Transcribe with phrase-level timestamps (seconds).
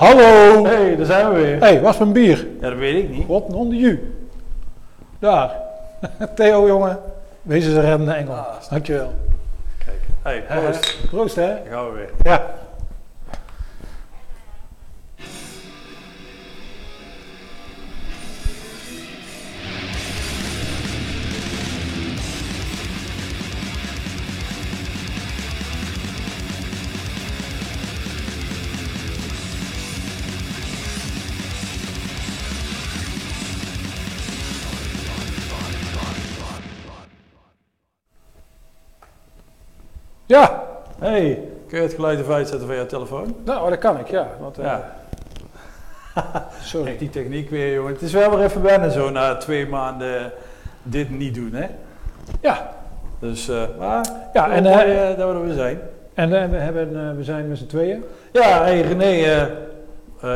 [0.00, 0.64] Hallo!
[0.64, 1.52] Hé, hey, daar zijn we weer.
[1.52, 2.46] Hé, hey, was mijn bier?
[2.60, 3.26] Ja, dat weet ik niet.
[3.26, 4.14] Wat een onder ju.
[5.18, 5.56] Daar.
[6.36, 6.98] Theo, jongen.
[7.42, 8.34] Wees eens een reddende engel.
[8.34, 9.12] Ah, Dankjewel.
[9.84, 9.98] Kijk.
[10.22, 10.98] Hey, proost.
[11.10, 11.56] Proost, hè?
[11.70, 12.10] Gaan we weer.
[12.22, 12.46] Ja.
[40.30, 40.62] Ja,
[40.98, 43.34] Hey, kun je het geluid even uitzetten van jouw telefoon?
[43.44, 44.28] nou, dat kan ik, ja.
[44.40, 44.92] Want, eh, Ja.
[46.62, 46.96] Sorry.
[46.98, 47.92] Die techniek weer, jongen.
[47.92, 50.32] Het is wel weer even wennen zo na twee maanden
[50.82, 51.66] dit niet doen, hè?
[52.40, 52.70] Ja,
[53.18, 55.78] Dus, eh maar, Ja, en, mooi, eh, dat we er weer zijn.
[56.14, 58.04] en we, hebben, we zijn met z'n tweeën.
[58.32, 59.06] Ja, hey, René,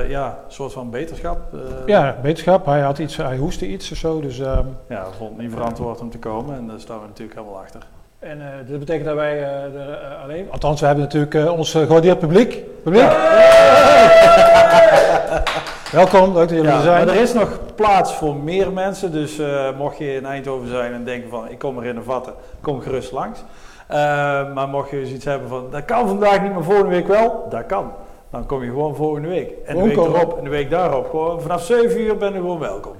[0.08, 1.38] ja, een soort van beterschap.
[1.86, 2.66] Ja, wetenschap.
[2.66, 4.20] Hij, had iets, hij hoestte iets of zo.
[4.20, 7.38] Dus, ehm, Ja, vond het niet verantwoord om te komen en daar staan we natuurlijk
[7.38, 7.80] helemaal achter.
[8.24, 10.48] En eh, dat betekent dat wij eh, er eh, alleen...
[10.50, 12.82] Althans, we hebben natuurlijk ons uh, gewaardeerd publiek.
[12.82, 13.08] Publiek?
[15.92, 17.06] Welkom, leuk dat jullie Ja, er zijn.
[17.06, 19.40] maar er is nog plaats voor meer mensen, dus
[19.78, 22.80] mocht je in Eindhoven zijn en denken van ik kom er in een vatten, kom
[22.80, 23.44] gerust langs.
[24.54, 27.66] Maar mocht je zoiets hebben van dat kan vandaag niet, maar volgende week wel, dat
[27.66, 27.92] kan.
[28.30, 29.50] Dan kom je gewoon volgende week.
[29.66, 31.10] En de week erop en de week daarop.
[31.10, 32.92] Gewoon vanaf 7 uur ben je gewoon welkom.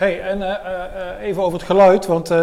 [0.00, 2.38] Hey, en eh, eh, even over het geluid, want eh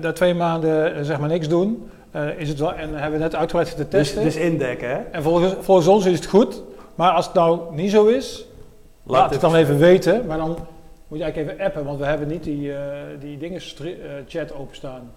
[0.00, 1.90] na twee maanden zeg maar niks doen,
[2.36, 4.22] is het wel, en hebben we net uitgebreid zitten Dus, testen.
[4.24, 4.96] dus indekken hè.
[5.10, 6.62] En volgens, volgens ons is het goed,
[6.94, 8.46] maar als het nou niet zo is,
[9.02, 10.26] laat, het dan even weten.
[10.26, 10.56] Maar dan
[11.08, 12.72] moet je eigenlijk even appen, want we hebben niet die,
[13.20, 13.60] die dingen
[14.26, 15.12] chat openstaan.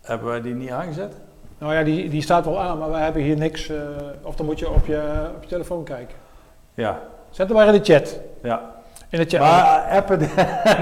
[0.00, 1.14] Hebben wij die niet aangezet?
[1.58, 3.70] Nou ja, die, die staat wel aan, maar wij hebben hier niks.
[4.22, 6.16] of dan moet je op je, op je telefoon kijken.
[6.74, 8.18] Ja, Zet hem maar in de chat.
[8.42, 8.81] ja.
[9.12, 9.40] In de chat.
[9.40, 10.18] Maar appen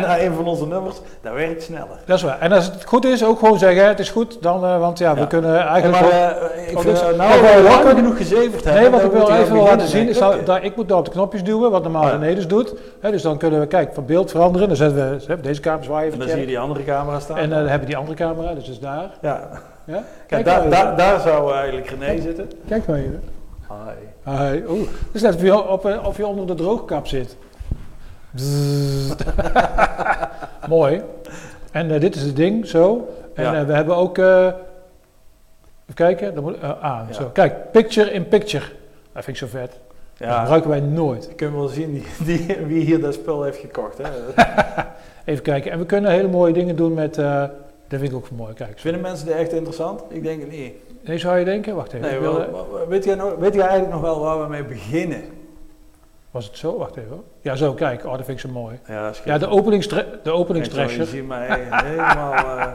[0.02, 1.98] naar een van onze nummers, dat werkt sneller.
[2.06, 2.40] Dat is waar.
[2.40, 4.42] En als het goed is, ook gewoon zeggen: het is goed.
[4.42, 6.00] Dan, eh, want ja, we kunnen eigenlijk.
[6.00, 8.82] maar eh, ik Oh, vind, dus- eh, Kijk, nou, we lachen- lang genoeg gezeverd hebben.
[8.82, 11.04] Nee, wat ik wil je even laten zien is dat, dat ik moet nou op
[11.04, 12.16] de knopjes duwen, wat normaal Ja.
[12.16, 12.74] René doet.
[13.00, 14.68] Dus dan kunnen we, kijk, van beeld veranderen.
[14.68, 17.36] Dan zetten we deze camera zwaaien En dan zie je die andere camera staan.
[17.36, 19.10] En eh, dan hebben we die andere camera, dus dat is daar.
[19.20, 19.48] ja.
[19.84, 20.02] Ja?
[20.26, 20.70] Kijk, daar, even.
[20.70, 22.50] daar, daar zou eigenlijk René zitten.
[22.68, 23.22] Kijk maar even.
[23.68, 24.32] Hi.
[24.32, 24.62] Hi.
[24.68, 27.36] Oeh, het is net of je, op, of je onder de droogkap zit.
[30.68, 31.02] Mooi.
[31.72, 33.08] En eh, dit is het ding, zo.
[33.34, 33.54] En Ja.
[33.60, 34.18] eh, we hebben ook...
[34.18, 36.34] eh, even kijken.
[36.34, 37.12] Dan moet, aan, Ja.
[37.14, 37.30] zo.
[37.32, 38.64] Kijk, picture in picture.
[39.12, 39.70] Dat vind ik zo vet.
[40.16, 41.24] Dat Ja, gebruiken wij nooit.
[41.28, 43.98] je kunt wel zien die, die, wie hier dat spul heeft gekocht.
[43.98, 44.04] Hè.
[45.24, 45.70] Even kijken.
[45.72, 47.14] En we kunnen hele mooie dingen doen met...
[47.14, 47.50] dat
[47.88, 48.54] vind ik ook mooi.
[48.54, 48.70] Kijk.
[48.70, 48.76] zo.
[48.78, 50.02] Vinden mensen dit echt interessant?
[50.08, 50.72] Ik denk het niet.
[51.02, 51.74] Nee, zou je denken?
[51.74, 52.08] Wacht even.
[52.10, 55.22] Nee, wil, wel- weet, jij nog, weet jij eigenlijk nog wel waar we mee beginnen?
[56.30, 56.78] Was het zo?
[56.78, 57.10] Wacht even.
[57.10, 57.22] hoor.
[57.40, 57.72] Ja, zo.
[57.74, 58.04] Kijk.
[58.04, 58.78] Oh, dat vind ik zo mooi.
[58.86, 61.06] Ja, dat is Ja, de openingstre de Je openingstrasher.
[61.06, 62.34] ziet mij helemaal...
[62.58, 62.66] eh,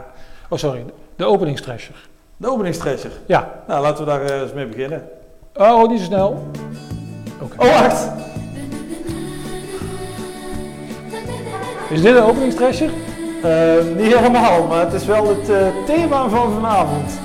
[0.48, 0.84] Oh, sorry.
[1.16, 1.94] De openingstrasher.
[2.36, 3.10] de openingstresser.
[3.26, 3.48] Ja.
[3.66, 5.08] Nou, laten we daar eh, eens mee beginnen.
[5.54, 6.46] Oh, niet zo snel.
[7.42, 7.64] Oké.
[7.66, 8.08] Oh, wacht!
[11.90, 12.90] Is dit een openingstrasher?
[13.42, 15.46] Eh, niet helemaal, maar het is wel het
[15.86, 17.18] thema van vanavond.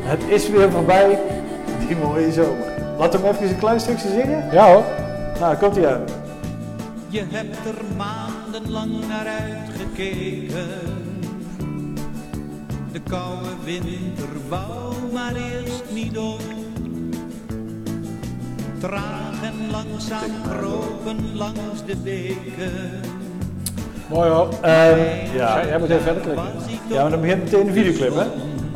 [0.00, 1.18] Het is weer voorbij,
[1.86, 2.66] die mooie zomer.
[2.98, 4.48] Laten we hem even een klein stukje zingen.
[4.52, 4.84] Ja hoor.
[5.40, 6.04] Nou, komt hij aan.
[7.08, 10.68] Je hebt er maandenlang naar uitgekeken.
[12.92, 16.36] De koude winter wou maar eerst niet om.
[18.78, 23.00] Traag en langzaam kropen langs de weken.
[24.08, 24.48] Mooi hoor.
[24.60, 26.44] Eh, Ja, jij moet even verder klikken.
[26.88, 28.24] Ja, maar dan begint meteen de videoclip, hè?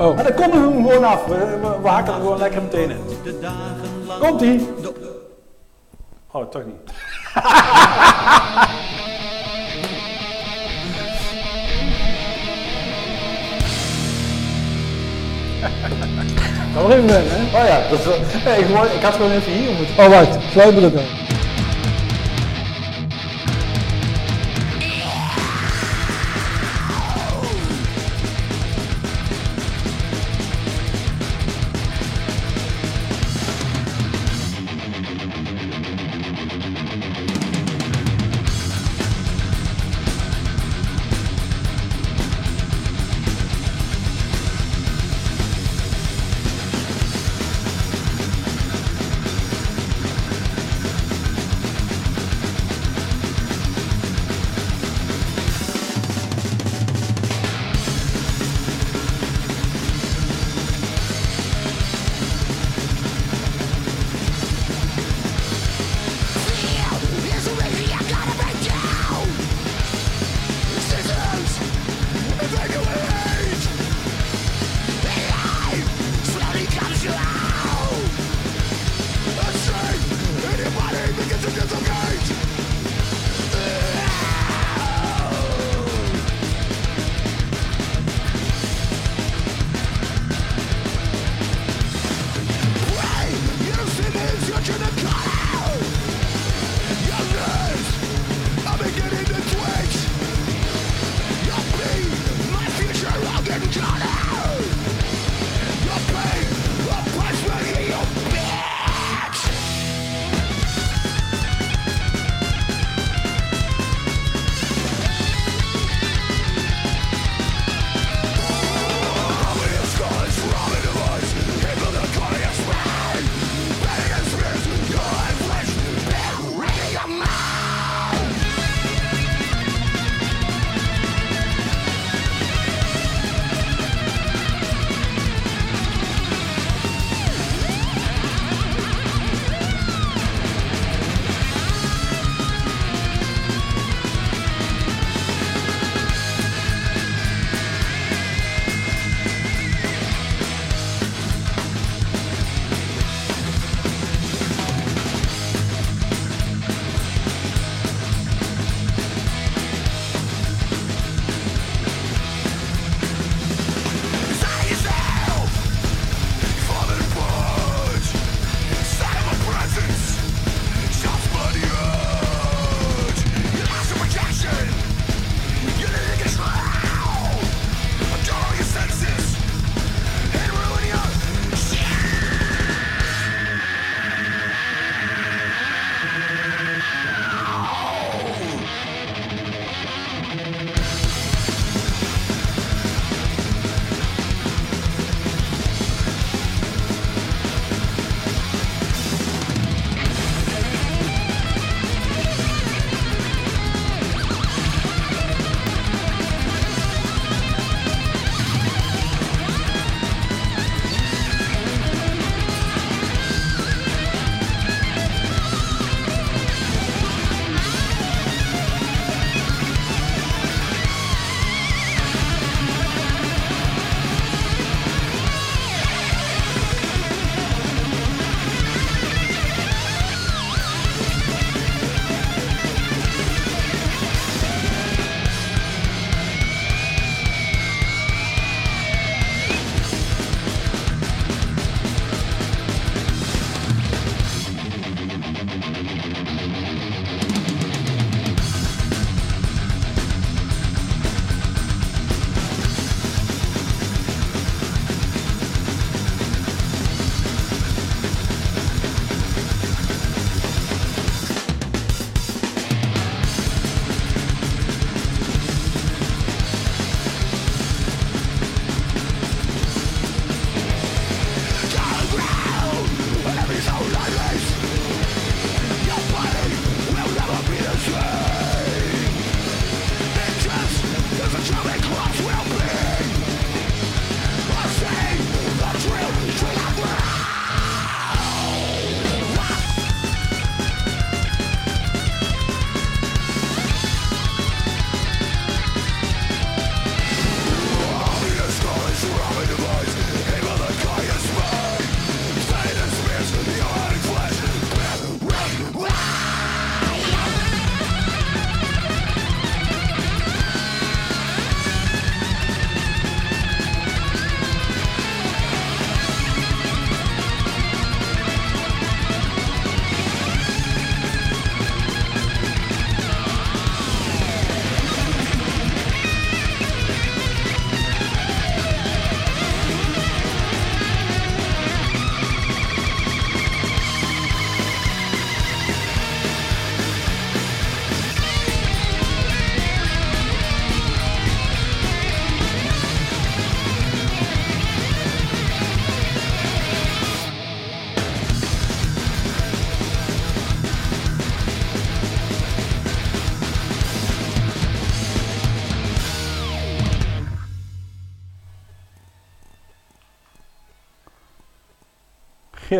[0.04, 1.24] Oh, Maar dan komen we hem gewoon af.
[1.26, 2.96] We, we, we hakken er gewoon lekker meteen in.
[3.24, 5.13] de
[6.36, 6.74] Oh, toch niet.
[16.74, 17.58] kan wel even hè?
[17.58, 19.98] Oh ja, dat is wel, nee, gewoon, ik had gewoon even hier moeten.
[19.98, 20.38] Oh, wacht.
[20.50, 21.02] Sluitdrukken.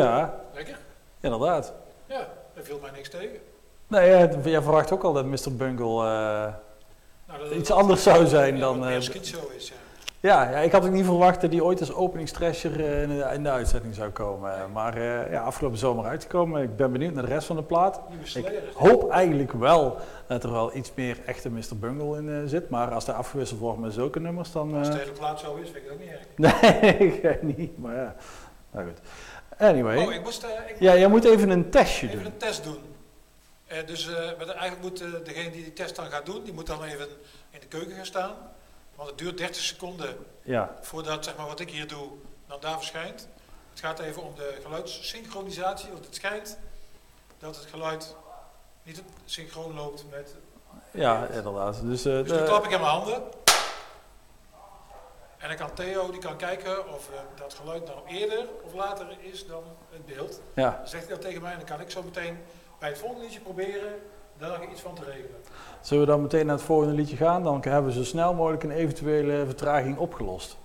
[0.03, 0.79] Ja, Lekker?
[1.21, 1.73] inderdaad.
[2.07, 3.39] Ja, daar viel mij niks tegen.
[3.87, 5.57] Nee, jij- jij verwacht ook al dat Mr.
[5.57, 6.53] Bungle eh,
[7.27, 8.87] Nou, dat iets anders zou zijn dan...
[8.87, 9.75] eh, schizo is, ja.
[10.21, 13.31] ja, ja, ik had ook niet verwacht dat die ooit als openingstrasher eh, in, de,
[13.35, 14.73] in de uitzending zou komen.
[14.73, 16.63] Maar eh, ja, afgelopen zomer uitgekomen.
[16.63, 18.01] Ik ben benieuwd naar de rest van de plaat.
[18.35, 19.97] Ik hoop eigenlijk wel
[20.27, 21.77] dat er wel iets meer echte Mr.
[21.81, 22.69] Bungle in zit.
[22.71, 24.75] Maar als er afgewisseld wordt met zulke nummers, dan...
[24.75, 26.27] Als de hele plaat zo is, vind ik ook niet erg.
[26.81, 27.79] nee, ik niet.
[27.79, 28.15] Maar ja,
[28.71, 28.99] nou goed.
[29.59, 30.05] Anyway.
[30.07, 32.27] Oh, ik moest eh, ik Ja, jij moet even een testje even doen.
[32.33, 32.83] een test doen.
[33.67, 36.85] Eh, dus eh, eigenlijk moet degene die die test dan gaat doen, die moet dan
[36.85, 37.09] even
[37.51, 38.35] in de keuken gaan staan.
[38.95, 42.09] Want het duurt 30 seconden Ja, voordat zeg maar, wat ik hier doe,
[42.47, 43.29] dan daar verschijnt.
[43.71, 46.59] Het gaat even om de geluidssynchronisatie, want het schijnt
[47.39, 48.15] dat het geluid
[48.83, 50.35] niet synchroon loopt met...
[50.91, 51.81] ja inderdaad.
[51.83, 53.23] Dus, Dus de- klap ik in mijn handen.
[55.45, 59.07] En dan kan Theo die kan kijken of eh, dat geluid nou eerder of later
[59.21, 60.41] is dan het beeld.
[60.55, 60.77] ja.
[60.79, 62.39] Dan zegt hij dat tegen mij en dan kan ik zo meteen
[62.79, 63.93] bij het volgende liedje proberen
[64.39, 65.37] daar nog iets van te regelen.
[65.81, 67.43] Zullen we dan meteen naar het volgende liedje gaan?
[67.43, 70.57] Dan hebben we zo snel mogelijk een eventuele vertraging opgelost.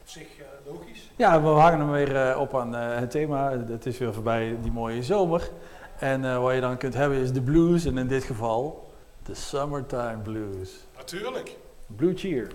[0.00, 1.10] Op zich eh, logisch.
[1.16, 3.50] Ja, we hangen hem weer eh, op aan het thema.
[3.50, 5.50] Het is weer voorbij die mooie zomer.
[5.98, 7.84] En wat je dan kunt hebben is de blues.
[7.84, 8.90] En in dit geval
[9.22, 10.70] de Summertime Blues.
[10.96, 11.56] Natuurlijk.
[11.90, 12.50] Blue Cheer.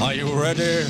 [0.00, 0.84] Are you ready?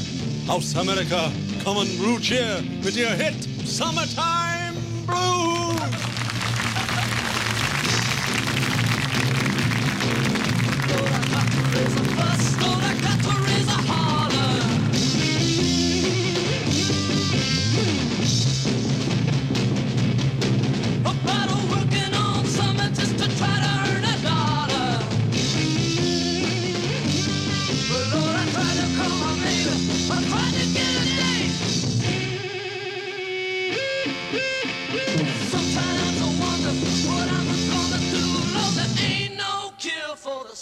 [0.47, 3.35] House America, come on, blue cheer with your hit,
[3.67, 4.75] Summertime
[5.07, 5.48] Blues.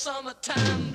[0.07, 0.86] summertime.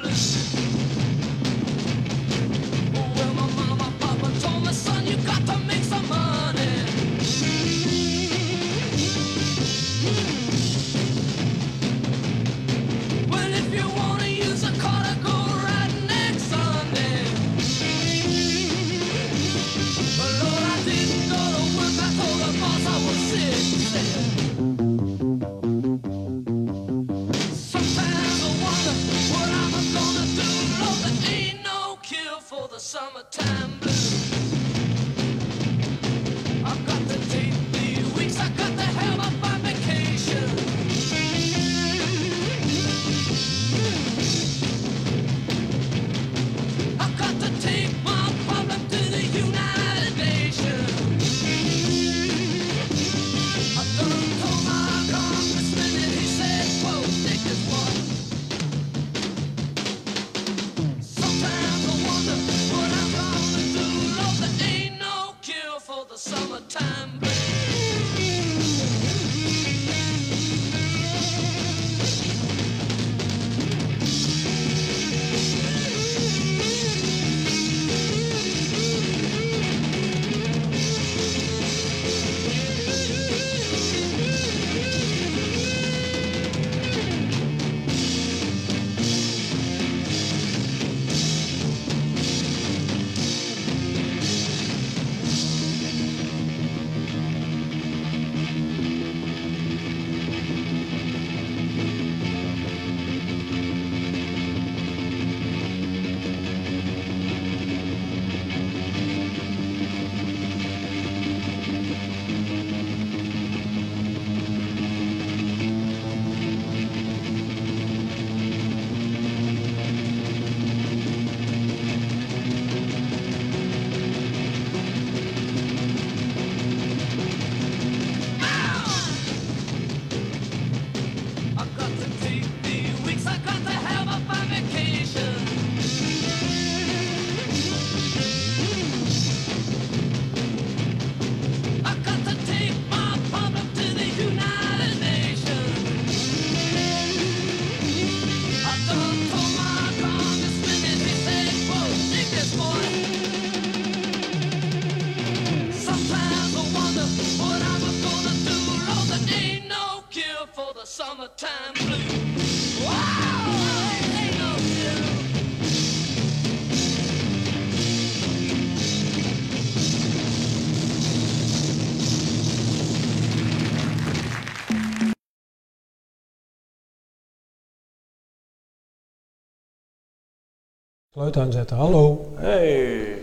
[181.22, 182.26] Geluid aanzetten, hallo.
[182.36, 183.22] Hey.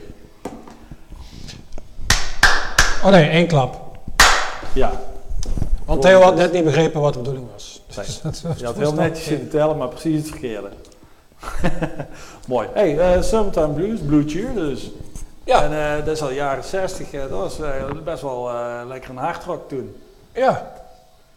[3.05, 3.99] Oh nee, één klap.
[4.75, 4.91] Ja,
[5.85, 7.83] Want Theo had net niet begrepen wat de bedoeling was.
[7.97, 8.07] Nee.
[8.07, 10.69] Dus dat was- je had heel netjes zitten tellen, maar precies het verkeerde.
[12.49, 12.69] Mooi.
[12.75, 14.91] Hey, eh, Summertime Blues, Blue Cheer dus.
[15.45, 15.63] Ja.
[15.63, 17.13] En eh, dat is al jaren 60.
[17.13, 17.59] eh, dat was
[18.05, 18.51] best wel
[18.89, 19.97] lekker een hardrock toen.
[20.33, 20.73] Ja,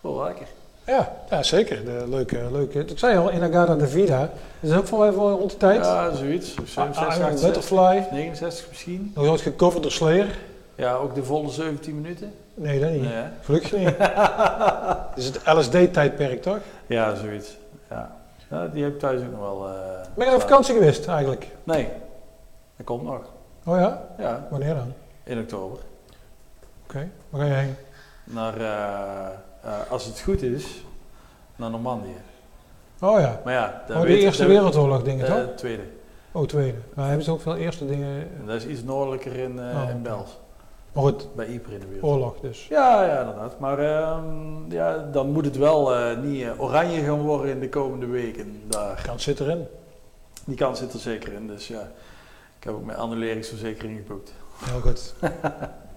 [0.02, 0.48] Wel lekker.
[0.86, 1.86] Ja, ja, zeker.
[1.86, 2.80] De leuke, leuke.
[2.80, 4.20] Ik zei al, Inagada de Vida.
[4.60, 5.86] Dat is ook voor even rond de tijd.
[5.86, 6.54] Ja, zoiets.
[6.54, 8.08] 67, Ah, ah, 68, Butterfly.
[8.12, 9.12] 69 misschien.
[9.16, 10.28] Nog ooit gecoverd door Slayer?
[10.76, 12.34] Ja, ook de volle 17 minuten.
[12.54, 13.02] Nee, dat niet.
[13.02, 13.24] Nee?
[13.42, 13.88] Gelukkig niet.
[15.10, 16.58] Het is het LSD-tijdperk, toch?
[16.88, 17.58] Ja, zoiets.
[17.90, 18.16] Ja.
[18.50, 19.68] ja, die heb ik thuis ook nog wel.
[19.68, 19.74] eh,
[20.16, 21.48] Ben je op vakantie geweest, eigenlijk?
[21.64, 21.88] Nee,
[22.78, 23.22] dat komt nog.
[23.66, 24.02] Oh ja?
[24.18, 24.94] Ja, Wanneer dan?
[25.24, 25.80] in oktober.
[26.84, 27.76] Oké, waar ga je heen?
[28.24, 29.28] Naar, eh,
[29.64, 30.84] eh, als het goed is,
[31.56, 32.16] naar Normandië.
[33.02, 33.42] Oh ja.
[33.44, 35.56] Maar ja, Oh, de weet- Eerste Wereldoorlog dingen, eh, toch?
[35.56, 35.84] tweede.
[36.32, 36.78] Oh, tweede.
[36.94, 38.20] Maar hebben ze ook veel eerste dingen...
[38.40, 40.02] En dat is iets noordelijker in, eh Oh, in.
[40.02, 40.38] Bels.
[40.94, 42.04] Maar goed, Bij Ypres in de buurt.
[42.04, 42.68] oorlog dus.
[42.68, 43.60] Ja, ja, inderdaad.
[43.60, 45.92] Maar ehm, ja, dan moet het wel
[46.24, 48.62] niet oranje gaan worden in de komende weken.
[48.68, 49.02] Daar.
[49.06, 49.66] Kans zit erin.
[50.46, 51.48] Die kans zit er zeker in.
[51.48, 51.82] Dus ja,
[52.58, 54.34] ik heb ook mijn annuleringsverzekering geboekt.
[54.64, 55.14] Heel goed.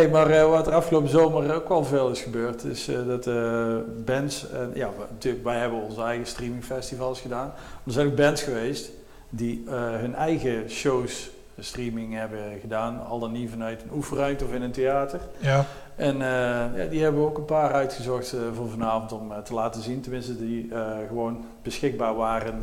[0.00, 3.26] Hey, maar eh, wat er afgelopen zomer ook wel veel is gebeurd, is eh, dat
[3.26, 7.46] eh, bands, en ja, we- natuurlijk, wij hebben onze eigen streamingfestivals gedaan.
[7.46, 8.90] Maar er zijn ook bands geweest
[9.30, 14.62] die hun eigen shows streaming hebben gedaan, al dan niet vanuit een oefenruimte of in
[14.62, 15.20] een theater.
[15.38, 15.64] Ja.
[15.96, 16.18] En
[16.76, 20.00] ja, die hebben we ook een paar uitgezocht voor vanavond om te laten zien.
[20.00, 20.72] Tenminste, die
[21.08, 22.62] gewoon beschikbaar waren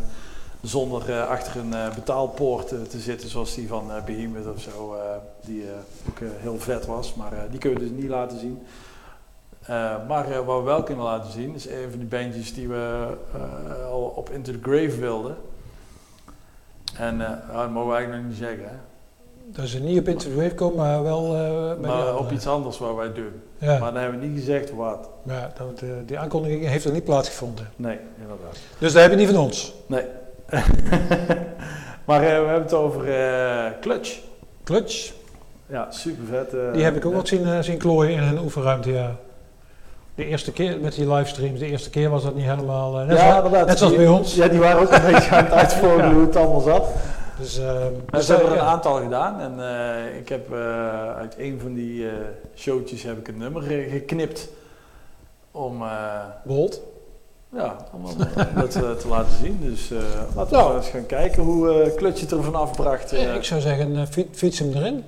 [0.67, 4.61] zonder eh, achter een eh, betaalpoort eh, te zitten, zoals die van eh Behemoth of
[4.61, 4.95] zo,
[5.45, 5.63] die
[6.09, 7.13] ook heel vet was.
[7.13, 8.61] Maar die kunnen we dus niet laten zien.
[10.07, 13.07] Maar wat we wel kunnen laten zien, is een van die bandjes die we
[13.91, 15.35] al op Into the Grave wilden.
[16.97, 17.17] En
[17.53, 18.75] dat mogen we eigenlijk nog niet zeggen, hè?
[19.45, 21.31] Dat ze niet op Into the Wave komen, maar wel
[21.79, 23.41] bij maar op iets anders wat wij doen.
[23.57, 25.09] Ja, Maar dan hebben we niet gezegd wat.
[25.23, 27.69] ja dat, die aankondiging heeft er niet plaatsgevonden.
[27.75, 28.57] Nee, inderdaad.
[28.77, 29.73] Dus dat heb je niet van ons.
[29.87, 30.05] Nee.
[32.05, 34.17] maar eh, we hebben het over eh, Clutch.
[34.63, 35.11] Clutch,
[35.67, 36.73] Ja, super vet.
[36.73, 39.15] die heb ik ook wat zien, eh, zien klooien in een oefenruimte, ja.
[40.15, 42.99] De eerste keer met die livestreams, de eerste keer was dat niet helemaal...
[42.99, 44.35] eh, net, ja, zoals, net zoals bij ons.
[44.35, 46.13] Ja, die waren ook een beetje aan het uitvogelen Ja.
[46.13, 46.87] hoe het allemaal zat.
[47.39, 48.61] Dus, eh, Dus dus we hebben er ja.
[48.63, 49.39] een aantal gedaan.
[49.39, 52.13] En eh, ik heb eh, uit een van die eh,
[52.55, 54.49] showtjes heb ik een nummer eh, geknipt.
[55.51, 55.89] Om, eh,
[56.43, 56.81] Bold.
[57.57, 58.13] Ja, om, om
[58.55, 59.59] dat eh, te laten zien.
[59.61, 59.97] Dus eh,
[60.35, 60.75] laten we Nou.
[60.77, 63.11] eens gaan kijken hoe eh Clutch het er vanaf bracht.
[63.13, 63.23] eh.
[63.23, 65.03] Ja, ik zou zeggen, eh, fiet- fiets hem erin.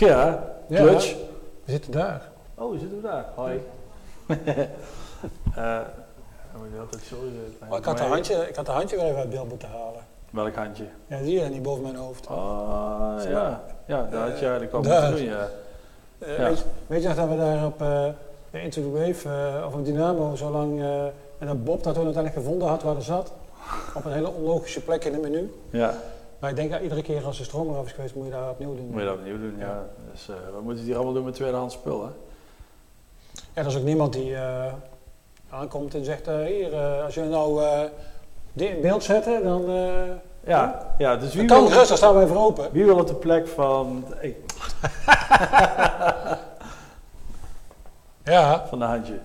[0.00, 1.14] Ja, Clutch.
[1.64, 2.28] We zitten daar.
[2.54, 3.24] Oh, we zitten daar.
[3.34, 3.60] Hoi.
[5.56, 5.78] Eh,
[7.68, 10.02] oh, ik, had een handje, ik had een handje wel even uit beeld moeten halen.
[10.30, 10.84] Welk handje?
[11.06, 12.26] Ja, zie je, niet boven mijn hoofd.
[12.26, 12.36] Ah,
[13.28, 13.62] ja.
[13.86, 15.48] Ja, daar had je eh, eigenlijk al moeten doen, ja.
[16.18, 16.36] Eh,
[16.86, 18.04] weet, je, nog dat we daar op uh,
[18.50, 19.28] de Into the Wave,
[19.66, 20.80] of op Dynamo, zo lang...
[21.38, 23.32] en dat Bob dat we uiteindelijk gevonden had waar hij zat.
[23.94, 25.54] Op een hele onlogische plek in het menu.
[25.70, 25.94] Ja.
[26.40, 28.50] Maar ik denk dat iedere keer als de stroom eraf is geweest, moet je daar
[28.50, 28.86] opnieuw doen.
[28.90, 29.86] Moet je dat opnieuw doen, ja.
[30.12, 32.14] Dus eh, wat moeten ze hier allemaal doen met tweedehands spullen?
[33.32, 34.72] Ja, er is ook niemand die eh,
[35.50, 37.62] aankomt en zegt, eh, hier, als jullie nou
[38.52, 39.64] dit in beeld zetten, dan
[40.44, 42.72] Ja, ja dus wie kan daar staan wij voor open.
[42.72, 44.36] wie wil op de plek van, ik,
[48.24, 49.18] Ja, van de handje?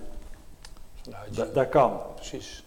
[1.02, 2.00] Vanuit Da- dat kan.
[2.14, 2.64] precies.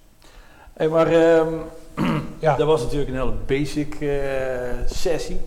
[0.73, 1.53] Hey, maar ehm,
[2.39, 4.09] Ja, dat was natuurlijk een hele basic eh,
[4.85, 5.39] sessie.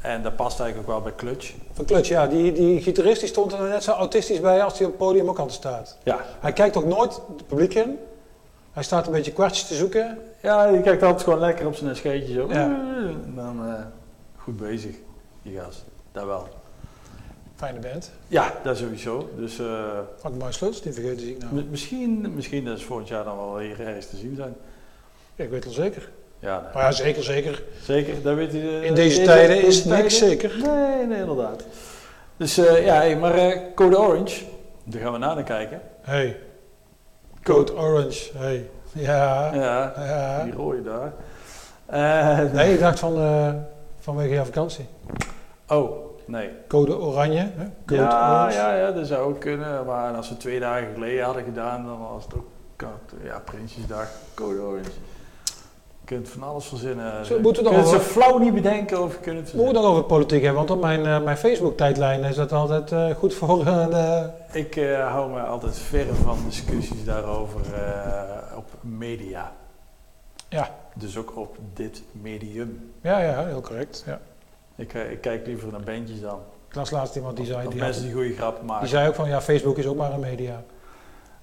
[0.00, 1.52] En dat past eigenlijk ook wel bij Clutch.
[1.72, 4.86] van Klutsch, ja, die, die gitarist die stond er net zo autistisch bij als hij
[4.86, 5.98] op het podium ook altijd staat.
[6.02, 7.98] Ja, Hij kijkt ook nooit het publiek in.
[8.72, 10.18] Hij staat een beetje kwartjes te zoeken.
[10.42, 12.48] ja die kijkt altijd gewoon lekker op zijn scheetje zo.
[12.48, 12.64] Ja.
[12.64, 13.74] En dan eh,
[14.36, 14.94] goed bezig,
[15.42, 15.84] die gast.
[16.12, 16.48] Dat wel.
[17.56, 18.10] Fijne band.
[18.28, 19.28] Ja, dat sowieso.
[19.36, 21.64] Dus eh, Frank Mooi Sluts, die vergeten zie ik nou.
[21.70, 24.54] misschien, misschien dat ze volgend jaar dan wel hier ergens te zien zijn.
[25.34, 26.10] Ja, ik weet het wel zeker.
[26.38, 26.70] Ja, nee.
[26.74, 27.62] Maar ja, zeker, zeker.
[27.82, 28.22] zeker.
[28.22, 30.52] Dat weet je, eh, In deze tijden is niks zeker.
[30.62, 31.64] Nee, nee, inderdaad.
[32.36, 34.44] Dus eh, ja, hey, maar eh, Code Orange,
[34.84, 35.80] daar gaan we naar naar kijken.
[36.00, 36.36] Hey,
[37.42, 38.30] Code Orange.
[38.38, 38.68] Hey.
[38.92, 40.44] Ja, Ja, ja.
[40.44, 41.12] die rode daar.
[42.52, 43.14] Nee, ik dacht van,
[44.00, 44.86] vanwege jouw vakantie.
[45.68, 45.90] Oh,
[46.26, 46.50] nee.
[46.68, 47.38] Code Oranje.
[47.56, 47.64] Hè?
[47.86, 48.54] Code Ja, Orange.
[48.56, 49.84] ja, ja, dat zou ook kunnen.
[49.84, 52.46] Maar als we twee dagen geleden hadden gedaan, dan was het ook
[53.22, 54.90] ja, Prinsjesdag, Code Orange.
[56.06, 57.26] Je kunt van alles verzinnen.
[57.26, 59.56] Zo, moeten we kunt ze wel- flauw niet bedenken of je kunt het We moeten
[59.56, 59.82] verzinnen.
[59.82, 63.34] nog over politiek hebben, want op mijn, eh, mijn Facebook-tijdlijn is dat altijd eh, goed
[63.34, 64.74] voor eh, Ik
[65.08, 67.60] hou me altijd ver van discussies daarover
[68.56, 69.52] op media.
[70.48, 70.70] Ja.
[70.94, 72.92] Dus ook op dit medium.
[73.00, 74.02] ja, ja, heel correct.
[74.06, 74.20] Ja.
[74.76, 76.38] Ik, ik kijk liever naar bandjes dan.
[76.68, 78.82] Ik las laatst iemand die zei, die, mensen die goede grappen maken.
[78.86, 80.62] die zei ook van, ja, Facebook is ook maar een media.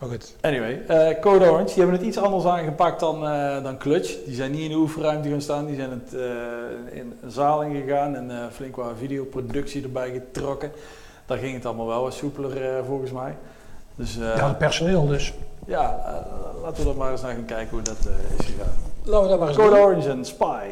[0.00, 0.34] maar goed.
[0.40, 4.24] Anyway, eh, Code Orange, die hebben het iets anders aangepakt dan, eh, dan Clutch.
[4.24, 7.62] Die zijn niet in de oefenruimte gaan staan, die zijn het, eh, in een zaal
[7.62, 10.72] ingegaan en flink wat videoproductie erbij getrokken.
[11.26, 13.36] Daar ging het allemaal wel wat soepeler volgens mij.
[13.94, 15.34] Dus Ja, het personeel dus.
[15.66, 16.00] ja,
[16.62, 18.08] laten we er maar eens naar gaan kijken hoe dat
[18.38, 18.72] is gegaan.
[19.02, 19.78] Laten we dat maar eens Code doen.
[19.78, 20.66] Orange en Spy.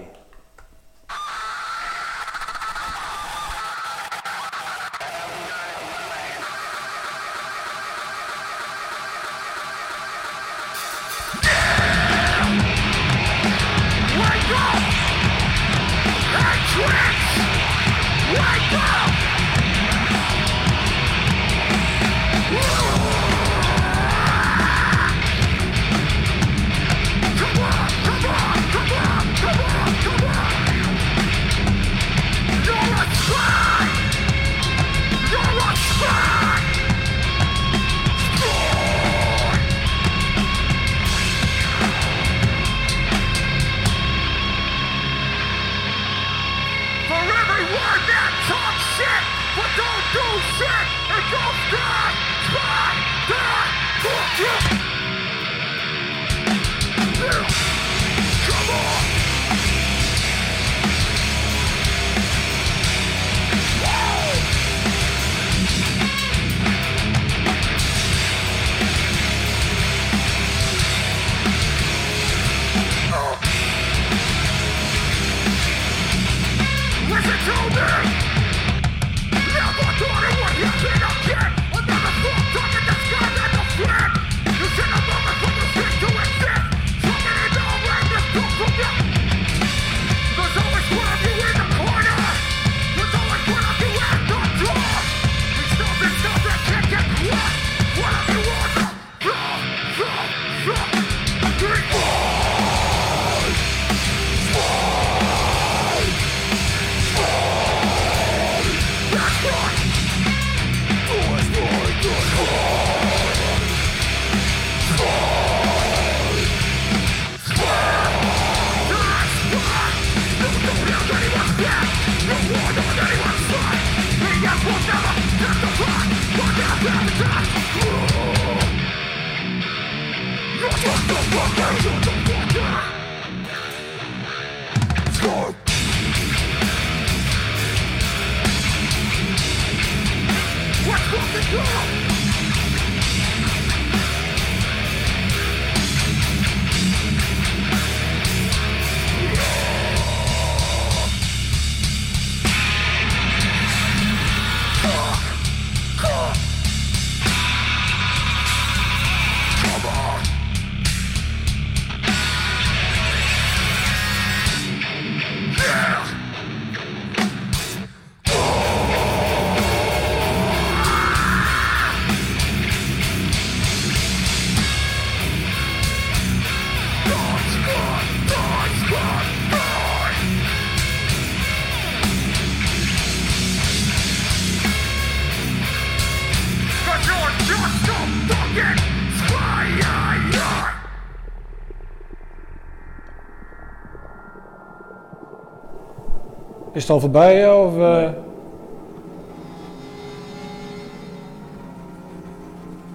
[196.89, 197.75] Het al voorbij of...
[197.75, 197.81] eh?
[197.81, 198.15] Nee.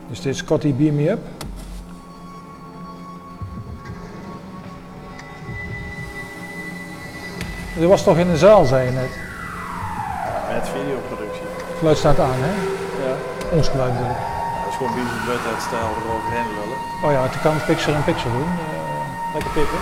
[0.09, 1.19] Is dit Scotty Beam Me Up?
[7.79, 9.09] Dat was toch in de zaal, zei je net.
[10.53, 11.41] Met videoproductie.
[11.67, 12.53] Het geluid staat aan, hè?
[13.05, 13.15] Ja.
[13.51, 14.17] Ons geluid bedoel ik.
[14.63, 16.79] Dat is gewoon Beavis Butthead stijl eroverheen lullen.
[17.05, 18.43] Oh ja, het kan picture in picture doen.
[18.47, 19.79] Eh, Lekker pippen.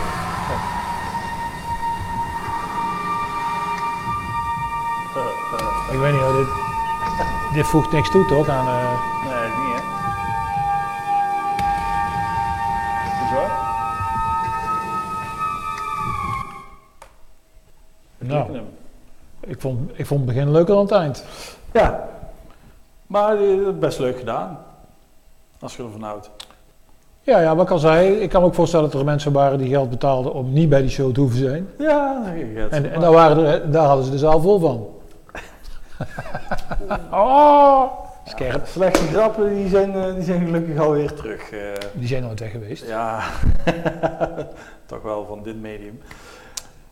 [6.01, 6.47] Ik weet niet, hoor, dit,
[7.53, 8.67] dit voegt niks toe toch aan...
[8.67, 8.91] eh,
[9.23, 9.81] Nee, niet hè.
[13.25, 13.59] Is waar?
[18.17, 18.59] nou,
[19.39, 21.25] ik vond, ik vond het begin leuker dan het eind.
[21.71, 22.09] Ja.
[23.07, 24.59] Maar eh, best leuk gedaan.
[25.59, 26.29] Als je ervan houdt.
[27.21, 29.57] Ja, ja, wat ik al zei, ik kan me ook voorstellen dat er mensen waren
[29.57, 31.69] die geld betaalden om niet bij die show te hoeven zijn.
[31.77, 32.23] Ja,
[32.55, 34.87] gaat En, en daar, waren er, daar hadden ze de zaal vol van.
[37.11, 37.83] oh,
[38.25, 38.67] scherp.
[38.67, 41.51] Slechte grappen die zijn, eh, die zijn gelukkig alweer terug.
[41.51, 41.59] eh.
[41.93, 42.87] Die zijn nooit weg geweest.
[42.87, 43.19] ja,
[44.85, 46.01] toch wel van dit medium.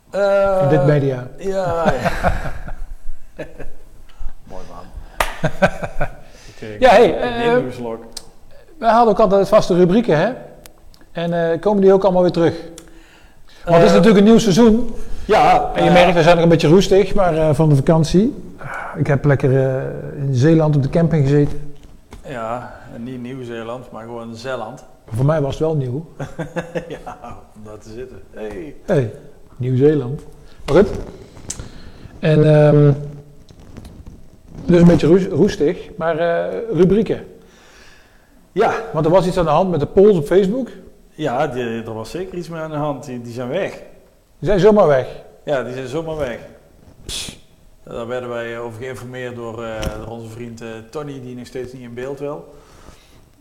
[0.10, 1.28] Eh, Van dit media.
[1.38, 2.32] Ja, ja.
[4.44, 4.84] Mooi man.
[6.80, 8.04] Ja, hey, eh, een slok.
[8.78, 10.32] Wij hadden ook altijd vaste rubrieken, hè?
[11.12, 12.54] En eh, komen die ook allemaal weer terug?
[13.66, 14.96] Want het is Eh, natuurlijk een nieuw seizoen.
[15.30, 17.76] Ja, En je eh, merkt, we zijn nog een beetje roestig, maar eh, van de
[17.76, 18.36] vakantie.
[18.98, 19.84] Ik heb lekker eh,
[20.28, 21.74] in Zeeland op de camping gezeten.
[22.28, 24.86] Ja, en niet Nieuw-Zeeland, maar gewoon Zeeland.
[25.08, 26.06] Voor mij was het wel nieuw.
[27.06, 27.18] ja,
[27.56, 28.18] om daar te zitten.
[28.32, 28.76] Hey.
[28.86, 29.12] hey,
[29.58, 30.22] Nieuw-Zeeland.
[30.66, 30.90] Maar goed.
[32.20, 32.92] En ehm,
[34.66, 37.24] dus een beetje roes- roestig, maar eh, rubrieken.
[38.52, 40.70] Ja, Want er was iets aan de hand met de polls op Facebook.
[41.10, 43.06] ja die, er was zeker iets mee aan de hand.
[43.06, 43.82] Die, die zijn weg.
[44.40, 45.08] Die zijn zomaar weg.
[45.44, 46.40] Ja, die zijn zomaar weg.
[47.84, 51.74] Daar werden wij over geïnformeerd door, eh, door onze vriend eh, Tony, die nog steeds
[51.74, 52.54] niet in beeld wil.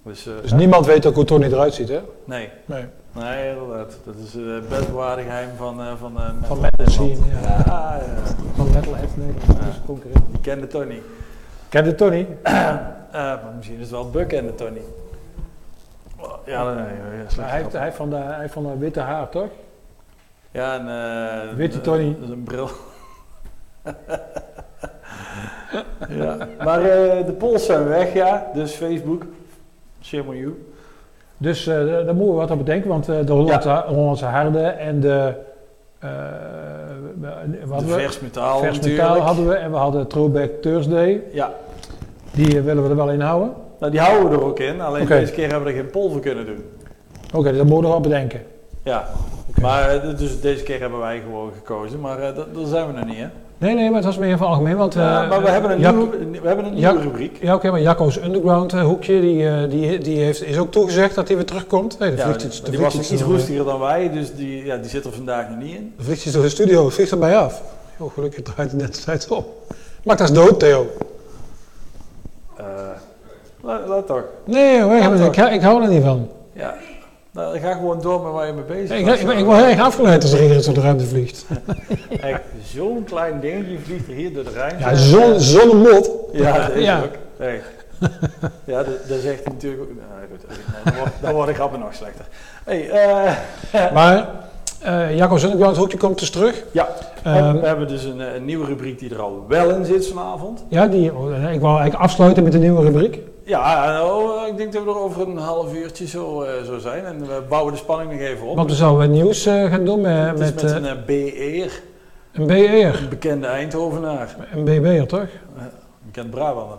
[0.03, 2.01] Dus, eh, Dus niemand weet ook hoe Tony eruit ziet, hè?
[2.25, 2.85] nee, Nee.
[3.13, 3.99] nee, inderdaad.
[4.05, 7.31] Dat is het uh, best bewaarde geheim van, eh van, eh, Van Metal Metal Nederland.
[7.43, 7.63] Ja.
[7.67, 8.35] Ja, ja.
[8.57, 9.35] Van Metalhead, nee.
[9.47, 10.25] Dat is een concurrent.
[10.31, 11.03] Die kende Tony.
[11.69, 12.27] Ken je Tony?
[13.09, 14.81] Eh, maar misschien is het wel Buck kende Tony.
[16.45, 16.85] Ja, nee, nee,
[17.23, 19.49] ja, slecht hij, heeft, hij, heeft van de, hij van de witte haar, toch?
[20.51, 20.89] Ja, en...
[21.51, 22.17] eh, Witte de- Tony.
[22.21, 22.69] dat is een bril.
[26.09, 28.51] ja, maar eh, de polls zijn weg, ja.
[28.55, 29.23] Dus Facebook,
[30.03, 30.65] shame on you.
[31.37, 35.01] Dus eh, daar moeten we wat aan bedenken, want eh, de Hollandse, Hollandse harde en
[35.01, 35.33] de...
[35.99, 36.11] eh,
[37.65, 39.03] wat de we, vers metaal vers natuurlijk.
[39.09, 41.23] metaal hadden we en we hadden Throwback Thursday.
[41.33, 41.53] Ja,
[42.33, 43.53] Die eh, willen we er wel in houden.
[43.79, 44.81] nou die houden we er ook in.
[44.81, 46.65] Alleen deze keer hebben we er geen poll voor kunnen doen.
[47.35, 48.43] Oké, dat moeten we wel bedenken.
[48.83, 49.09] Ja,
[49.61, 52.01] maar eh, dus deze keer hebben wij gewoon gekozen.
[52.01, 53.27] Maar eh, dat- zijn we nog niet, hè?
[53.59, 54.94] Nee, nee, maar het was meer van algemeen, want...
[54.94, 57.38] Ja, eh, maar we hebben een, nieuwe, we hebben een nieuwe rubriek.
[57.40, 61.37] Ja, oké, maar Jacco's Underground hoekje, die, die, die heeft, is ook toegezegd dat hij
[61.37, 61.99] weer terugkomt.
[61.99, 64.64] Nee, de Ja, vliegt iets, de die vliegt was iets rustiger dan wij, dus die,
[64.64, 65.94] ja, die zit er vandaag nog niet in.
[65.97, 67.62] De vliegt iets door de studio, vliegt erbij af.
[67.99, 69.73] Oh, gelukkig draait het net de tijd op.
[70.05, 70.87] Maak dat eens dood, Theo.
[72.57, 72.64] Eh,
[73.62, 74.25] laat, laat toch.
[74.44, 76.29] Nee hoor, ik, ik, ik hou er niet van.
[76.53, 76.75] Ja,
[77.33, 79.21] nou, ga gewoon door met waar je mee bezig Ik, was.
[79.21, 81.45] ik, ik word heel erg afgeleid als er iedereen door de ruimte vliegt.
[82.21, 84.79] Echt, zo'n klein dingetje vliegt er hier door de ruimte.
[84.79, 86.11] Ja, zo'n zonnemot.
[86.33, 86.99] Ja, dat is Ja.
[87.03, 87.45] ook.
[87.47, 87.76] Echt.
[88.64, 89.89] Ja, dat, dat zegt hij natuurlijk ook.
[89.89, 92.24] Nou, goed, nee, dan, wordt, dan worden grappen nog slechter.
[92.64, 94.29] Hey, eh, Maar
[94.83, 96.64] eh Jacco's Underground hoekje komt dus terug.
[96.72, 96.89] ja,
[97.22, 100.07] Ehm, we hebben dus een, eh, een nieuwe rubriek die er al wel in zit
[100.07, 100.64] vanavond.
[100.68, 103.18] ja, die, oh, ik wou eigenlijk afsluiten met een nieuwe rubriek.
[103.49, 107.05] Ja, nou, ik denk dat we er over een half uurtje zo, eh, zo zijn.
[107.05, 108.57] En we bouwen de spanning nog even op.
[108.57, 111.82] Want we zouden nieuws eh, gaan doen met, met, met eh, een eh, BE'er,
[112.32, 113.03] een BE'er.
[113.03, 115.20] een bekende Eindhovenaar, Een BB'er, toch?
[115.20, 115.68] een
[116.07, 116.78] bekend Brabander.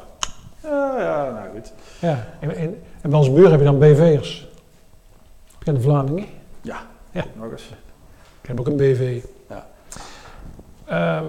[0.63, 1.74] Ja, ja, nou goed.
[1.99, 2.26] Ja.
[2.39, 4.47] En, en, en bij onze buren heb je dan BV'ers.
[5.59, 6.26] Bekende Vlamingen.
[6.61, 6.78] Ja,
[7.11, 7.24] Ja.
[7.39, 7.70] nog eens.
[8.41, 9.22] Ik heb ook een BV.
[9.49, 9.65] Ja.
[10.86, 11.26] Ehm,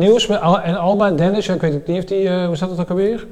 [0.00, 1.48] nieuws met Al en Alma en Dennis.
[1.48, 3.26] Ik weet het niet of die, eh, hoe staat het ook alweer?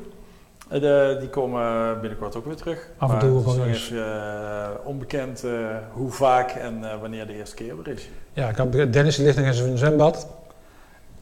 [0.71, 2.89] Eh, de- die komen binnenkort ook weer terug.
[2.99, 3.91] Af en toe het is gewoon nog eens.
[3.91, 5.53] even eh, onbekend eh,
[5.93, 8.09] hoe vaak en wanneer de eerste keer weer is.
[8.33, 8.53] Ja,
[8.87, 10.29] Dennis ligt nog in zijn zwembad.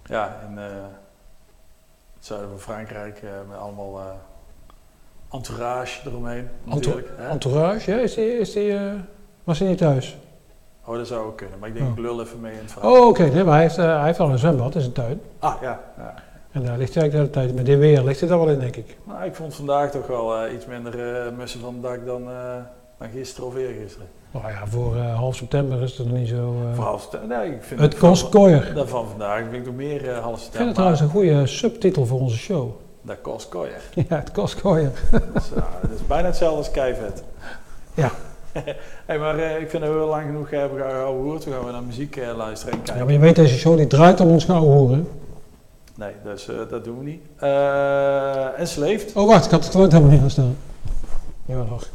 [0.04, 0.72] Ja, in het
[2.26, 4.00] zuiden van Frankrijk met allemaal
[5.32, 6.48] entourage eromheen.
[7.16, 7.28] hè?
[7.28, 8.78] Entourage, ja, is die, is die,
[9.44, 10.16] was hij niet thuis?
[10.84, 11.92] Oh, dat zou ook kunnen, maar ik denk Oh.
[11.92, 12.92] ik lul even mee in het verhaal.
[12.92, 13.22] Oh, oké.
[13.22, 15.20] Nee, maar hij heeft, hij heeft al een zwembad in zijn tuin.
[15.38, 15.80] Ah, ja.
[15.96, 16.14] ja.
[16.58, 17.54] En daar ligt hij eigenlijk de hele tijd.
[17.56, 18.96] Met dit weer ligt hij daar wel in, denk ik.
[19.04, 22.24] Nou, ik vond vandaag toch wel eh, iets minder eh mussen van het dak dan,
[22.98, 24.06] dan gisteren of eergisteren.
[24.30, 26.54] Nou ja, voor half september is het nog niet zo...
[26.68, 28.72] eh, Vooral, st- nee, ik vind het kost kooier.
[28.86, 30.74] Van vandaag vind ik nog meer half Ik vind het september.
[30.74, 32.70] trouwens een goede subtitel voor onze show.
[33.02, 33.80] Dat kost kooier.
[34.08, 34.90] ja, het kost kooier.
[35.10, 37.22] Dat is, ja, dat is bijna hetzelfde als keivet.
[37.94, 38.10] Ja.
[39.06, 41.40] hey, maar ik vind dat we lang genoeg hebben gehouden hoort.
[41.42, 43.04] Toen gaan we naar muziek luisteren en Ja, kijken.
[43.04, 45.08] maar je weet, deze show die draait om ons gouden hoeren.
[45.98, 47.22] Nee, dus, eh, dat doen we niet.
[47.38, 49.12] Eh Enslaved.
[49.14, 50.56] Oh, wacht, ik had het gewoon helemaal niet gaan staan.
[51.46, 51.88] Ja, nog.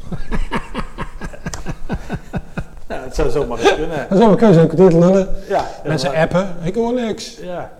[2.88, 4.06] Ja, het zou zomaar eens kunnen.
[4.08, 5.28] Dan zou ik kunnen ook dit lullen.
[5.48, 7.36] Ja, Mensen maar- appen, ik hoor niks.
[7.42, 7.70] Ja.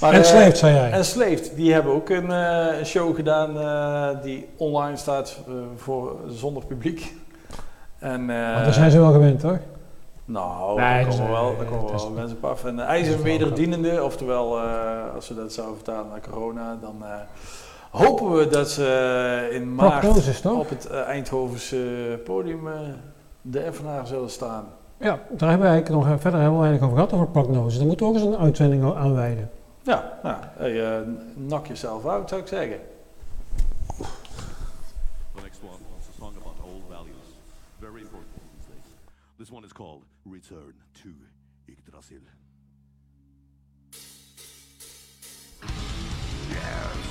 [0.00, 0.90] En eh, Sleeft, zei jij.
[0.90, 3.56] Enslaved, die hebben ook een eh, show gedaan
[4.22, 5.38] die online staat
[5.76, 7.14] voor, zonder publiek.
[7.98, 9.58] En, Want daar zijn ze wel gewend, toch?
[10.32, 12.64] Nou, Nee, daar dat is- komen wel, nee, daar komen is- wel mensen op af.
[12.64, 15.76] En uh, hij is dat een is wel wederdienende, oftewel eh, als we dat zouden
[15.76, 17.10] vertalen naar corona, dan eh,
[17.90, 18.86] hopen we dat ze
[19.50, 22.78] eh, in maart op het eh, Eindhovense podium eh,
[23.42, 24.64] de Evenaar zullen staan.
[24.96, 27.78] Ja, daar hebben we eigenlijk nog eh, verder heel weinig over gehad, over prognoses.
[27.78, 29.50] Daar moeten we ook eens een uitzending aan aanwijden.
[29.82, 31.02] Ja, nou, hey, eh,
[31.46, 32.78] knock jezelf out zou ik zeggen.
[35.34, 37.28] The next one is a song about old values.
[37.80, 38.88] Very important these days.
[39.38, 40.00] This one is called
[40.30, 41.12] Return to
[41.68, 42.20] Yggdrasil.
[45.62, 47.09] Angry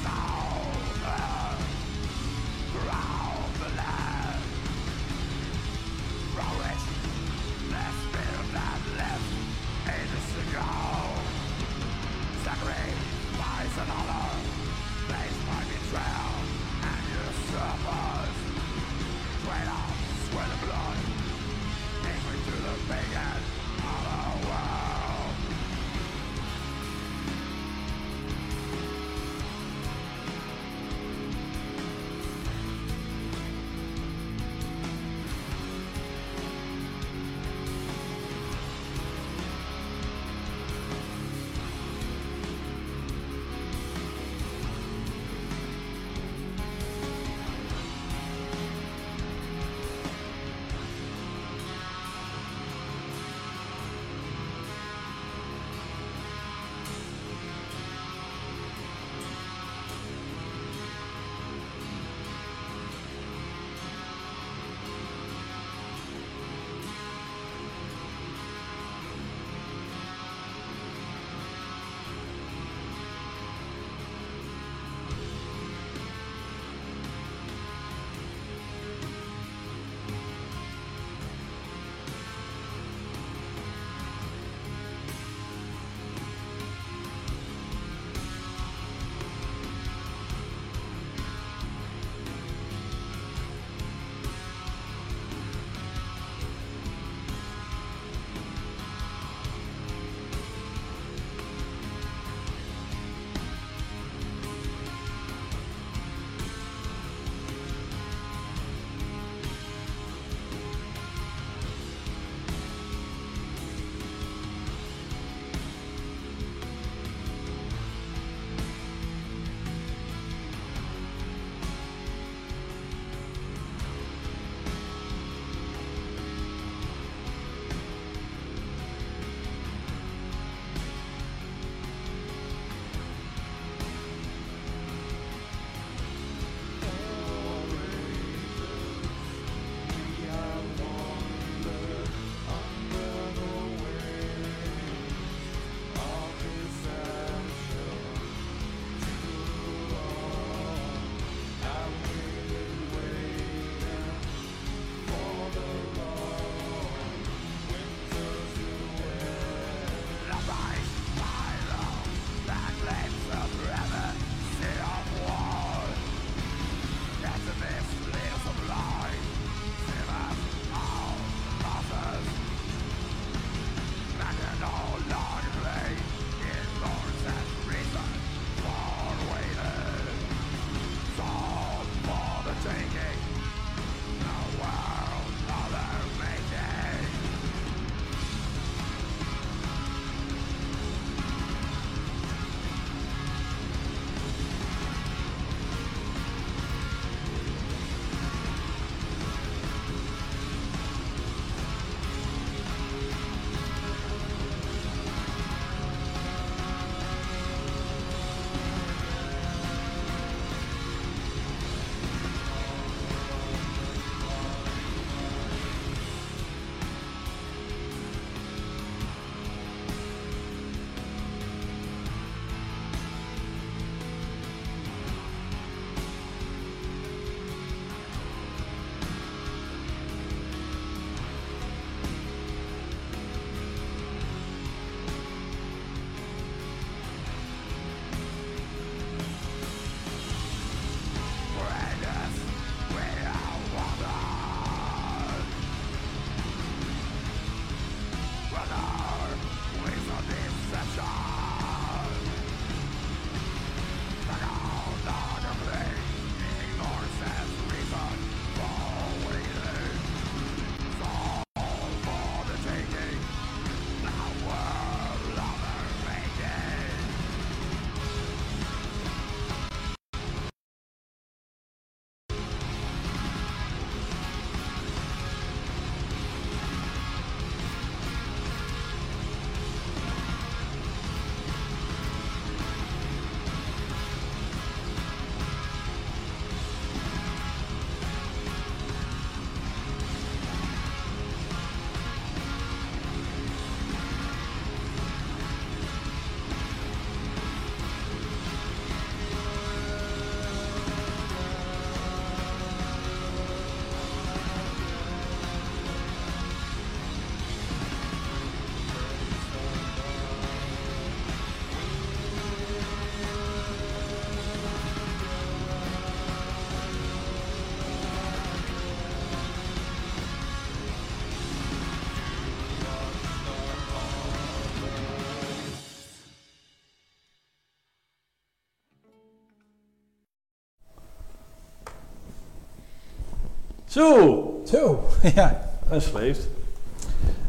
[333.89, 335.03] Zo, Zo,
[335.35, 335.69] ja.
[335.89, 336.47] en sleeft.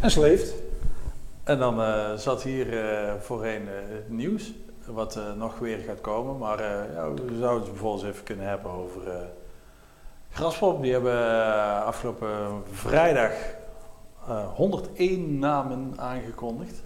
[0.00, 0.54] En sleeft.
[1.44, 4.52] En dan eh, zat hier eh, voorheen eh, het nieuws,
[4.86, 6.38] wat nog weer gaat komen.
[6.38, 6.62] Maar
[6.92, 9.02] ja, we zouden het bijvoorbeeld even kunnen hebben over
[10.30, 10.82] Graspop.
[10.82, 13.32] Die hebben afgelopen vrijdag
[14.28, 16.82] eh, 101 namen aangekondigd.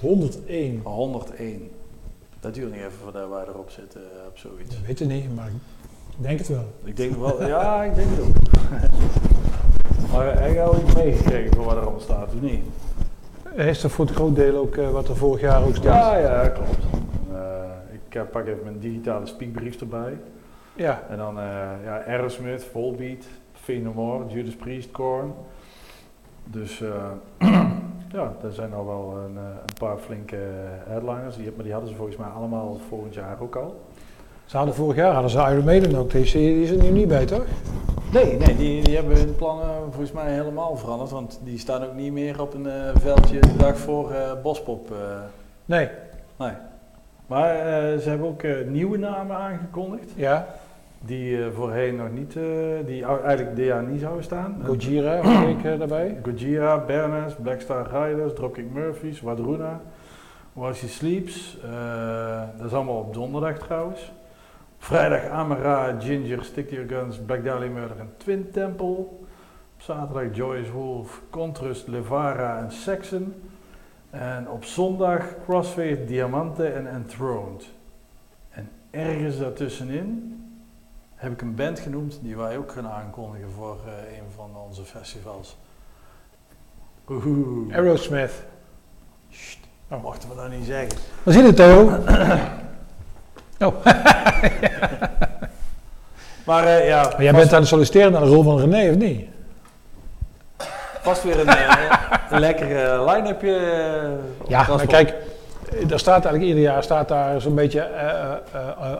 [0.00, 0.80] 101.
[0.84, 1.70] 101.
[2.40, 4.74] Dat duurt niet even voordat wij erop zitten op zoiets.
[4.74, 5.50] Ik weet het niet, maar
[6.16, 6.64] ik denk het wel.
[6.84, 8.36] Ik denk wel, ja, ik denk het ook.
[10.12, 12.64] maar heb je al iets meegekregen van wat er allemaal staat, of niet?
[13.54, 16.12] Is er voor het groot deel ook eh, wat er vorig jaar ook staat?
[16.12, 16.84] Ja, ja, klopt.
[17.32, 17.38] Eh,
[17.92, 20.18] ik eh, pak even mijn digitale speakbrief erbij.
[20.74, 21.02] Ja.
[21.08, 21.44] En dan eh
[21.84, 25.32] ja, Aerosmith, Volbeat, Fenomore, Judas Priest, Korn.
[26.44, 27.10] Dus eh,
[28.16, 30.38] ja, er zijn al wel een, eh, een paar flinke
[30.86, 31.36] headliners.
[31.36, 33.80] Die, maar die hadden ze volgens mij allemaal volgend jaar ook al.
[34.50, 36.10] Ze hadden vorig jaar hadden ze Iron Maiden ook.
[36.10, 37.44] Die, is er nu niet bij, toch?
[38.12, 41.10] Nee, nee die, die hebben hun plannen volgens mij helemaal veranderd.
[41.10, 44.90] Want die staan ook niet meer op een eh, veldje de dag voor eh, Bospop.
[44.90, 44.96] eh.
[45.64, 45.88] Nee.
[46.36, 46.52] nee.
[47.26, 47.54] Maar
[47.98, 50.10] ze hebben ook nieuwe namen aangekondigd.
[50.16, 50.46] Ja.
[51.00, 52.32] Die voorheen nog niet,
[52.86, 54.62] die eigenlijk dit jaar niet zouden staan.
[54.64, 55.20] Gojira
[55.58, 56.18] ik daarbij.
[56.22, 59.80] Gojira, Bernes, Blackstar Riders, Dropkick Murphys, Wadruna,
[60.72, 61.58] She Sleeps.
[62.56, 64.12] dat is allemaal op donderdag trouwens.
[64.80, 68.86] Vrijdag Amara, Ginger, Stick to Your Guns, Black Dahlia Murder en Twin Temple.
[68.86, 69.26] Op
[69.76, 73.34] zaterdag Joyce Wolf, Contrast, Levara en Saxon.
[74.10, 77.68] En op zondag Crossfade, Diamante en Enthroned.
[78.50, 80.38] En ergens daartussenin
[81.14, 84.84] heb ik een band genoemd die wij ook gaan aankondigen voor eh, een van onze
[84.84, 85.56] festivals.
[87.08, 87.74] Oeh.
[87.74, 88.44] Aerosmith.
[89.88, 90.98] Dat mochten we dat niet zeggen.
[91.22, 91.90] Waar zit het, Theo?
[93.60, 93.74] oh,
[96.46, 98.96] Maar eh, ja, maar jij bent aan het solliciteren naar de rol van René, of
[98.96, 99.28] niet?
[101.02, 102.00] vast weer een, eh,
[102.30, 103.56] een lekker line-upje.
[103.56, 105.14] eh, Ja, maar kijk,
[105.86, 107.88] daar staat eigenlijk ieder jaar staat daar zo'n beetje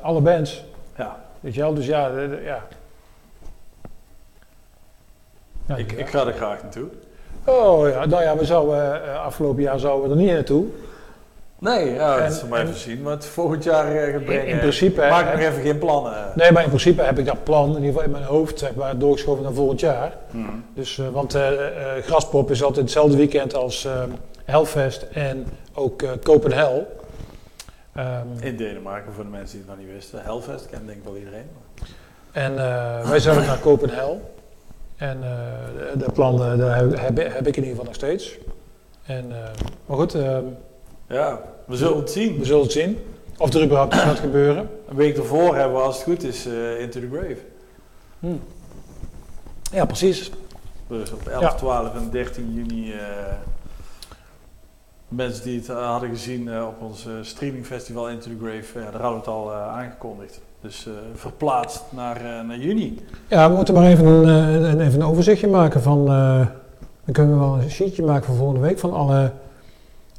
[0.02, 0.64] alle bands.
[0.96, 2.58] Ja, Weet je wel, dus ja, de- de- ja.
[5.66, 6.86] Ja, ik, ik ga er graag naartoe.
[7.44, 10.64] Oh ja, nou ja, we zouden, afgelopen jaar zouden we er niet naartoe.
[11.60, 14.46] Nee, ja, dat is maar en- even zien wat het volgend jaar eh, gaat brengen.
[14.46, 16.32] in principe, Maak nog even geen plannen.
[16.34, 18.74] Nee, maar in principe heb ik dat plan, in ieder geval in mijn hoofd, zeg
[18.74, 20.12] maar, doorgeschoven naar volgend jaar.
[20.30, 20.64] Hmm.
[20.74, 21.48] Dus, eh, want eh,
[21.96, 24.02] eh, Graspop is altijd hetzelfde weekend als eh
[24.44, 26.86] Hellfest en ook eh Copenhagen.
[27.94, 30.20] Ehm, In Denemarken, voor de mensen die het nog niet wisten.
[30.22, 31.48] Hellfest kent denk ik wel iedereen.
[32.32, 34.20] en eh, wij zouden naar Copenhagen.
[34.96, 35.28] En eh,
[35.92, 38.38] de, de plan daar heb, heb, heb ik in ieder geval nog steeds.
[39.06, 39.36] En, eh,
[39.86, 40.38] maar goed, eh,
[41.10, 42.38] Ja, we zullen het zien.
[42.38, 42.98] we zullen het zien.
[43.38, 44.68] Of er überhaupt iets gaat gebeuren.
[44.88, 47.36] Een week ervoor hebben we, als het goed is, eh, Into the Grave.
[49.72, 50.30] Ja, precies.
[50.88, 51.52] Dus op 11, Ja.
[51.54, 52.92] 12 en 13 juni.
[52.92, 52.98] eh,
[55.08, 59.10] mensen die het hadden gezien eh, op ons streamingfestival Into the Grave, ja, daar hadden
[59.10, 60.40] we het al aangekondigd.
[60.60, 63.04] Dus verplaatst naar, naar juni.
[63.28, 66.06] Ja, we moeten maar even een, even een overzichtje maken van...
[66.06, 69.32] dan kunnen we wel een sheetje maken voor volgende week van alle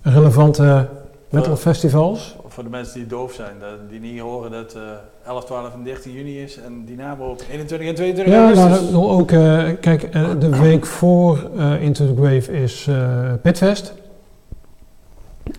[0.01, 0.87] relevante
[1.29, 1.57] metal Ja.
[1.57, 2.35] festivals.
[2.47, 3.55] Voor de mensen die doof zijn,
[3.89, 4.81] die niet horen dat eh
[5.25, 8.85] 11, 12 en 13 juni is en Dynamo op 21 en 22 Ja, nou, augustus.
[8.85, 13.93] bedoel ook, eh, kijk, eh, de week voor eh, Into the Grave is eh Pitfest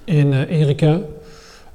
[0.04, 0.98] in eh, Erika.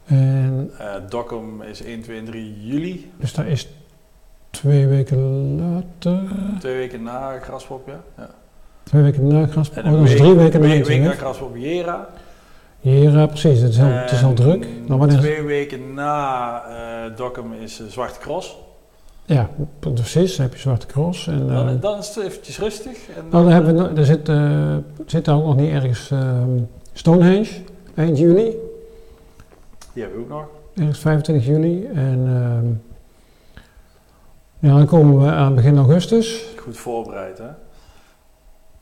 [0.06, 3.12] En Eh, Dokkum is 1, 2 en 3 juli.
[3.20, 3.68] dus daar is
[4.50, 5.18] twee weken
[5.62, 6.20] later,
[6.60, 8.00] Twee weken na Graspop, ja.
[8.18, 8.30] ja.
[8.84, 12.08] twee weken na Graspop, oh, dat is drie weken na Graspop Jera.
[12.80, 14.68] Ja, precies, het is, al, het is al En druk.
[14.88, 18.58] Nou, wanneer- Twee weken na eh Dokkum is eh, Zwarte Cross.
[19.26, 19.50] Ja,
[19.80, 21.28] precies, dan heb je Zwarte Cross.
[21.28, 22.98] En, Dan, eh, dan is het eventjes rustig.
[23.18, 24.76] En nou, dan hebben we, er zit, eh,
[25.06, 26.50] zit daar ook nog niet ergens ehm,
[26.94, 27.50] Stonehenge,
[27.96, 28.56] eind juli.
[29.94, 30.46] Die hebben we ook nog.
[30.76, 31.86] Ergens 25 juli.
[31.86, 32.68] En ehm,
[34.70, 36.46] ja, dan komen we aan begin augustus.
[36.58, 37.48] Goed voorbereid, hè?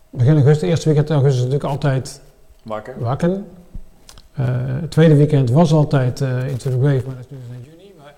[0.10, 2.22] Begin augustus, eerste weekend augustus is natuurlijk altijd
[2.64, 2.96] Wakker.
[3.00, 3.46] wakken.
[4.36, 4.46] Eh,
[4.82, 7.94] het tweede weekend was altijd eh Into the Grave, maar dat is nu in juni.
[7.98, 8.14] Maar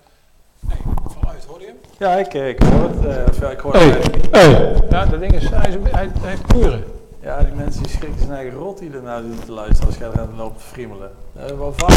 [0.60, 0.78] nee,
[1.20, 1.78] vanuit, hoorde je hem?
[1.98, 3.06] Ja, ik, ik hoor het.
[3.44, 3.84] eh, ik hoor Hey.
[3.86, 4.36] het eigenlijk niet.
[4.36, 4.76] Hey.
[4.90, 6.84] Ja, dat ding is, hij, is, hij, hij heeft kuren.
[7.22, 10.20] Ja, die mensen die schrikken zijn eigen rot die ernaar zitten te luisteren als er
[10.20, 11.10] aan loopt te friemelen.
[11.58, 11.90] Wel vaak.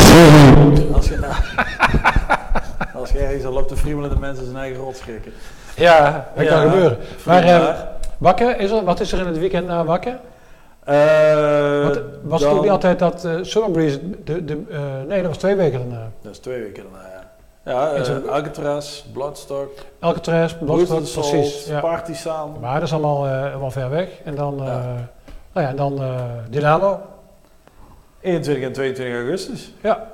[0.92, 1.34] Als je, nou,
[3.00, 5.32] als je ergens al loopt te friemelen, de mensen zijn eigen rot schrikken.
[5.76, 6.98] Ja, dat Ja, kan gebeuren.
[7.26, 7.68] Maar eh,
[8.18, 10.18] wakker, is er, wat is er in het weekend na wakker?
[10.84, 15.18] Eh, Want, was het ook niet altijd dat eh Summer Breeze, de, de, eh, nee
[15.18, 16.10] dat was twee weken daarna.
[16.22, 17.18] Dat is twee weken daarna, ja.
[17.64, 21.66] Ja, eh Alcatraz, Bloodstock, Alcatraz, Bloodstock, precies.
[21.66, 21.80] Ja.
[21.80, 22.60] Party Sound.
[22.60, 23.22] Maar dat is allemaal
[23.58, 24.08] wel ver weg.
[24.24, 24.64] En dan, Ja.
[25.52, 26.00] nou ja, en dan
[26.50, 27.00] Dynamo.
[28.20, 29.72] 21 en 22 augustus.
[29.82, 30.06] Ja,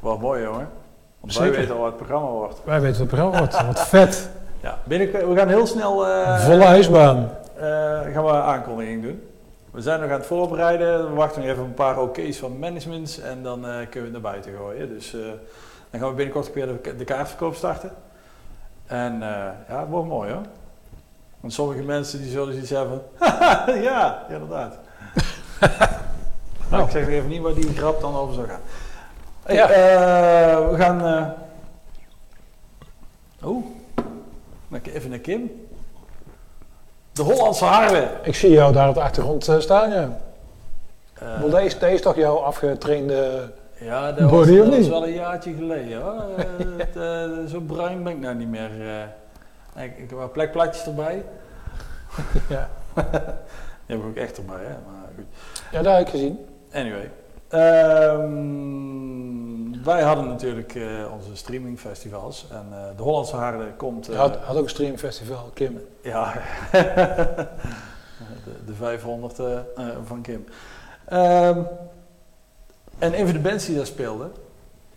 [0.00, 0.68] Wat mooi jongen.
[1.20, 2.60] Want wij weten al wat het programma wordt.
[2.64, 3.66] wij weten wat het programma wordt.
[3.66, 4.28] Wat vet.
[4.62, 5.92] Ja, binnen, we gaan heel snel
[6.38, 7.30] Volle ijsbaan.
[8.12, 9.29] gaan we een aankondiging doen.
[9.70, 11.08] We zijn nog aan het voorbereiden.
[11.08, 14.00] We wachten nog even op een paar oké's van managements en dan eh, kunnen we
[14.00, 14.88] het naar buiten gooien.
[14.88, 15.20] Dus eh,
[15.90, 17.90] dan gaan we binnenkort ook weer de, de kaartverkoop starten.
[18.86, 19.28] En eh,
[19.68, 20.42] ja, het wordt mooi hoor.
[21.40, 23.02] Want sommige mensen die zullen iets hebben.
[23.88, 24.78] ja, inderdaad.
[26.70, 28.60] nou, ik zeg nog even niet waar die grap dan over zou gaan.
[29.42, 29.68] Hey, Ja.
[30.70, 31.04] we gaan.
[31.04, 31.28] eh
[33.42, 33.64] Oh,
[34.82, 35.68] even naar Kim.
[37.12, 38.08] De Hollandse Harwe.
[38.22, 40.18] Ik zie jou daar op de achtergrond eh, staan, ja.
[41.14, 43.50] Eh, deze, deze is toch jouw afgetrainde...
[43.78, 44.88] ja, dat was, Body of dat was niet?
[44.88, 46.22] wel een jaartje geleden hoor.
[46.94, 48.70] Eh, zo bruin ben ik nou niet meer.
[49.76, 51.24] ik, ik heb wel plekplatjes erbij.
[52.48, 52.68] Ja.
[53.86, 54.68] Die heb ik ook echt erbij, hè.
[54.68, 55.24] Maar goed.
[55.72, 56.46] Ja, daar heb ik gezien.
[56.72, 57.10] Anyway.
[57.50, 59.10] Ehm,
[59.84, 62.46] wij hadden natuurlijk eh, onze streamingfestivals.
[62.50, 64.06] En eh, de Hollandse Harde komt...
[64.06, 65.80] Je eh, had, had ook een streamfestival, Kim.
[66.02, 66.32] Ja,
[68.44, 69.62] de, de 500 eh, eh,
[70.04, 70.44] van Kim.
[71.04, 71.62] Ehm,
[72.98, 74.30] en een van de bands die daar speelde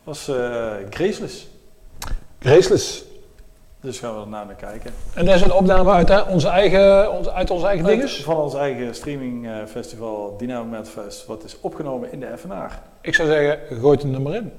[0.04, 1.48] was eh Graceless.
[2.40, 3.04] Graceless.
[3.84, 4.92] Dus gaan we er naar kijken.
[5.14, 8.24] En dat is een opname uit, hè, onze eigen, onze, uit onze eigen dinges.
[8.24, 12.80] Van ons eigen streamingfestival Dynamo Madfest, wat is opgenomen in de FNR.
[13.02, 14.52] Ik zou zeggen, gooi het er maar in.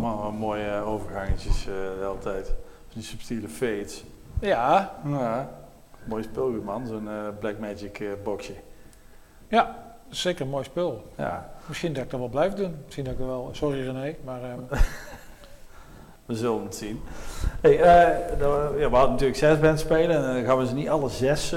[0.00, 2.54] Wat mooie overgangetjes eh, de hele tijd.
[2.92, 4.04] Die subtiele fades.
[4.40, 5.50] Ja, Ja,
[6.04, 8.52] mooi speelgoed man, zo'n eh, Black Magic eh, boxje.
[9.48, 11.04] ja, zeker een mooi spul.
[11.16, 12.76] Ja, Misschien dat ik dat wel blijf doen.
[12.84, 13.48] Misschien dat ik wel...
[13.52, 14.42] Sorry René, maar...
[14.42, 14.58] ehm,
[16.26, 17.00] we zullen het zien.
[17.60, 17.76] Hey,
[18.38, 21.08] nou, ja, we hadden natuurlijk zes bands spelen en dan gaan we ze niet alle
[21.08, 21.54] zes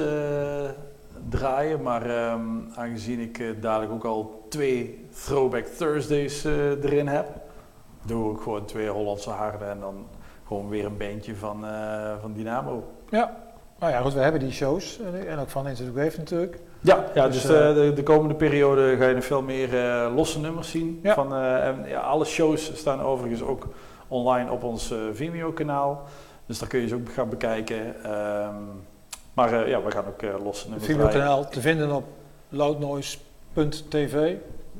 [1.29, 1.81] draaien.
[1.81, 2.41] Maar ehm,
[2.75, 7.42] aangezien ik dadelijk ook al twee Throwback Thursdays erin heb,
[8.05, 10.05] doe ik gewoon twee Hollandse harden en dan
[10.47, 12.83] gewoon weer een bandje van, eh, van Dynamo.
[13.09, 13.37] ja,
[13.79, 14.99] nou ja, goed, we hebben die shows.
[14.99, 16.59] eh, En ook van Grave natuurlijk.
[16.81, 19.69] Ja, ja Dus, dus, eh, de, de komende periode ga je nog veel meer
[20.15, 20.99] losse nummers zien.
[21.03, 21.13] Ja.
[21.13, 23.67] Van, en, ja, alle shows staan overigens ook
[24.07, 26.01] online op ons Vimeo-kanaal.
[26.45, 28.03] Dus daar kun je ze ook gaan bekijken.
[28.03, 28.55] Ehm,
[29.33, 30.85] maar ja, we gaan ook losse nummers.
[30.85, 32.03] Vimeo-kanaal te vinden op
[32.49, 34.35] loudnoise.tv.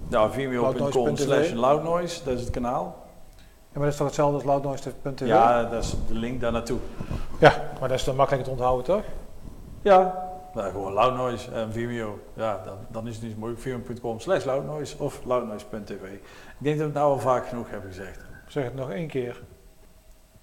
[0.07, 3.02] Nou, vimeo.com slash loudnoise, dat is het kanaal.
[3.74, 5.28] Ja, maar dat is toch hetzelfde als loudnoise.tv?
[5.28, 6.80] Ja, dat is de link daar naartoe.
[7.39, 9.03] Ja, maar dat is dan makkelijk te onthouden, toch?
[9.82, 12.19] Ja, nou, gewoon loudnoise en Vimeo.
[12.34, 13.61] Ja, dan, dan is het niet zo moeilijk.
[13.61, 15.91] Vimeo.com slash loudnoise of loudnoise.tv.
[15.91, 16.21] Ik
[16.57, 18.19] denk dat we het nou al vaak genoeg hebben gezegd.
[18.47, 19.41] Zeg het nog één keer.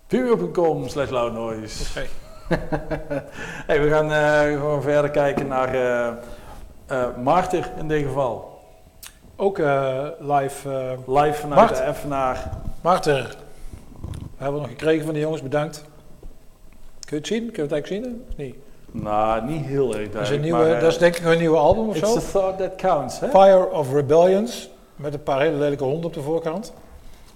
[0.07, 2.01] Vimeo.com slash loudnoise.
[2.01, 2.09] Oké.
[3.66, 5.74] Hey, we gaan eh, gewoon verder kijken naar
[6.87, 8.61] eh, Marter in dit geval.
[9.37, 9.59] Ook
[10.18, 10.97] live.
[11.07, 11.76] Live vanuit Mart.
[11.76, 12.51] de Effenaar.
[12.81, 13.28] Maarten, we
[14.37, 15.85] hebben we nog gekregen van de jongens, bedankt.
[17.01, 17.51] Kun je het zien?
[17.53, 18.24] Kun je het eigenlijk zien?
[18.37, 18.62] Nee.
[18.91, 21.39] Nou, niet heel erg Dat is, een nieuwe, maar, eh, dat is denk ik een
[21.39, 22.18] nieuwe album of It's zo.
[22.18, 23.28] the thought that counts, hè?
[23.28, 24.70] Fire of Rebellions.
[24.97, 26.72] Met een paar hele lelijke honden op de voorkant.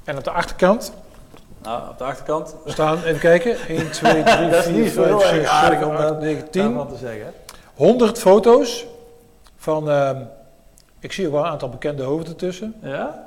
[0.04, 0.92] En op de achterkant
[1.62, 2.56] Nou, op de achterkant.
[2.64, 5.48] staan, even kijken, 1, 2, 3, Dat is 4, niet zo 5, heel erg 6,
[5.48, 6.62] aardig 7, om 8, dat 9, 10.
[6.62, 7.24] Daarvan te zeggen.
[7.24, 7.30] hè?
[7.74, 8.86] 100 foto's
[9.56, 10.22] van, ehm,
[10.98, 12.74] ik zie ook wel een aantal bekende hoofden ertussen.
[12.82, 13.26] Ja?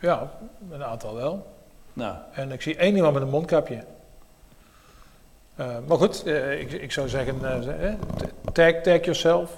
[0.00, 0.30] Ja,
[0.70, 1.46] een aantal wel.
[1.92, 3.84] Nou, En ik zie één iemand met een mondkapje.
[5.56, 7.44] Eh, maar goed, eh, ik, ik zou zeggen,
[7.82, 7.92] eh,
[8.52, 9.50] tag, tag yourself.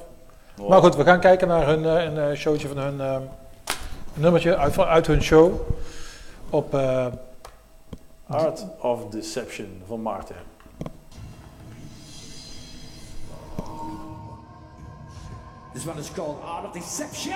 [0.69, 3.29] Maar goed, we gaan kijken naar hun, een eh, showtje van hun, een
[4.15, 5.61] nummertje uit, van- uit hun show.
[6.51, 7.07] Op, eh,
[8.27, 10.37] Art of Deception van Martin.
[15.73, 17.35] This one is called Art of Deception.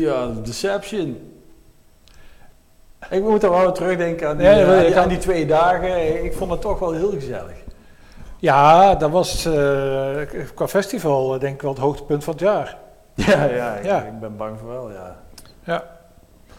[0.00, 1.32] Ja, Deception.
[3.10, 6.24] Ik moet er wel terugdenken aan die, aan die- aan twee dagen.
[6.24, 7.54] Ik vond het toch wel heel gezellig.
[8.38, 10.16] Ja, dat was eh,
[10.54, 12.78] qua festival eh, denk ik wel het hoogtepunt van het jaar.
[13.14, 14.02] Ja, ja, ik, Ja.
[14.02, 15.16] ik ben bang voor wel, ja.
[15.64, 15.84] Ja.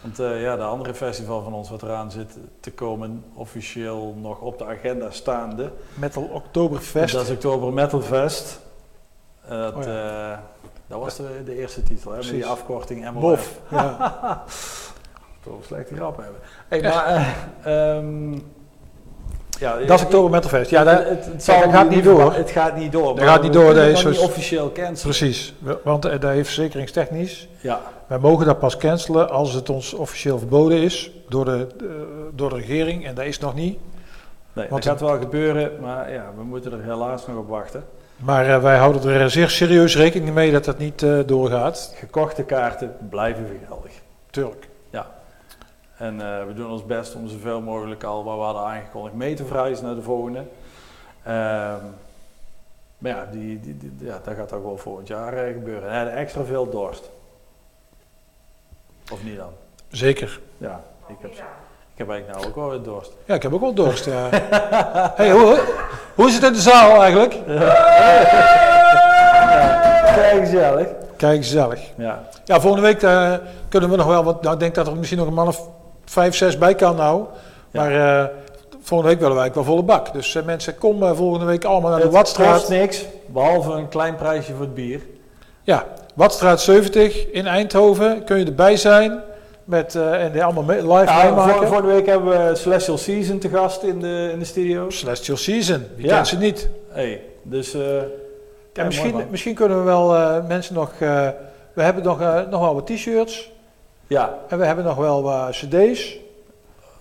[0.00, 4.40] Want eh, ja, de andere festival van ons wat eraan zit te komen, officieel nog
[4.40, 5.70] op de agenda staande.
[5.94, 7.14] Metal Oktoberfest.
[7.14, 8.60] Dat is Oktober Metal Fest.
[9.44, 10.38] Eh, dat, Oh eh,
[10.86, 13.22] dat was de, de eerste titel, hè, met die afkorting MOF.
[13.22, 13.60] Bof.
[13.70, 14.44] Ja.
[15.44, 16.40] Toch een slechte grap hebben.
[16.68, 17.06] Hey, maar,
[17.62, 18.32] eh, ehm,
[19.58, 20.70] ja, Dat is Oktober Metal Fest.
[20.70, 22.32] Ja, dat, het, het, ja, dat gaat niet door.
[22.34, 23.16] Het gaat niet door.
[23.16, 25.16] Dat gaat niet door, dat is niet officieel cancelen.
[25.16, 25.54] precies.
[25.84, 27.48] Want eh, dat heeft verzekeringstechnisch.
[27.60, 31.86] Ja, Wij mogen dat pas cancelen als het ons officieel verboden is door de, eh,
[32.34, 33.06] door de regering.
[33.06, 33.78] En dat is nog niet.
[34.52, 37.84] nee, Want dat gaat wel gebeuren, maar ja, we moeten er helaas nog op wachten.
[38.16, 41.92] Maar eh, wij houden er zeer serieus rekening mee dat dat niet eh, doorgaat.
[41.96, 43.92] Gekochte kaarten blijven geldig.
[44.30, 44.70] Tuurlijk.
[45.96, 49.34] En eh, we doen ons best om zoveel mogelijk al wat we hadden aangekondigd mee
[49.34, 50.38] te verhuizen naar de volgende.
[51.22, 51.84] Ehm,
[52.98, 55.88] maar ja, die, die, die- ja, dat gaat ook wel volgend jaar eh, gebeuren.
[55.88, 57.10] En hij had extra veel dorst.
[59.12, 59.52] Of niet dan?
[59.90, 60.40] Zeker.
[60.58, 61.32] Ja, ik heb,
[62.02, 63.12] heb eigenlijk nou ook wel weer dorst.
[63.24, 64.04] Ja, ik heb ook wel dorst.
[64.04, 64.28] Ja.
[65.16, 65.58] hey, hoe,
[66.14, 67.36] hoe is het in de zaal eigenlijk?
[70.14, 70.86] Kijk, gezellig.
[71.16, 71.80] Kijk, gezellig.
[71.96, 73.32] Ja, Ja, volgende week eh,
[73.68, 74.42] kunnen we nog wel wat.
[74.42, 75.68] Nou, ik denk dat er misschien nog een man of
[76.04, 77.24] vijf, zes bij kan nou.
[77.70, 78.28] Maar eh,
[78.82, 80.12] volgende week willen wij ook wel volle bak.
[80.12, 82.54] Dus eh, mensen, kom volgende week allemaal naar de het Watstraat.
[82.54, 85.00] kost niks, behalve een klein prijsje voor het bier.
[85.62, 85.84] Ja,
[86.14, 88.24] Watstraat 70 in Eindhoven.
[88.24, 89.20] Kun je erbij zijn.
[89.64, 91.54] Met, eh, en die allemaal live Ja, meemaken.
[91.54, 94.90] voor, vorige week hebben we Celestial Season te gast in de, in de studio.
[94.90, 95.84] Celestial Season.
[95.96, 96.14] Wie Ja.
[96.14, 96.68] kent ze niet?
[96.88, 97.74] Hey, dus...
[97.74, 98.02] eh, Ja,
[98.72, 100.90] ja, misschien, mooi, misschien kunnen we wel eh, mensen nog...
[100.98, 101.28] eh,
[101.72, 102.18] we hebben nog,
[102.50, 103.50] nog wel wat t-shirts.
[104.06, 106.16] ja, En we hebben nog wel wat cd's.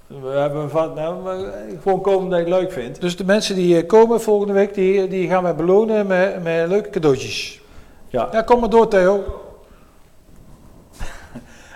[0.07, 1.45] We hebben van, nou,
[1.81, 3.01] gewoon komen dat je het leuk vindt.
[3.01, 6.67] Dus de mensen die eh, komen volgende week, die, die gaan wij belonen met, met
[6.67, 7.61] leuke cadeautjes.
[8.07, 8.29] Ja.
[8.31, 9.23] Ja, kom maar door Theo.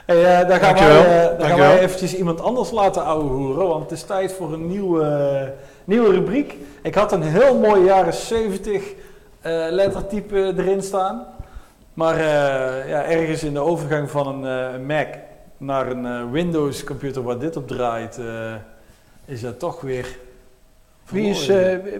[0.06, 1.03] Hey, eh, dan gaan, Dankjewel.
[1.03, 4.53] wij, eh, dan gaan wij eventjes iemand anders laten ouwehoeren, want het is tijd voor
[4.53, 5.53] een nieuwe,
[5.84, 6.56] nieuwe rubriek.
[6.82, 8.84] Ik had een heel mooi jaren 70
[9.41, 11.26] eh, lettertype erin staan.
[11.93, 15.08] Maar eh, ja, ergens in de overgang van een, eh, een Mac
[15.58, 18.53] naar een eh, Windows computer waar dit op draait, eh,
[19.26, 20.18] is dat toch weer...
[21.10, 21.47] Wie is,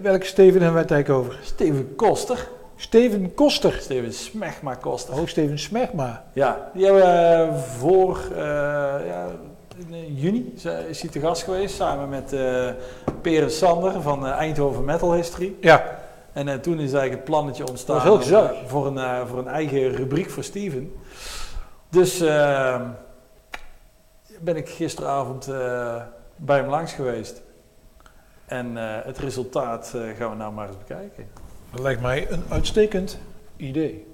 [0.02, 1.38] welke Steven hebben wij het eigenlijk over?
[1.42, 2.48] Steven Koster.
[2.76, 3.72] Steven Koster.
[3.80, 5.14] Steven Smegma Koster.
[5.14, 6.24] Oh, Steven Smegma.
[6.32, 8.38] Ja, die hebben we eh, voor eh,
[9.06, 9.26] ja,
[9.76, 10.54] in eh, juni
[10.88, 12.68] is hij te gast geweest samen met eh
[13.22, 15.54] Per en Sander van Eindhoven Metal History.
[15.60, 15.98] Ja,
[16.32, 18.62] En toen is eigenlijk het plannetje ontstaan Dat was heel gezellig.
[18.62, 20.92] om, voor, een, voor een eigen rubriek voor Steven.
[21.88, 22.80] Dus eh,
[24.40, 25.46] ben ik gisteravond
[26.36, 27.42] bij hem langs geweest.
[28.46, 31.45] En het resultaat gaan we nou maar eens bekijken.
[31.70, 33.18] Dat lijkt mij een uitstekend
[33.56, 34.06] idee.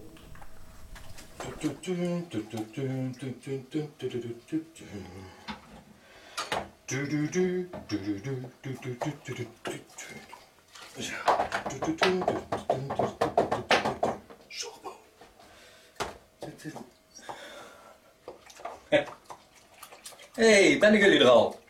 [20.34, 21.60] hey, ben jullie er al?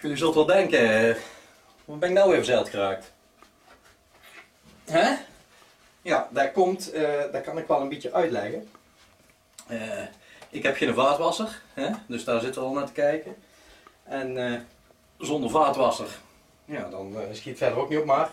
[0.00, 1.16] Jullie zult wel denken,
[1.98, 3.12] ben ik nou weer verzeild geraakt?
[4.84, 5.16] Hè?
[6.02, 8.70] Ja, dat komt, eh, dat kan ik wel een beetje uitleggen.
[9.66, 10.04] Eh,
[10.50, 11.90] ik heb geen vaatwasser, hè?
[12.06, 13.36] dus daar zitten we al naar te kijken.
[14.02, 14.60] En eh,
[15.18, 16.08] zonder vaatwasser,
[16.64, 18.30] ja, dan schiet verder ook niet op maar.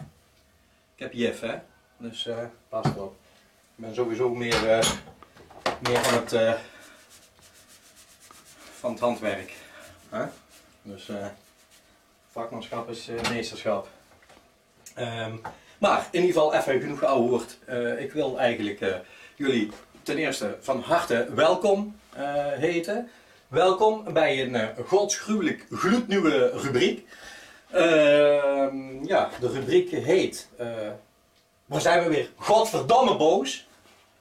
[0.96, 1.56] Ik heb jef, hè?
[1.98, 2.30] dus
[2.70, 3.16] pas erop.
[3.76, 4.62] Ik ben sowieso meer,
[5.80, 6.60] meer van het,
[8.80, 9.54] van het handwerk.
[10.10, 10.26] Hè?
[10.82, 11.10] Dus
[12.38, 13.88] vakmanschap is eh, meesterschap.
[14.96, 15.36] Ehm,
[15.80, 17.58] maar in ieder geval even genoeg ouwe woord.
[17.66, 18.96] Eh, ik wil eigenlijk eh,
[19.36, 19.72] jullie
[20.04, 21.96] ten eerste van harte welkom
[22.58, 23.10] heten.
[23.48, 27.08] Welkom bij een godsgruwelijk gloednieuwe rubriek.
[27.72, 30.48] Ehm, ja, de rubriek heet
[31.66, 32.30] Waar zijn we weer?
[32.36, 33.68] Godverdamme boos.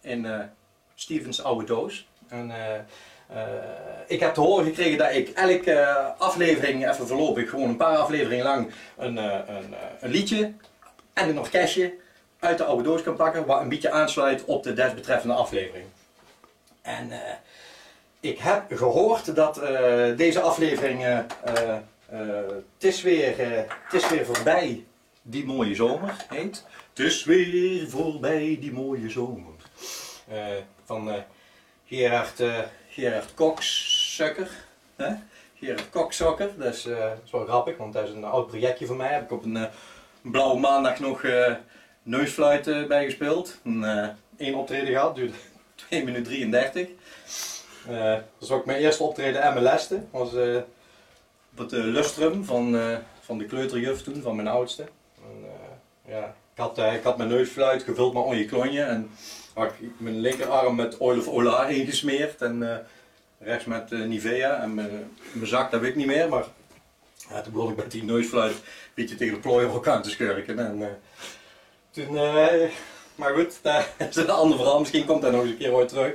[0.00, 0.50] In
[0.94, 2.08] Stevens oude doos.
[2.28, 2.52] En,
[3.26, 3.42] eh,
[4.06, 5.84] ik heb te horen gekregen dat ik elke
[6.18, 10.52] aflevering, even voorlopig, gewoon een paar afleveringen lang, een, eh, een, eh, een liedje
[11.12, 11.94] en een orkestje
[12.38, 15.86] uit de oude doos kan pakken, wat een beetje aansluit op de desbetreffende aflevering.
[16.82, 17.10] En
[18.20, 19.60] ik heb gehoord dat
[20.16, 24.84] deze aflevering, het, is weer, is weer voorbij
[25.22, 26.64] die mooie zomer heet.
[26.88, 29.54] Het is weer voorbij die mooie zomer.
[30.84, 31.24] Van
[31.86, 32.42] Gerard,
[32.96, 34.50] Gerard Koksukker.
[34.96, 35.14] Hè?
[35.58, 38.86] Gerard Koksukker, dat is, eh, dat is wel grappig, want dat is een oud projectje
[38.86, 39.12] van mij.
[39.12, 39.64] Heb ik op een, eh,
[40.20, 41.54] blauwe maandag nog eh
[42.02, 43.60] neusfluit bij gespeeld.
[43.64, 45.34] Een, optreden gehad, duurde
[45.88, 46.88] 2 minuten 33.
[47.88, 50.00] Eh, dat was ook mijn eerste optreden MLS-te.
[50.10, 50.56] was eh,
[51.52, 52.76] op het lustrum van,
[53.20, 54.82] van de kleuterjuf toen, van mijn oudste.
[55.16, 55.44] En,
[56.12, 59.10] ja, ik, had, eh, ik had mijn neusfluit gevuld met onje klonje en
[59.54, 62.76] had ik mijn linkerarm met oil of ola ingesmeerd en eh,
[63.38, 66.44] rechts met eh, Nivea en mijn, zak dat weet ik niet meer, maar
[67.44, 68.60] toen begon ik met die neusfluit een
[68.94, 70.58] beetje tegen de plooier aan te schurken.
[70.58, 70.98] En,
[71.90, 72.14] toen,
[73.14, 75.88] maar goed, dat is een ander verhaal, misschien komt dat nog eens een keer ooit
[75.88, 76.14] terug.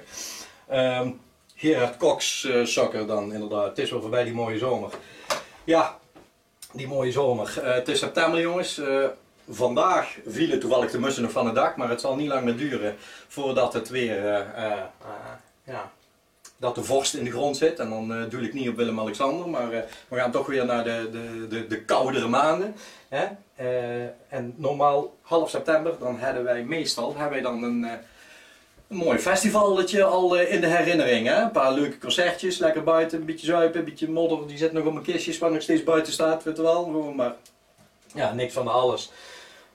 [0.68, 1.12] Ehm,
[1.56, 4.90] Gerard Cox sokker dan inderdaad, het is wel voorbij die mooie zomer.
[5.64, 6.00] Ja,
[6.72, 7.66] die mooie zomer.
[7.66, 8.82] Het is september jongens.
[9.54, 12.58] Vandaag vielen toevallig de mussen nog van het dak, maar het zal niet lang meer
[12.58, 12.96] duren
[13.28, 15.32] voordat het weer, eh, eh, eh,
[15.64, 15.92] ja,
[16.58, 17.80] dat de vorst in de grond zit.
[17.80, 19.70] En dan eh, doe ik niet op Willem-Alexander, maar
[20.08, 22.76] we gaan toch weer naar de, de, de, de koudere maanden.
[23.10, 23.28] Hè?
[24.28, 27.84] En normaal half september, dan hebben wij meestal hebben wij dan een,
[28.88, 31.28] een mooi festivalletje al in de herinnering.
[31.28, 31.42] Hè?
[31.42, 34.48] Een paar leuke concertjes, lekker buiten, een beetje zuipen, een beetje modder.
[34.48, 36.88] Die zit nog op mijn kistjes waar nog steeds buiten staat, weet je wel.
[37.16, 37.36] Maar
[38.14, 39.12] ja, niks van alles.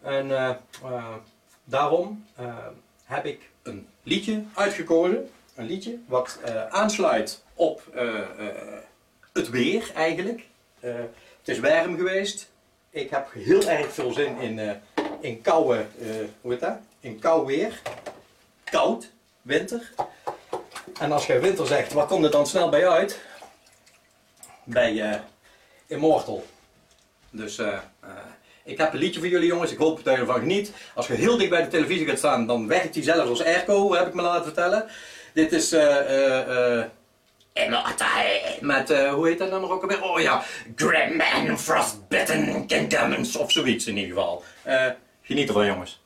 [0.06, 0.48] En eh,
[0.84, 1.14] eh,
[1.64, 2.56] daarom eh,
[3.04, 5.30] heb ik een liedje uitgekozen.
[5.54, 6.38] Een liedje wat
[6.70, 7.82] aansluit op
[9.32, 10.46] het weer eigenlijk.
[10.80, 11.08] Het
[11.48, 12.50] is warm geweest.
[12.90, 14.80] Ik heb heel erg veel zin in,
[15.20, 15.86] in koude,
[16.40, 16.78] hoe heet dat?
[17.00, 17.82] In koud weer.
[18.64, 19.10] Koud,
[19.42, 19.92] winter.
[21.00, 23.20] En als je winter zegt, waar komt het dan snel bij uit?
[24.64, 25.22] Bij
[25.86, 26.44] Immortal.
[27.30, 27.78] Dus eh,
[28.66, 30.72] ik heb een liedje voor jullie jongens, ik hoop dat je ervan geniet.
[30.94, 33.94] Als je heel dicht bij de televisie gaat staan, dan werkt die zelfs als airco,
[33.94, 34.84] heb ik me laten vertellen.
[35.32, 36.84] Dit is eh eh eh
[38.60, 40.02] met, eh, hoe heet dat nummer ook alweer?
[40.02, 40.42] Oh ja,
[40.76, 44.44] Grim and Frostbitten Kingdoms of zoiets in ieder geval.
[44.62, 44.86] Eh,
[45.22, 46.04] geniet ervan jongens.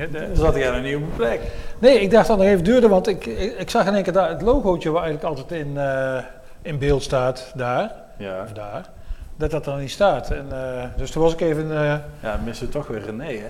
[0.00, 1.40] Ja, de- Dan zat hij op een plek.
[1.78, 4.02] nee, ik dacht dat het nog even duurde, want ik, ik, ik zag in één
[4.02, 6.18] keer daar het logootje waar eigenlijk altijd in, eh,
[6.62, 8.42] in beeld staat, daar, Ja.
[8.42, 8.88] of daar,
[9.36, 10.30] dat dat er niet staat.
[10.30, 13.46] En, eh, dus toen was ik even, eh, Ja, missen we toch weer René, hè?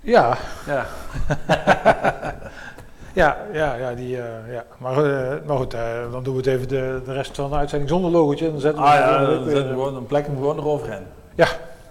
[0.00, 0.36] ja,
[0.66, 0.86] Ja.
[3.22, 4.08] ja, ja, ja, die,
[4.48, 4.64] ja.
[4.78, 4.94] Maar,
[5.46, 5.70] maar goed,
[6.10, 8.44] dan doen we het even de, de rest van de uitzending zonder logootje.
[8.46, 11.06] En dan zetten we Ah ja, dan zetten we gewoon, dan plekken we gewoon eroverheen.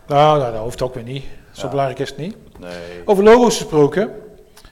[0.08, 1.26] Nou, nou, dat hoeft ook weer niet.
[1.52, 2.36] Zo belangrijk is het niet.
[2.60, 2.72] Nee.
[3.06, 4.12] Over logo's gesproken.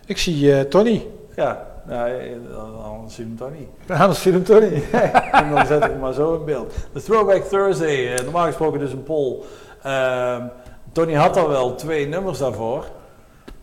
[0.06, 1.06] Ik zie eh, Tony.
[1.36, 2.08] Ja, ja,
[2.52, 4.00] dan- anders zien we hem niet.
[4.00, 4.84] Anders zie je hem Tony.
[5.32, 6.74] en dan zet ik hem maar zo in beeld.
[6.94, 9.38] De Throwback Thursday, eh, normaal gesproken dus een poll.
[9.84, 10.44] Ehm,
[10.92, 12.86] Tony had al wel twee nummers daarvoor.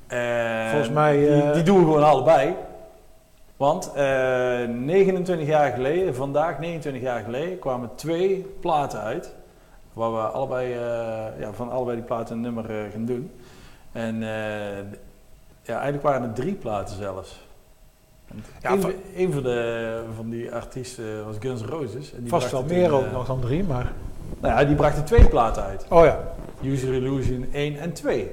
[0.07, 2.55] En Volgens mij, Die, eh, die doen we gewoon allebei.
[3.57, 4.05] Want eh,
[4.69, 9.35] 29 jaar geleden, vandaag 29 jaar geleden, kwamen twee platen uit.
[9.97, 13.31] Waar we allebei, eh, ja, van allebei die platen een nummer eh, gaan doen.
[13.93, 14.29] En eh,
[15.63, 17.45] ja, eigenlijk waren het drie platen zelfs.
[18.61, 22.13] Ja, een, va- een van, de, van die artiesten was Guns N' Roses.
[22.13, 23.93] En die Vast wel meer toen, ook nog dan drie, maar...
[24.41, 25.87] Nou ja, die brachten twee platen uit.
[25.91, 26.19] Oh ja,
[26.63, 28.31] User Illusion 1 en 2.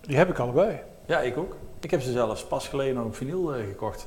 [0.00, 0.80] die heb ik allebei.
[1.06, 1.56] Ja, ik ook.
[1.80, 4.06] Ik heb ze zelfs pas geleden op vinyl gekocht.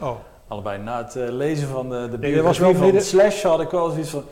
[0.00, 0.10] Oh,
[0.48, 3.42] allebei na het lezen van de, de Nee, dat was biografie wel van midden- Slash
[3.42, 4.24] had ik wel zoiets van...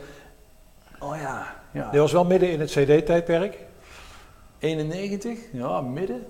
[1.03, 1.89] Oh ja, ja.
[1.91, 3.57] die was wel midden in het CD-tijdperk.
[4.59, 5.39] 91?
[5.51, 6.25] Ja, midden.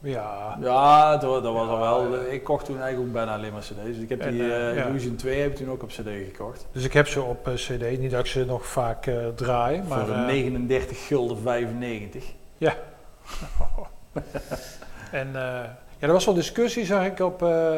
[0.00, 2.14] Ja, Ja, dat, dat was al wel.
[2.30, 3.84] Ik kocht toen eigenlijk ook bijna alleen maar cd's.
[3.84, 4.84] Dus ik heb En, die eh, eh, ja.
[4.84, 6.66] Illusion 2 heb ik toen ook op cd gekocht.
[6.72, 7.98] dus ik heb ze op eh, CD.
[7.98, 10.06] Niet dat ik ze nog vaak eh, draai, maar...
[10.06, 12.24] voor eh, 39 gulden 95.
[15.10, 15.64] En eh,
[15.98, 17.42] ja, er was wel discussie, zag ik op.
[17.42, 17.76] eh,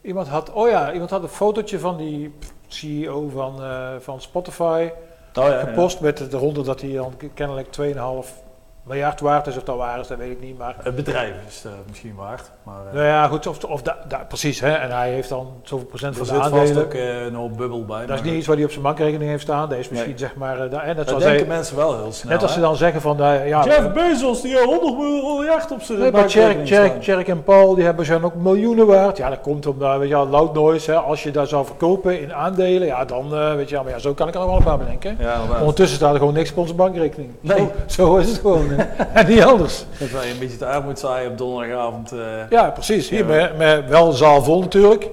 [0.00, 2.34] iemand had, oh ja, iemand had een fotootje van die
[2.68, 4.90] CEO van, eh, van Spotify.
[5.34, 8.42] Oh ja, gepost met eronder dat hij dan kennelijk 2,5
[8.88, 9.56] miljard waard is.
[9.56, 10.58] Of dat waar is, dat weet ik niet.
[10.58, 12.50] Maar Het bedrijf is eh, misschien waard.
[12.62, 14.60] Maar eh, nou ja, goed, of, of da, da- precies.
[14.60, 16.84] Hè, en hij heeft dan zoveel procent er van de zit vast aandelen.
[16.84, 17.98] ook eh, een hoop bubbel bij.
[17.98, 19.68] dat maar is niet iets waar hij op zijn bankrekening heeft staan.
[19.68, 20.18] Dat is misschien Nee.
[20.18, 20.70] zeg maar.
[20.70, 22.32] da- en Dat denken hij, mensen wel heel snel.
[22.32, 22.56] net als hè?
[22.56, 23.16] ze dan zeggen van.
[23.18, 26.98] ja, Jeff Bezos die 100 miljard op zijn Nee, maar bankrekening staan.
[27.00, 29.16] Tjerk en Paul die hebben zijn ook miljoenen waard.
[29.16, 30.90] Ja, dat komt omdat, weet je, wel, loud noise.
[30.90, 34.14] Hè, als je dat zou verkopen in aandelen, ja, dan, weet je, maar ja, zo
[34.14, 35.16] kan ik er nog wel een paar bedenken.
[35.20, 35.40] Ja.
[35.60, 37.30] Ondertussen staat er gewoon niks op onze bankrekening.
[37.40, 37.56] Nee.
[37.58, 38.66] Zo, zo is het gewoon.
[39.12, 39.84] en niet anders.
[39.98, 42.12] Dat wij een beetje te armoed zaaien op donderdagavond.
[42.12, 42.18] eh.
[42.50, 43.08] Ja, precies.
[43.08, 45.08] Hier, Ja, met, met wel een zaal vol natuurlijk.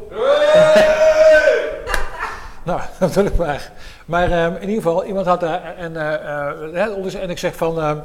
[2.64, 3.72] nou, natuurlijk maar.
[4.06, 7.80] Maar ehm, in ieder geval, iemand had daar en, eh, eh, en ik zeg van,
[7.80, 7.98] ehm,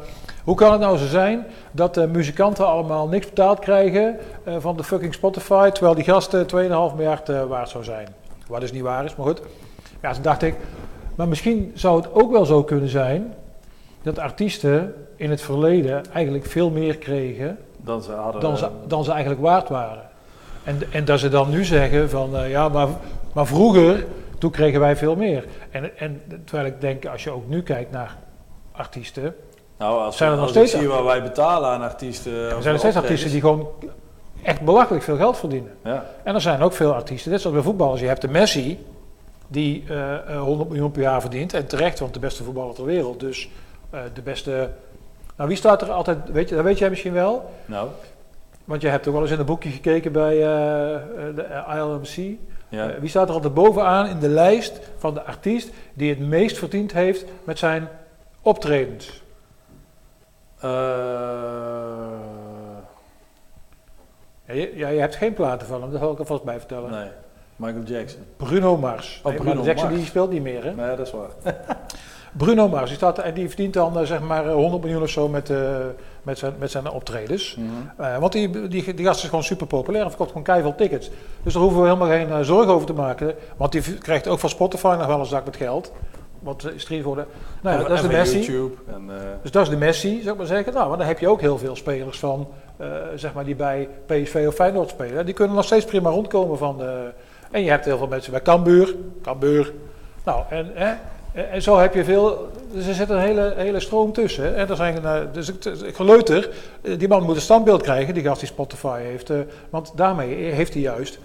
[0.45, 4.16] hoe kan het nou zo zijn dat de muzikanten allemaal niks betaald krijgen
[4.59, 8.09] van de fucking Spotify, terwijl die gasten 2,5 miljard eh, waard zou zijn.
[8.49, 9.41] Wat dus niet waar is, maar goed.
[10.03, 10.55] Ja, toen dacht ik,
[11.15, 13.35] maar misschien zou het ook wel zo kunnen zijn
[14.03, 18.41] dat artiesten in het verleden eigenlijk veel meer kregen Dan ze hadden...
[18.41, 20.09] dan ze, dan ze eigenlijk waard waren.
[20.65, 22.89] En, en dat ze dan nu zeggen van eh, ja, maar,
[23.33, 24.07] maar vroeger,
[24.39, 25.45] toen kregen wij veel meer.
[25.71, 28.17] En, en terwijl ik denk, als je ook nu kijkt naar
[28.73, 29.35] artiesten,
[29.79, 32.33] nou, als, zijn er nog als steeds ik zie wat wij betalen aan artiesten...
[32.33, 33.69] er als zijn er steeds artiesten die gewoon
[34.43, 35.73] echt belachelijk veel geld verdienen.
[35.85, 36.05] Ja.
[36.23, 38.01] En er zijn ook veel artiesten, net zoals bij voetballers.
[38.01, 38.87] Je hebt de Messi,
[39.49, 41.55] die eh, eh, 100 miljoen per jaar verdient.
[41.55, 43.21] En terecht, want de beste voetballer ter wereld.
[43.21, 43.49] Dus
[43.91, 44.71] eh, de beste...
[45.37, 47.51] Nou, wie staat er altijd, weet je, dat weet jij misschien wel.
[47.67, 47.89] Nou,
[48.65, 51.01] Want je hebt ook wel eens in een boekje gekeken bij eh,
[51.35, 52.39] de ILMC.
[52.69, 52.99] ja.
[53.01, 56.93] Wie staat er altijd bovenaan in de lijst van de artiest die het meest verdiend
[56.93, 57.89] heeft met zijn
[58.43, 59.23] optredens?
[64.47, 66.91] Ja, je, ja, je hebt geen platen van hem, dat zal ik alvast bij vertellen.
[66.91, 67.09] nee,
[67.57, 68.21] Michael Jackson.
[68.37, 69.21] Bruno Mars.
[69.23, 69.99] Oh, Nee, Bruno Jackson Mars.
[70.01, 70.75] die speelt niet meer, hè?
[70.75, 71.31] Nee, dat is waar.
[72.32, 75.09] Bruno Mars, die, staat, en die verdient dan eh, zeg maar eh, 100 miljoen of
[75.11, 75.59] zo met, eh,
[76.23, 77.59] met, zijn, met zijn optredens.
[77.97, 81.11] Eh, want die, die, die gast is gewoon super populair en verkoopt gewoon keiveel tickets.
[81.43, 83.35] Dus daar hoeven we helemaal geen eh, zorgen over te maken.
[83.57, 85.93] Want die krijgt ook van Spotify nog wel een zak met geld.
[86.39, 87.24] Wat is stream voor de...
[87.62, 88.39] Nou ja, En- dat is de Messi.
[88.39, 88.74] YouTube.
[88.86, 90.73] En, eh, Dus dat is de Messi, zou ik maar zeggen.
[90.73, 93.89] Nou, maar dan heb je ook heel veel spelers van, eh, zeg maar, die bij
[94.07, 95.24] PSV of Feyenoord spelen.
[95.24, 97.11] Die kunnen nog steeds prima rondkomen van de...
[97.51, 98.94] En je hebt heel veel mensen bij Cambuur.
[99.23, 99.73] Cambuur.
[100.24, 100.93] Nou, en, hè,
[101.32, 102.48] en en zo heb je veel...
[102.73, 104.57] Dus er zit een hele, hele stroom tussen.
[104.57, 106.51] En er zijn, eh, dus ik, ik geleuter,
[106.82, 109.31] eh, die man moet een standbeeld krijgen, die gast die Spotify heeft.
[109.31, 109.39] eh,
[109.70, 111.19] want daarmee heeft hij juist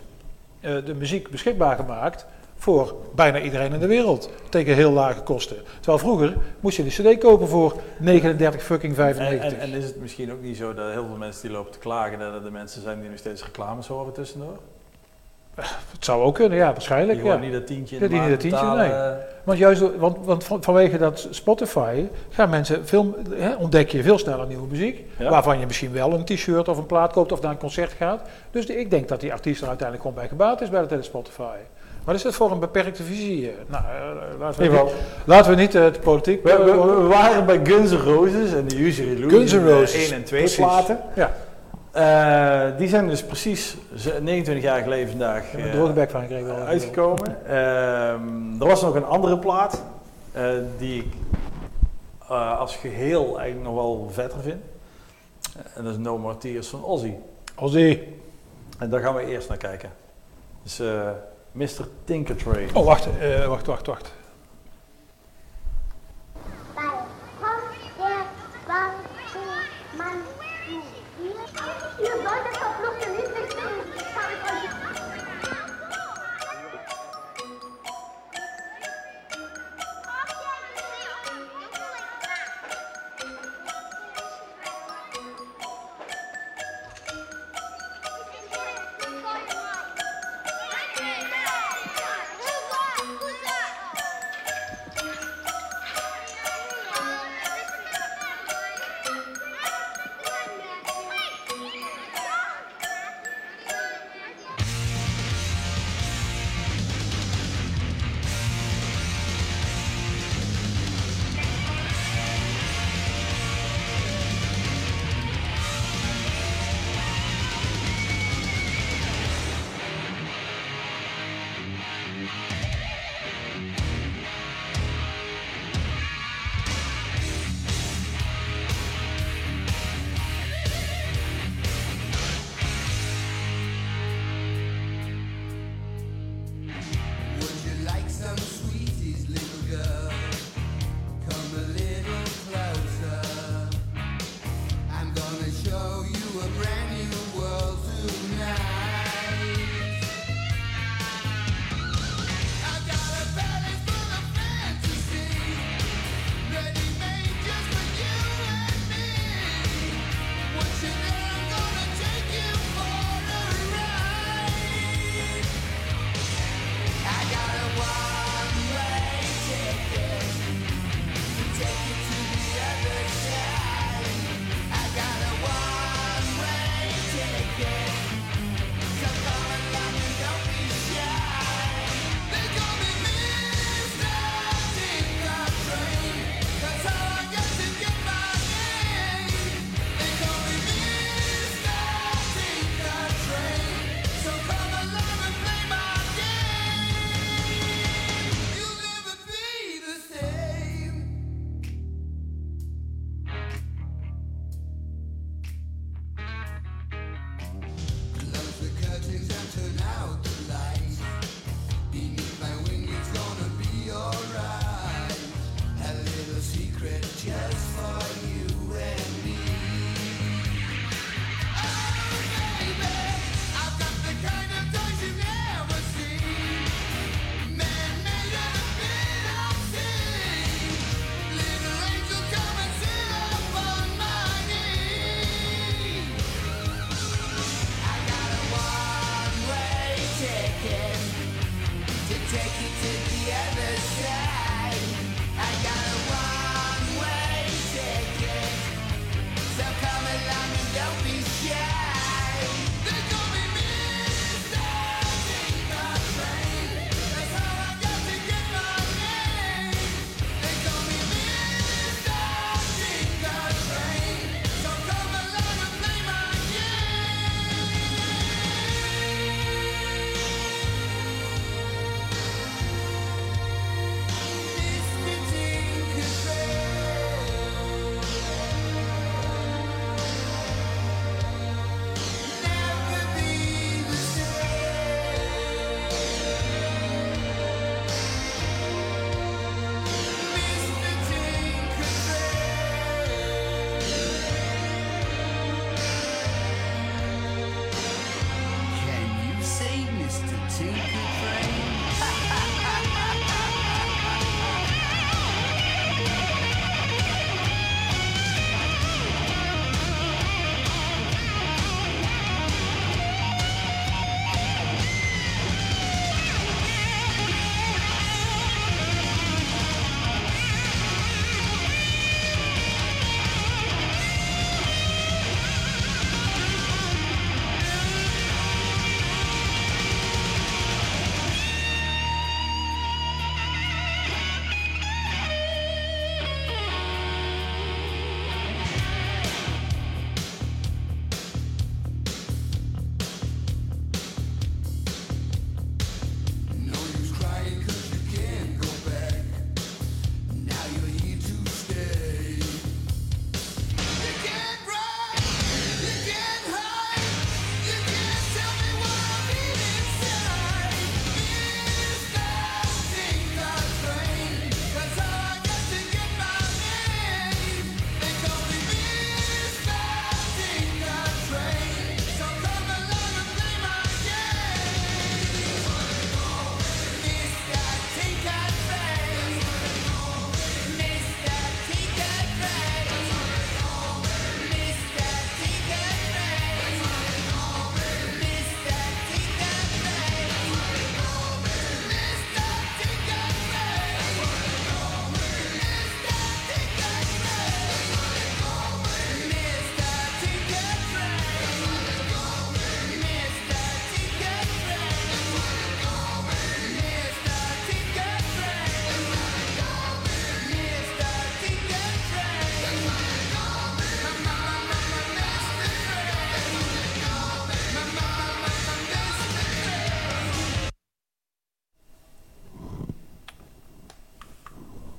[0.86, 2.26] de muziek beschikbaar gemaakt
[2.57, 4.30] voor bijna iedereen in de wereld.
[4.49, 5.57] Tegen heel lage kosten.
[5.76, 9.60] Terwijl vroeger moest je de cd kopen voor 39 fucking en, 95.
[9.60, 11.80] en, en is het misschien ook niet zo dat heel veel mensen die lopen te
[11.80, 14.57] klagen dat er de mensen zijn die nog steeds reclames horen tussendoor?
[15.56, 17.19] Het zou ook kunnen, ja, Die waarschijnlijk.
[17.19, 17.41] gewoon Ja.
[17.41, 19.18] niet dat tientje in Ja, de die niet dat tientje, betalen.
[19.44, 24.18] Want juist, want, want van- vanwege dat Spotify gaan mensen veel, hè, ontdek je veel
[24.18, 25.06] sneller nieuwe muziek.
[25.18, 25.30] Ja.
[25.30, 28.22] Waarvan je misschien wel een t-shirt of een plaat koopt of naar een concert gaat.
[28.52, 30.90] Dus de- ik denk dat die artiest er uiteindelijk gewoon bij gebaat is bij dat
[30.90, 31.56] hele Spotify.
[32.06, 33.48] Maar is dat voor een beperkte visie?
[33.49, 33.53] eh?
[33.68, 34.91] Nou, eh, laten, In we niet,
[35.26, 36.44] laten we niet eh, de politiek...
[36.44, 39.30] we, we- we waren bij Guns N' Roses en de Usually Illusion.
[39.30, 40.57] Guns N' Roses, 1 en 2 precies.
[40.57, 40.99] platen.
[41.15, 41.32] Ja,
[41.96, 46.46] Eh, die zijn dus precies ze- 29 jaar geleden vandaag eh, droge van gekregen.
[46.46, 46.56] wel.
[46.66, 47.46] uitgekomen.
[47.48, 49.84] Ehm, er was nog een andere plaat
[50.32, 50.44] eh,
[50.78, 51.14] die ik
[52.30, 54.62] eh, als geheel eigenlijk nog wel vetter vind.
[55.74, 57.14] En dat is No More Tears van Ozzy.
[57.56, 58.00] Ozzy.
[58.80, 59.90] En daar gaan we eerst naar kijken.
[60.64, 61.10] Dus eh
[61.52, 61.88] Mr.
[62.04, 62.70] Tinkertrain.
[62.74, 64.14] Oh, wacht, eh, wacht, wacht, wacht.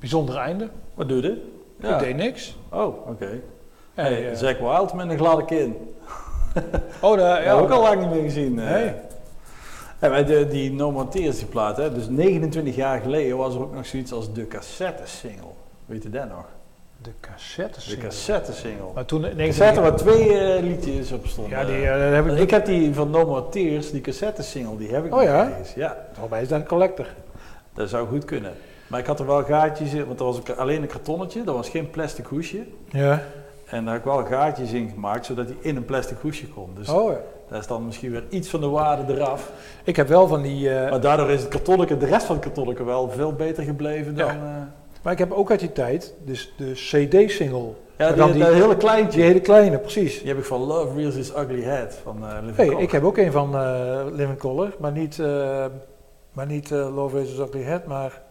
[0.06, 0.68] Bijzonder einde.
[0.94, 1.42] Wat doe je?
[1.88, 2.56] Ik deed niks.
[2.72, 3.40] Oh, oké.
[3.94, 5.76] Hey, eh, Zack Wild met een gladde kin.
[7.00, 8.58] oh, daar, Ja, ja, ook al lang niet meer gezien.
[8.58, 8.70] eh.
[8.70, 10.10] Nee.
[10.10, 13.60] Maar de, die No More Tears, die plaat, hè, dus 29 jaar geleden was er
[13.60, 15.50] ook nog zoiets als de cassette-single.
[15.86, 16.44] Weet je dat nog?
[17.02, 18.86] De cassette De cassette-single.
[18.94, 21.58] Maar toen, De 19 cassette waar twee eh, liedjes op stonden.
[21.58, 22.38] Ja, die heb ik...
[22.38, 25.56] ik heb die van No More Tears, die cassette-single, die heb ik Oh nog ja?
[25.58, 25.74] eens.
[25.74, 27.06] Ja, Volgens mij is dat een collector.
[27.74, 28.52] dat zou goed kunnen.
[28.86, 31.68] Maar ik had er wel gaatjes in, want er was alleen een kartonnetje, dat was
[31.68, 32.58] geen plastic hoesje.
[32.90, 33.22] Ja.
[33.66, 36.70] En daar heb ik wel gaatjes in gemaakt, zodat hij in een plastic hoesje kon.
[36.74, 37.18] Dus Oh ja.
[37.48, 39.50] dat is dan misschien weer iets van de waarde eraf.
[39.84, 40.70] Ik heb wel van die...
[40.74, 44.16] eh, Maar daardoor is het kartonnetje, de rest van het kartonnetje wel veel beter gebleven
[44.16, 44.26] Ja.
[44.26, 44.34] dan...
[44.36, 44.42] eh,
[45.02, 47.68] maar ik heb ook uit die tijd, dus de CD-single.
[47.96, 49.18] ja, die, dan die- dat hele kleintje.
[49.18, 50.18] Die hele kleine, precies.
[50.18, 52.82] Die heb ik van Love Reels His Ugly Head van eh Living Hey, Colour.
[52.82, 55.18] ik heb ook een van eh Living Color, maar niet,
[56.32, 58.22] maar niet Love Raises Ugly Head, maar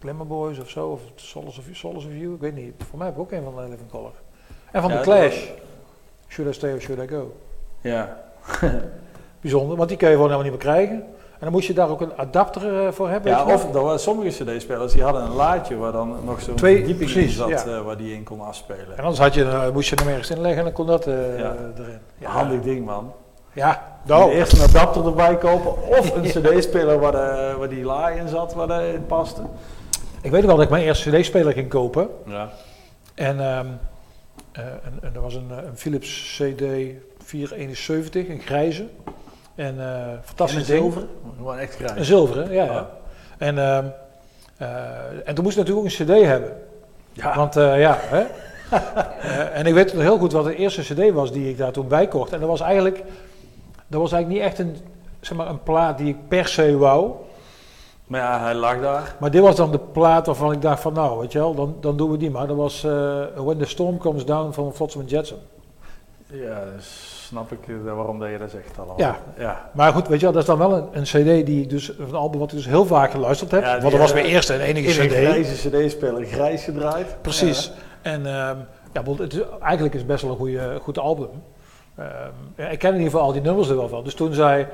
[0.00, 2.72] Glimmer Boys of zo, of Solace of, Solace of You, ik weet niet.
[2.88, 4.12] Voor mij heb ik ook een van eh, Living Color.
[4.72, 5.48] En van Ja, The dat Clash, was-
[6.28, 7.32] Should I Stay or Should I Go?
[7.80, 8.16] Ja.
[9.40, 10.96] Bijzonder, want die kun je gewoon helemaal niet meer krijgen.
[11.32, 13.30] En dan moest je daar ook een adapter eh, voor hebben.
[13.32, 16.76] ja, of er waren sommige cd-spelers die hadden een laadje waar dan nog zo'n Twee,
[16.76, 17.64] verdieping in zat ja.
[17.64, 18.96] eh, waar die in kon afspelen.
[18.96, 21.10] En anders had je, eh, moest je hem ergens inleggen en dan kon dat Ja.
[21.12, 21.98] erin.
[22.18, 22.30] Ja.
[22.30, 23.12] Handig ding man.
[23.52, 24.30] Ja, nou.
[24.32, 28.54] Eerst een adapter erbij kopen of een cd-speler waar, de, waar die laai in zat,
[28.54, 29.40] waar dat in paste.
[30.22, 32.08] Ik weet wel dat ik mijn eerste cd-speler ging kopen.
[32.26, 32.50] Ja.
[33.14, 33.66] En, ehm
[34.52, 36.62] eh, en, en er was een, een Philips CD
[37.24, 38.86] 471, een grijze.
[39.54, 40.78] En eh fantastisch ding.
[40.78, 41.06] zilver.
[41.36, 42.06] Gewoon echt Een grijs.
[42.06, 42.64] zilveren, ja.
[42.64, 42.72] ja.
[42.72, 42.90] Ja.
[43.38, 43.84] En, ehm,
[44.56, 44.68] eh,
[45.24, 46.52] en toen moest ik natuurlijk ook een cd hebben.
[47.12, 47.36] Ja.
[47.36, 48.24] Want ja, hè.
[49.58, 51.88] En ik weet nog heel goed wat de eerste cd was die ik daar toen
[51.88, 52.32] bij kocht.
[52.32, 53.02] En dat was eigenlijk,
[53.86, 54.76] dat was eigenlijk niet echt een,
[55.20, 57.12] zeg maar, een plaat die ik per se wou.
[58.08, 59.14] Maar ja, hij lag daar.
[59.20, 61.76] Maar dit was dan de plaat waarvan ik dacht van nou, weet je wel, dan,
[61.80, 62.46] dan doen we die maar.
[62.46, 65.38] Dat was eh, When the Storm Comes Down van Flotsam Jetson.
[66.26, 68.98] Ja, dus snap ik eh, waarom dat je dat zegt allemaal.
[68.98, 69.16] Ja.
[69.38, 69.70] ja.
[69.72, 71.98] Maar goed, weet je wel, dat is dan wel een, een cd die ik dus,
[71.98, 73.62] een album wat ik dus heel vaak geluisterd heb.
[73.62, 75.12] Ja, die want dat was mijn eerste en enige In een cd.
[75.12, 77.16] grijze cd-speler grijs gedraaid.
[77.22, 77.72] Precies.
[78.02, 78.56] En ehm,
[78.92, 81.28] ja, want het is, eigenlijk is het best wel een goede, goed album.
[81.96, 82.08] Ehm,
[82.56, 84.04] ja, ik ken in ieder geval al die nummers er wel van.
[84.04, 84.68] Dus toen zij,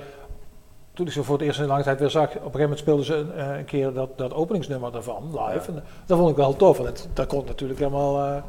[0.95, 2.79] toen ik ze voor het eerst in lange tijd weer zag, op een gegeven moment
[2.79, 5.73] speelden ze een, eh, een keer dat, dat openingsnummer daarvan live.
[5.73, 6.79] En dat vond ik wel tof.
[6.79, 8.25] En dat, dat kon natuurlijk helemaal.
[8.27, 8.43] eh,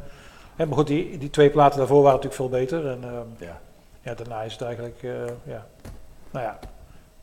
[0.56, 2.86] hè, maar goed, die, die twee platen daarvoor waren natuurlijk veel beter.
[2.90, 3.58] En ehm, Ja.
[4.00, 5.10] ja, daarna is het eigenlijk, eh,
[5.44, 5.66] ja.
[6.30, 6.58] Nou ja,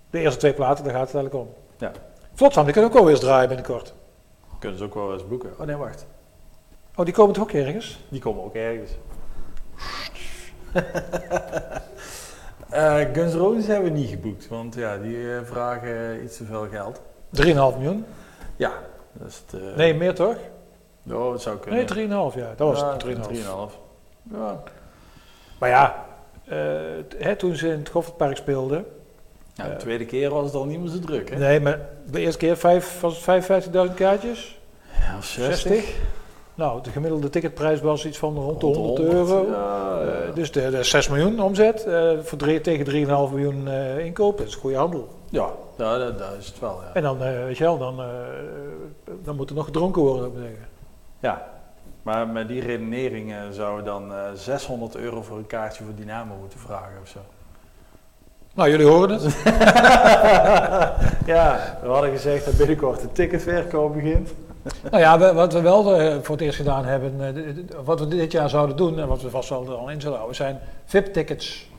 [0.09, 1.53] de eerste twee platen, daar gaat het eigenlijk om.
[1.77, 1.91] Ja.
[2.33, 3.93] Flotsam, die kunnen ook wel eens draaien binnenkort.
[4.59, 5.53] Kunnen ze ook wel eens boeken.
[5.59, 6.05] Oh nee, wacht.
[6.95, 7.99] Oh, die komen toch ook ergens?
[8.09, 8.91] Die komen ook ergens.
[12.73, 16.67] Eh Guns Roses hebben we niet geboekt, want ja, die eh, vragen iets te veel
[16.71, 17.01] geld.
[17.41, 18.05] 3,5 miljoen.
[18.55, 18.71] Ja,
[19.11, 19.61] dat is het.
[19.61, 20.35] eh, Nee, meer toch?
[21.11, 21.95] Oh, het zou kunnen.
[21.95, 22.53] Nee, 3,5 ja.
[22.55, 23.31] Dat was Ja, het, 3,5.
[23.31, 23.77] 3,5.
[24.31, 24.63] Ja.
[25.59, 26.05] Maar ja,
[27.17, 28.85] hè, toen ze in het Goffertpark speelden.
[29.53, 31.37] Ja, de tweede keer was het al niet meer zo druk, hè?
[31.37, 33.45] Nee, maar de eerste keer vijf, was het
[33.89, 34.59] 55.000 kaartjes.
[34.99, 35.95] Ja, 60.
[36.55, 39.51] Nou, de gemiddelde ticketprijs was iets van rond de Rond 100 de 100, euro.
[39.51, 39.99] ja.
[40.01, 44.37] Eh, dus de, de 6 miljoen omzet eh, voor drie, tegen 3,5 miljoen eh inkoop.
[44.37, 45.07] Dat is goede handel.
[45.29, 46.93] Ja, ja dat, dat is het wel, ja.
[46.93, 48.01] En dan, weet je wel, dan,
[49.23, 50.67] dan moet er nog gedronken worden, zou ik zeggen.
[51.19, 51.47] Ja,
[52.01, 56.35] maar met die redeneringen zouden we dan eh 600 euro voor een kaartje voor Dynamo
[56.39, 57.19] moeten vragen of zo.
[58.55, 59.23] Nou, jullie horen het.
[61.33, 64.33] ja, we hadden gezegd dat binnenkort de ticketverkoop begint.
[64.91, 67.53] Nou ja, we- wat we wel eh, voor het eerst gedaan hebben, eh,
[67.83, 70.15] wat we dit jaar zouden doen en wat we vast wel er al in zullen
[70.17, 71.69] houden, zijn VIP-tickets.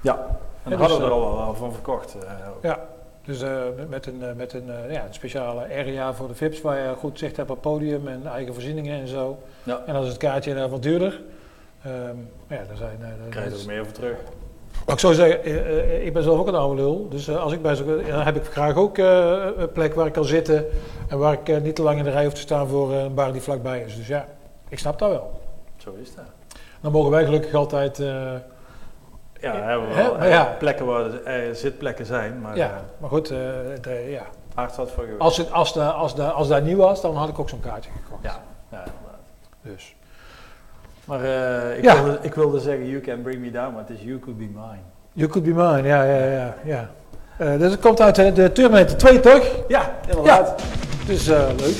[0.00, 0.14] Ja,
[0.62, 2.16] en daar dus, hadden we er eh, al wel van verkocht.
[2.62, 2.78] Ja,
[3.24, 3.42] dus
[3.88, 7.36] met- een, met een, ja, een speciale area voor de VIP's waar je goed zicht
[7.36, 9.38] hebt op het podium en eigen voorzieningen en zo.
[9.62, 9.82] Ja.
[9.86, 11.20] En dan is het kaartje eh, wat duurder.
[11.82, 14.16] Maar ja, daar zijn, Daar krijg je er meer voor terug.
[14.86, 17.08] Maar ik zou zeggen, eh, eh, ik ben zelf ook een oude lul.
[17.08, 20.12] Dus eh, als ik bij zo'n, dan heb ik graag ook een plek waar ik
[20.12, 20.64] kan zitten.
[21.08, 23.32] En waar ik niet te lang in de rij hoef te staan voor een bar
[23.32, 23.96] die vlakbij is.
[23.96, 24.26] Dus ja,
[24.68, 25.40] ik snap dat wel.
[25.76, 26.24] Zo is dat.
[26.80, 27.98] Dan mogen wij gelukkig altijd.
[28.00, 28.06] eh,
[29.40, 30.56] Ja, hebben we wel ja.
[30.58, 31.10] plekken waar
[31.52, 34.22] zitplekken zijn, maar ja, maar goed, de- ja.
[34.74, 35.20] Voor geweest.
[35.20, 37.60] Als, het, als, de, als, de, als dat nieuw was, dan had ik ook zo'n
[37.60, 38.22] kaartje gekocht.
[38.22, 38.40] Ja,
[38.70, 39.20] ja inderdaad.
[39.62, 39.94] Dus.
[41.04, 42.02] Maar eh, ik, Ja.
[42.02, 44.44] wilde, ik wilde zeggen, you can bring me down, maar het is you could be
[44.44, 44.80] mine.
[45.12, 46.54] You could be mine, ja, ja, ja.
[46.64, 46.90] ja.
[47.36, 49.64] Eh, dus het komt uit eh, de Terminator 2, toch?
[49.68, 50.62] Ja, inderdaad.
[51.06, 51.76] Dus eh, leuk.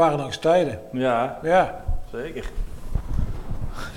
[0.00, 0.80] Waren nog eens tijden.
[0.92, 1.84] Ja, Ja.
[2.12, 2.50] zeker.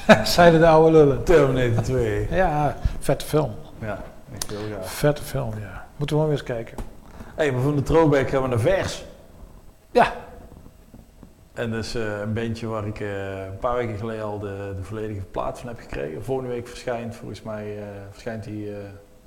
[0.24, 1.24] Zeiden de oude lullen.
[1.24, 2.28] Terminator 2.
[2.32, 3.52] Ja, vette film.
[3.80, 4.04] Ja,
[4.34, 4.92] echt heel gaaf.
[4.92, 5.86] Vette film, ja.
[5.96, 6.78] Moeten we wel weer eens kijken.
[7.36, 9.04] Hé, maar van de throwback gaan we naar vers.
[9.92, 10.14] Ja.
[11.54, 14.74] En dat is eh, een bandje waar ik eh, een paar weken geleden al de,
[14.78, 16.24] de volledige plaat van heb gekregen.
[16.24, 18.72] Volgende week verschijnt, volgens mij, eh, verschijnt die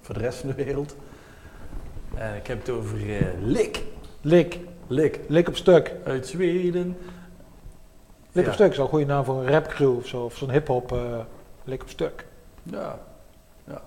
[0.01, 0.97] voor de rest van de wereld.
[2.15, 2.99] En ik heb het over
[3.41, 3.83] Lik.
[4.27, 4.61] Lik.
[4.87, 5.21] Lik.
[5.29, 5.95] Lik op stuk.
[6.05, 6.97] Uit Zweden.
[8.33, 8.51] Lik Ja.
[8.51, 10.25] op stuk is al een goede naam voor een rapcrew of zo.
[10.25, 11.19] Of zo'n hip-hop eh,
[11.65, 12.27] lik op stuk.
[12.63, 12.99] Ja.
[13.65, 13.81] Ja.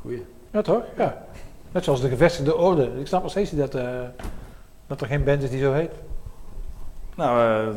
[0.00, 0.26] Goeie.
[0.50, 0.82] Ja, toch?
[0.96, 1.24] Ja.
[1.72, 2.90] Net zoals de gevestigde orde.
[3.00, 4.00] Ik snap nog steeds niet dat, eh,
[4.86, 5.92] dat er geen band is die zo heet.
[7.16, 7.76] Nou, eh,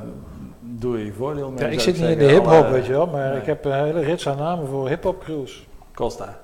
[0.59, 1.59] doe je voordeel mee.
[1.59, 3.07] Ja, ik zit niet in de hip-hop, weet je wel.
[3.07, 3.39] Maar nee.
[3.39, 5.67] ik heb een hele rits aan namen voor hip-hop crews.
[5.93, 6.39] Costa.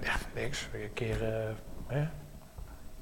[0.00, 0.68] Ja, niks.
[0.74, 1.44] Een keer eh
[1.86, 2.06] hè?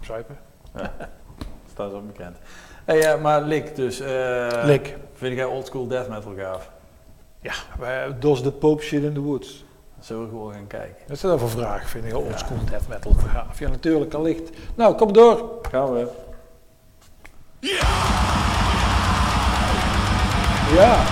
[0.00, 0.52] zuipen.
[1.72, 2.36] Staat zo bekend.
[2.84, 4.00] Hey, ja, maar Lik dus.
[4.00, 4.96] eh, Lik.
[5.14, 6.70] Vind jij oldschool death metal gaaf?
[7.40, 9.64] Ja, wij- Dos the Pope shit in the woods.
[10.00, 10.96] Zullen we gewoon gaan kijken?
[11.06, 12.14] Dat is wel een vraag, vind ik.
[12.16, 13.58] Old school death metal gaaf.
[13.58, 14.50] Ja, natuurlijk, allicht.
[14.74, 15.58] Nou, kom door.
[15.70, 16.06] Gaan we.
[20.74, 21.02] Ja.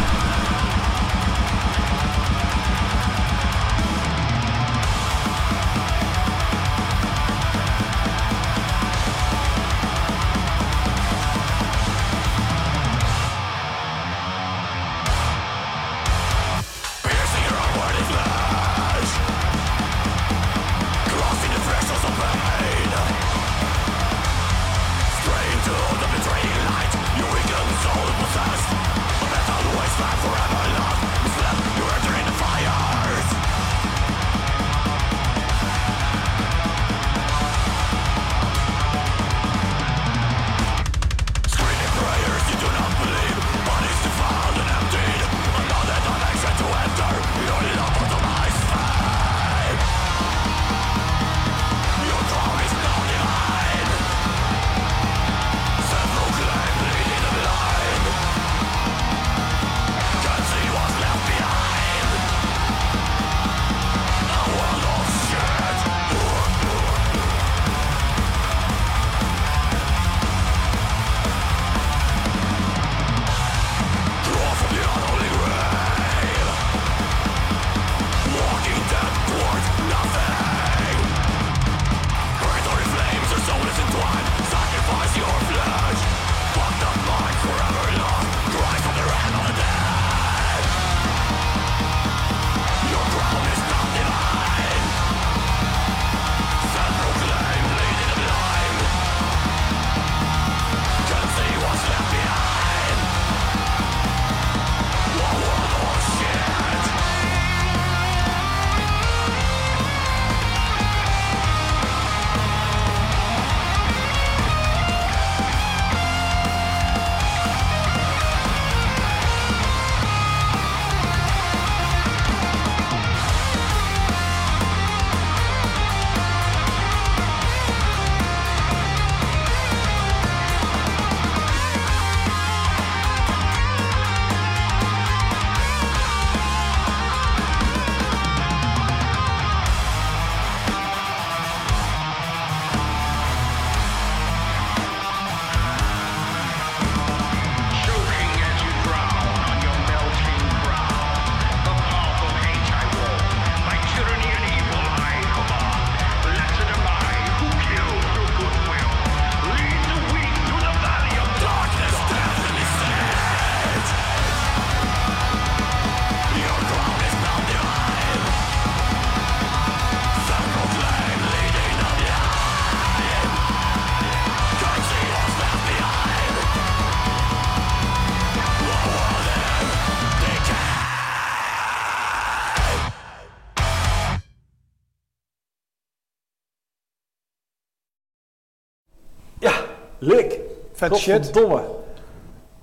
[190.88, 191.14] Vet shit.
[191.14, 191.60] Godverdomme.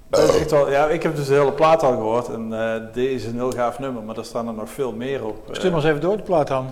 [0.10, 2.94] Dat is echt wel, ja, ik heb dus de hele plaat al gehoord en eh
[2.94, 5.36] deze is een heel gaaf nummer, maar daar staan er nog veel meer op.
[5.52, 6.68] Stuur maar eens even door de plaat dan.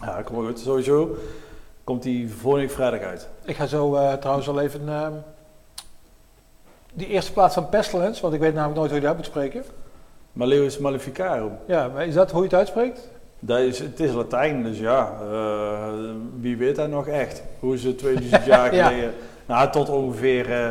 [0.00, 0.58] Ja, kom maar goed.
[0.58, 1.16] Sowieso
[1.84, 3.28] komt die volgende week vrijdag uit.
[3.44, 5.12] Ik ga zo eh, trouwens al even ehm,
[6.92, 9.64] die eerste plaats van Pestilence, want ik weet namelijk nooit hoe je dat moet spreken.
[10.32, 11.52] Maleus Maleficarum.
[11.66, 13.08] Ja, maar is dat hoe je het uitspreekt?
[13.38, 15.88] Dat is, het is Latijn, dus ja, eh,
[16.40, 17.42] wie weet dat nog echt?
[17.60, 18.86] Hoe ze 2000 jaar Ja.
[18.88, 19.14] geleden,
[19.50, 20.68] nou tot ongeveer eh,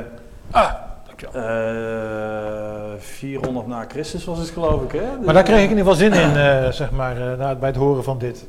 [0.52, 0.74] Ah,
[1.08, 1.42] dankjewel.
[1.44, 5.00] eh, 400 na Christus was het geloof ik hè?
[5.18, 7.70] Dus- Maar daar kreeg ik in ieder geval zin in, eh, zeg maar, eh, bij
[7.70, 8.48] het horen van dit.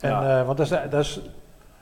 [0.00, 0.38] En, Ja.
[0.40, 1.20] eh, want dat is, dat is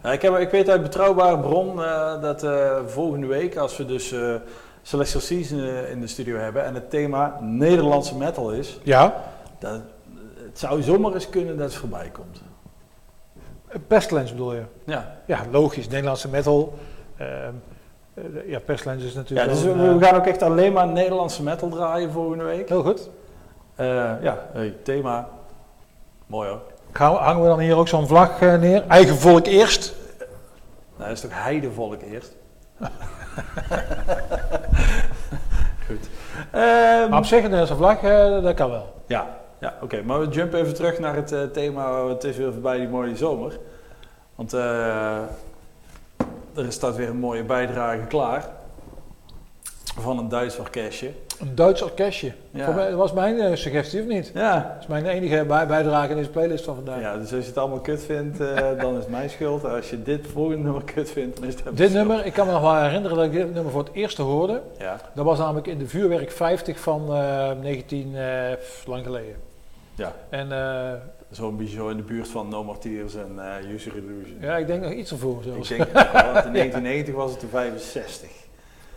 [0.03, 3.85] Ja, ik, heb, ik weet uit betrouwbare bron eh, dat eh, volgende week, als we
[3.85, 4.35] dus eh
[4.83, 9.15] Celestial Season eh, in de studio hebben en het thema Nederlandse metal is, ja,
[9.59, 9.81] dat,
[10.45, 12.43] het zou zomaar eens kunnen dat het voorbij komt.
[13.87, 14.63] Pestilence bedoel je?
[14.85, 16.79] Ja, Ja, logisch, Nederlandse metal.
[18.25, 20.27] Ehm, eh, ja, Pestilence is ja natuurlijk dus wel we, een, we eh, gaan ook
[20.27, 22.69] echt alleen maar Nederlandse metal draaien volgende week.
[22.69, 23.11] Heel goed.
[23.75, 23.87] Eh,
[24.23, 25.29] ja, hey, thema.
[26.27, 26.61] Mooi hoor.
[26.93, 28.85] Gaan we- hangen we dan hier ook zo'n vlag neer?
[28.89, 29.95] Eigen volk eerst.
[30.97, 32.37] Nou, dat is toch heidevolk eerst?
[35.87, 36.09] Goed.
[36.51, 38.01] Ehm, Maar op zich, een vlag,
[38.43, 38.95] dat kan wel.
[39.07, 39.27] Ja,
[39.61, 40.03] ja oké.
[40.03, 42.07] Maar we jumpen even terug naar het thema.
[42.07, 43.59] Het is weer voorbij die mooie zomer.
[44.35, 44.53] Want
[46.59, 48.49] er staat weer een mooie bijdrage klaar.
[50.01, 51.11] Van een Duits orkestje.
[51.41, 52.33] Een Duits orkestje.
[52.51, 52.65] Ja.
[52.65, 54.31] Voor mij, dat was mijn eh, suggestie, of niet?
[54.35, 54.55] Ja.
[54.75, 57.01] Dat is mijn enige bij- bijdrage in deze playlist van vandaag.
[57.01, 59.65] ja, dus als je het allemaal kut vindt, eh, dan is het mijn schuld.
[59.65, 61.93] Als je dit volgende nummer kut vindt, dan is het Dit schuld.
[61.93, 64.61] nummer, ik kan me nog wel herinneren dat ik dit nummer voor het eerst hoorde.
[64.79, 68.23] Ja, Dat was namelijk in de vuurwerk 50 van eh 19, eh,
[68.87, 69.35] lang geleden.
[69.95, 70.13] ja.
[70.29, 70.93] En eh,
[71.31, 74.37] zo'n beetje zo in de buurt van No Martyrs en eh User Illusion.
[74.41, 75.69] ja, ik denk nog iets ervoor Ik zelfs.
[75.69, 78.29] denk, ja, want in 1990 was het de 65.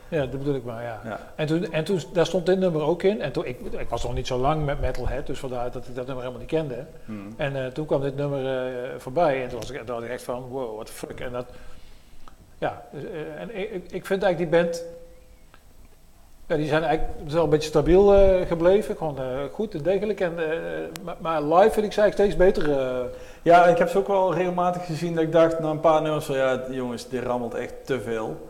[0.07, 1.01] Ja, dat bedoel ik maar, ja.
[1.03, 1.19] Ja.
[1.35, 3.21] En, toen, en toen, daar stond dit nummer ook in.
[3.21, 5.95] En toen, ik, ik was nog niet zo lang met Metalhead, dus vandaar dat ik
[5.95, 6.85] dat nummer helemaal niet kende.
[7.05, 7.33] Hmm.
[7.37, 10.09] En eh, toen kwam dit nummer eh, voorbij en toen was ik, toen was ik
[10.09, 11.19] echt van, wow, what the fuck.
[11.19, 11.45] En dat,
[12.57, 13.03] ja, dus,
[13.37, 14.83] en ik, ik- ik vind eigenlijk die band,
[16.51, 18.97] ja, die zijn eigenlijk wel een beetje stabiel eh, gebleven.
[18.97, 20.19] Gewoon eh, goed en degelijk.
[20.19, 22.79] En, eh, maar, live vind ik ze eigenlijk steeds beter.
[23.41, 26.25] Ja, ik heb ze ook wel regelmatig gezien dat ik dacht na een paar nummers
[26.25, 28.49] van ja, jongens, dit rammelt echt te veel.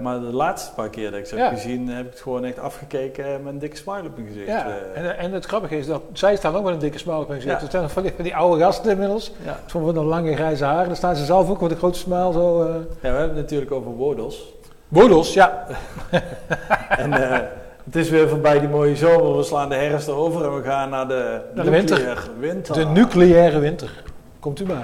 [0.00, 1.42] Maar de laatste paar keer dat ik ze Ja.
[1.42, 4.46] heb gezien, heb ik het gewoon echt afgekeken met een dikke smile op mijn gezicht.
[4.46, 4.66] ja.
[4.94, 7.36] En, en het grappige is dat zij staan ook met een dikke smile op hun
[7.36, 7.56] gezicht.
[7.56, 7.62] Ja.
[7.62, 9.32] Het zijn van die, van die oude gasten inmiddels.
[9.44, 9.58] ja.
[9.66, 10.86] Soms van de lange grijze haren.
[10.86, 12.64] Dan staan ze zelf ook met een grote smile zo.
[12.64, 14.52] ja, we hebben het natuurlijk over Wordels.
[14.88, 15.66] Boedels, ja.
[17.04, 17.38] en eh,
[17.84, 20.90] het is weer voorbij die mooie zomer, we slaan de herfst over en we gaan
[20.90, 22.28] naar de, Naar de winter.
[22.38, 22.74] winter.
[22.74, 24.02] De nucleaire winter.
[24.40, 24.76] Komt u bij.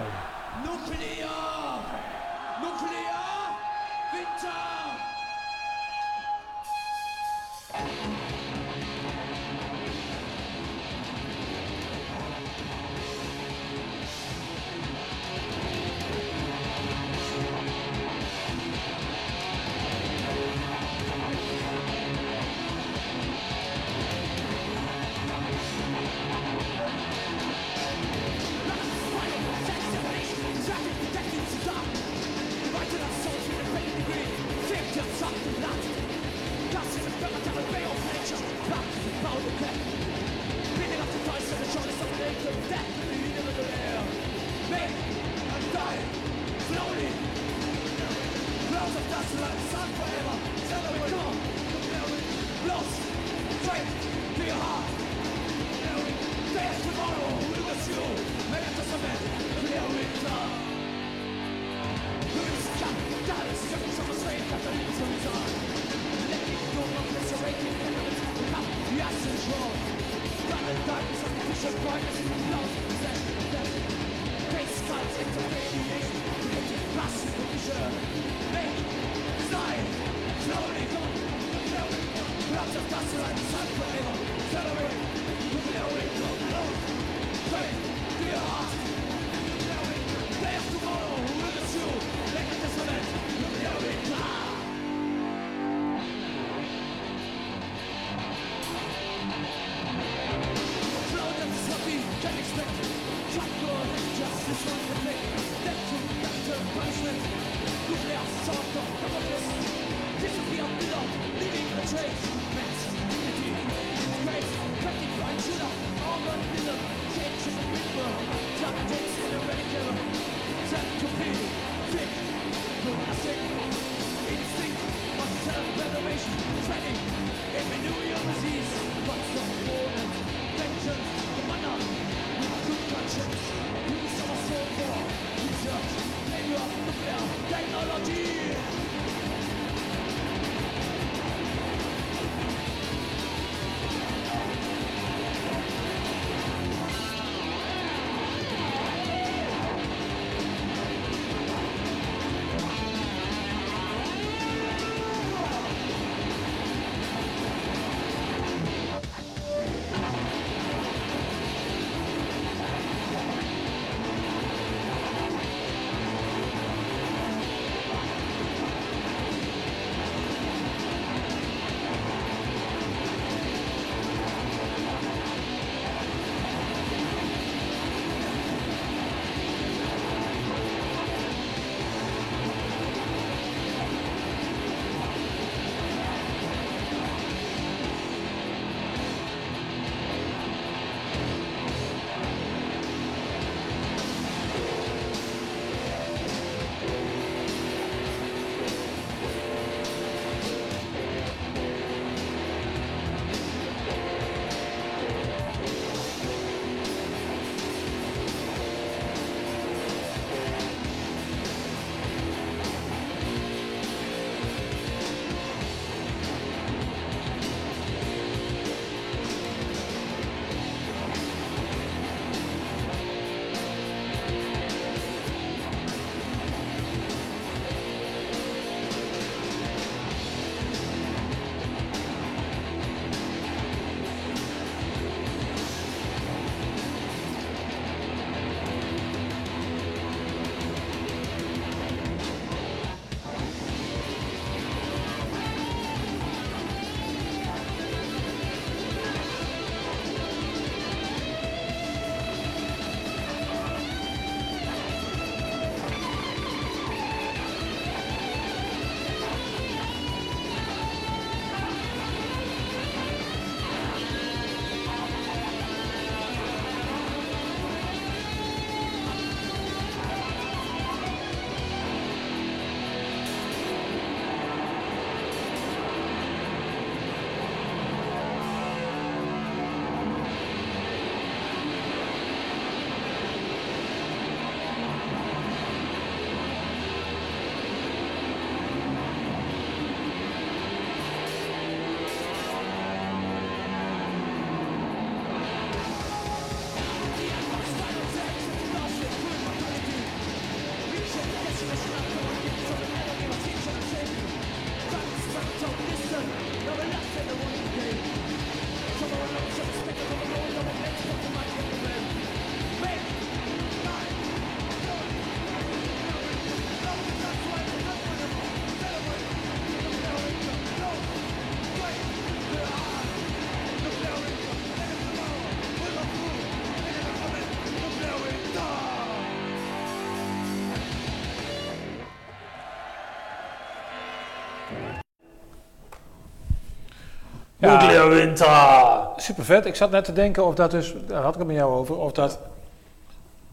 [337.67, 338.99] Nuclear Winter!
[339.17, 339.67] Super vet.
[339.67, 341.97] Ik zat net te denken of dat dus, daar had ik het met jou over,
[341.97, 342.39] of dat.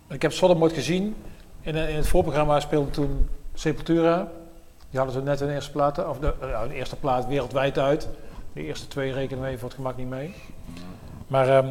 [0.09, 1.15] Ik heb Sodom ooit gezien.
[1.61, 4.27] In, in het voorprogramma speelde toen Sepultura.
[4.89, 6.33] Die hadden toen net een eerste plaat, of de,
[6.67, 8.07] de eerste plaat wereldwijd uit.
[8.53, 10.35] De eerste twee rekenen we even voor het gemak niet mee.
[11.27, 11.67] Maar ehm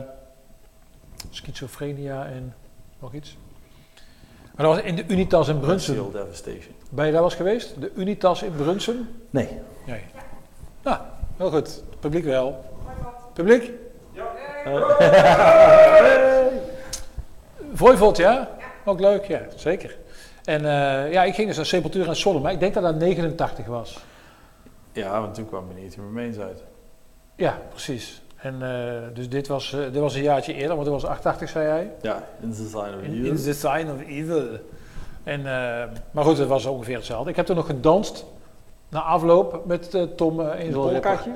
[1.30, 2.54] schizofrenia en
[2.98, 3.36] nog iets.
[4.56, 5.80] Maar dat was in de Unitas in.
[5.80, 6.74] Seal Devastation.
[6.90, 7.80] Ben je daar wel eens geweest?
[7.80, 9.08] De Unitas in Brunsum?
[9.30, 9.48] Nee.
[9.86, 10.00] Nee.
[10.82, 10.98] Nou,
[11.36, 11.82] heel goed.
[12.02, 12.64] Publiek wel.
[13.32, 13.70] Publiek?
[17.74, 18.48] Voivod, ja?
[18.84, 19.98] Ook leuk, ja, zeker.
[20.44, 22.94] En eh, ja, ik ging dus naar Sepultura en Sodom, maar ik denk dat dat
[22.94, 23.98] 89 was.
[24.92, 26.62] Ja, want toen kwam Your Remains uit.
[27.36, 28.22] Ja, precies.
[28.36, 31.48] En eh, dus dit was, eh, dit was een jaartje eerder, want het was 88,
[31.48, 31.90] zei hij.
[32.00, 33.26] Ja, In the Sign of In, You.
[33.26, 34.58] in the Sign of Evil.
[35.24, 37.30] En, eh, maar goed, het was ongeveer hetzelfde.
[37.30, 38.24] Ik heb toen nog gedanst,
[38.88, 41.30] na afloop, met eh, Tom uh, Een polkatje?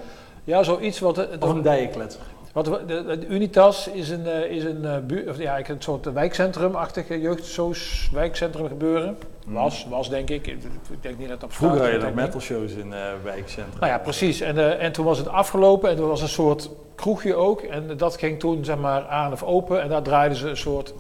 [0.47, 1.19] Ja, zoiets wat...
[1.19, 2.21] eh, Of een dijenkletser?
[2.53, 5.77] Wat, we- de, de Unitas is een, eh, is een, eh, bu- of, ja, een
[5.79, 9.19] soort wijkcentrum-achtig eh, jeugdsoos wijkcentrum gebeuren.
[9.47, 10.47] Was, was denk ik.
[10.47, 10.59] Ik
[11.01, 13.79] denk niet dat op Vroeger had je nog metal shows in eh wijkcentra.
[13.81, 14.41] Nou ja, precies.
[14.41, 17.61] En, en toen was het afgelopen en er was een soort kroegje ook.
[17.61, 19.83] En dat ging toen zeg maar aan of open.
[19.83, 20.95] En daar draaiden ze een soort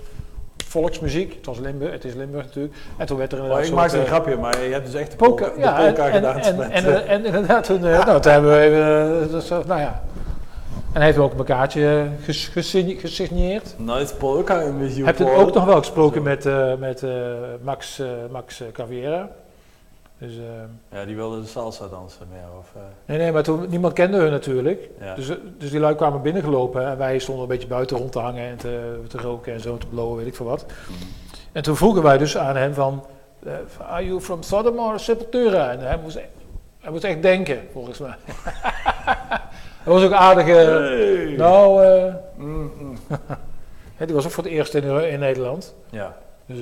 [0.64, 1.34] volksmuziek.
[1.34, 2.74] Het, was Limburg, het is Limburg natuurlijk.
[2.96, 4.72] En toen werd er Oh, inderdaad ik een maakte soort, een eh, grapje, maar je
[4.72, 6.38] hebt dus echt de Polka, polka, ja, de polka en, gedaan.
[6.38, 10.02] en, en, en, inderdaad, toen, eh, nou, toen hebben we even, eh, dus, nou ja.
[10.92, 13.74] En heeft ook een kaartje ges, gesign- gesigneerd.
[13.78, 16.44] Nice polka in Heb je ook nog wel gesproken met,
[16.78, 17.02] met
[17.62, 19.28] Max, Max Caviera.
[20.18, 22.58] Dus, eh, Ja, die wilde de salsa dansen meer.
[22.58, 24.88] Of, eh, nee, nee, maar toen, niemand kende hun natuurlijk.
[25.00, 25.14] ja.
[25.14, 25.26] Dus,
[25.58, 28.56] dus die lui kwamen binnengelopen en wij stonden een beetje buiten rond te hangen en
[28.56, 30.66] te, te roken en zo te blowen, weet ik veel wat.
[31.52, 33.04] En toen vroegen wij dus aan hem van,
[33.44, 35.70] eh, are you from Sodom or Sepultura?
[35.70, 36.18] En hij moest,
[36.80, 38.14] hij moest echt denken, volgens mij.
[39.82, 40.46] hij was ook aardig,
[41.36, 42.96] nou, eh, Mm, mm.
[43.96, 45.74] hè, die was ook voor het eerst in, in Nederland.
[45.90, 46.16] ja,
[46.46, 46.58] Dus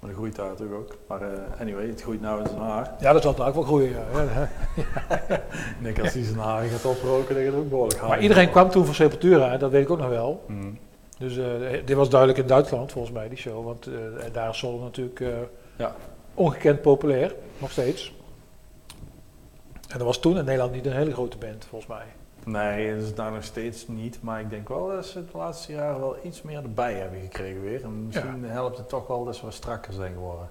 [0.00, 0.96] maar dat groeit daar natuurlijk ook.
[1.08, 2.94] Maar eh, anyway, het groeit nou in zijn haar.
[3.00, 3.90] ja, dat zal het ook wel groeien.
[3.90, 4.22] Ja.
[4.22, 4.50] Ja,
[5.78, 8.50] Ik denk als hij zijn haar gaat oproken, dat het ook behoorlijk haar Maar iedereen
[8.50, 10.44] kwam toen voor Sepultura, dat weet ik ook nog wel.
[10.46, 10.78] Mm.
[11.18, 11.46] Dus eh,
[11.84, 13.64] dit was duidelijk in Duitsland volgens mij, die show.
[13.64, 13.92] Want eh,
[14.32, 15.22] daar is Sodom natuurlijk
[15.76, 15.94] Ja.
[16.34, 18.14] ongekend populair, nog steeds.
[19.88, 22.04] En er was toen in Nederland niet een hele grote band, volgens mij.
[22.50, 24.22] Nee, dat is daar nog steeds niet.
[24.22, 27.62] Maar ik denk wel dat ze de laatste jaren wel iets meer erbij hebben gekregen
[27.62, 27.82] weer.
[27.84, 30.48] En misschien helpt het toch wel dat ze wat strakker zijn geworden.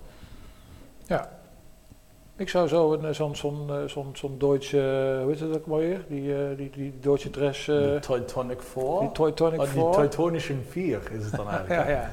[2.35, 5.55] Ik zou zo een, eh, zo'n zo'n eh, zo'n zo'n Duitse, eh, hoe heet het
[5.55, 6.05] ook maar weer?
[6.07, 7.65] Die, eh, die, die Duitse dress,
[8.01, 8.99] Titanic 4?
[8.99, 9.91] die Toy Tonic Oh, die 4.
[9.91, 11.79] Teutonischen 4 is het dan eigenlijk.
[11.87, 12.09] ja, ja.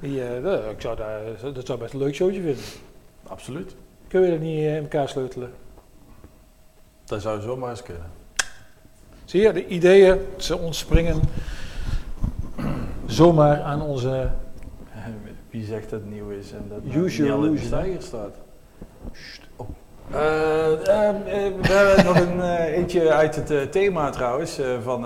[0.00, 1.20] Die, dat, ik zou daar,
[1.54, 2.64] dat zou best een leuk showtje vinden.
[3.26, 3.74] Absoluut.
[4.08, 5.52] Kun je dat niet in elkaar sleutelen?
[7.04, 8.17] Dat zou zomaar eens kunnen.
[9.28, 11.20] Zie je, de ideeën, ze ontspringen
[13.06, 14.30] zomaar aan onze...
[15.50, 18.34] Wie zegt dat het nieuw is en dat Use niet stijger staat?
[19.56, 19.68] Oh.
[20.10, 24.60] Eh, ehm, eh, we hebben nog een eh, eentje uit het thema trouwens.
[24.82, 25.00] van,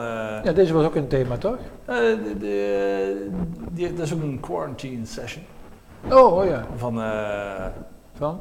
[0.45, 1.59] Ja, deze was ook een thema, toch?
[1.85, 3.29] de, de-
[3.71, 5.45] die, dat is ook een quarantine session.
[6.11, 6.67] Oh, oh ja.
[6.77, 7.67] Van, eh
[8.15, 8.41] Van?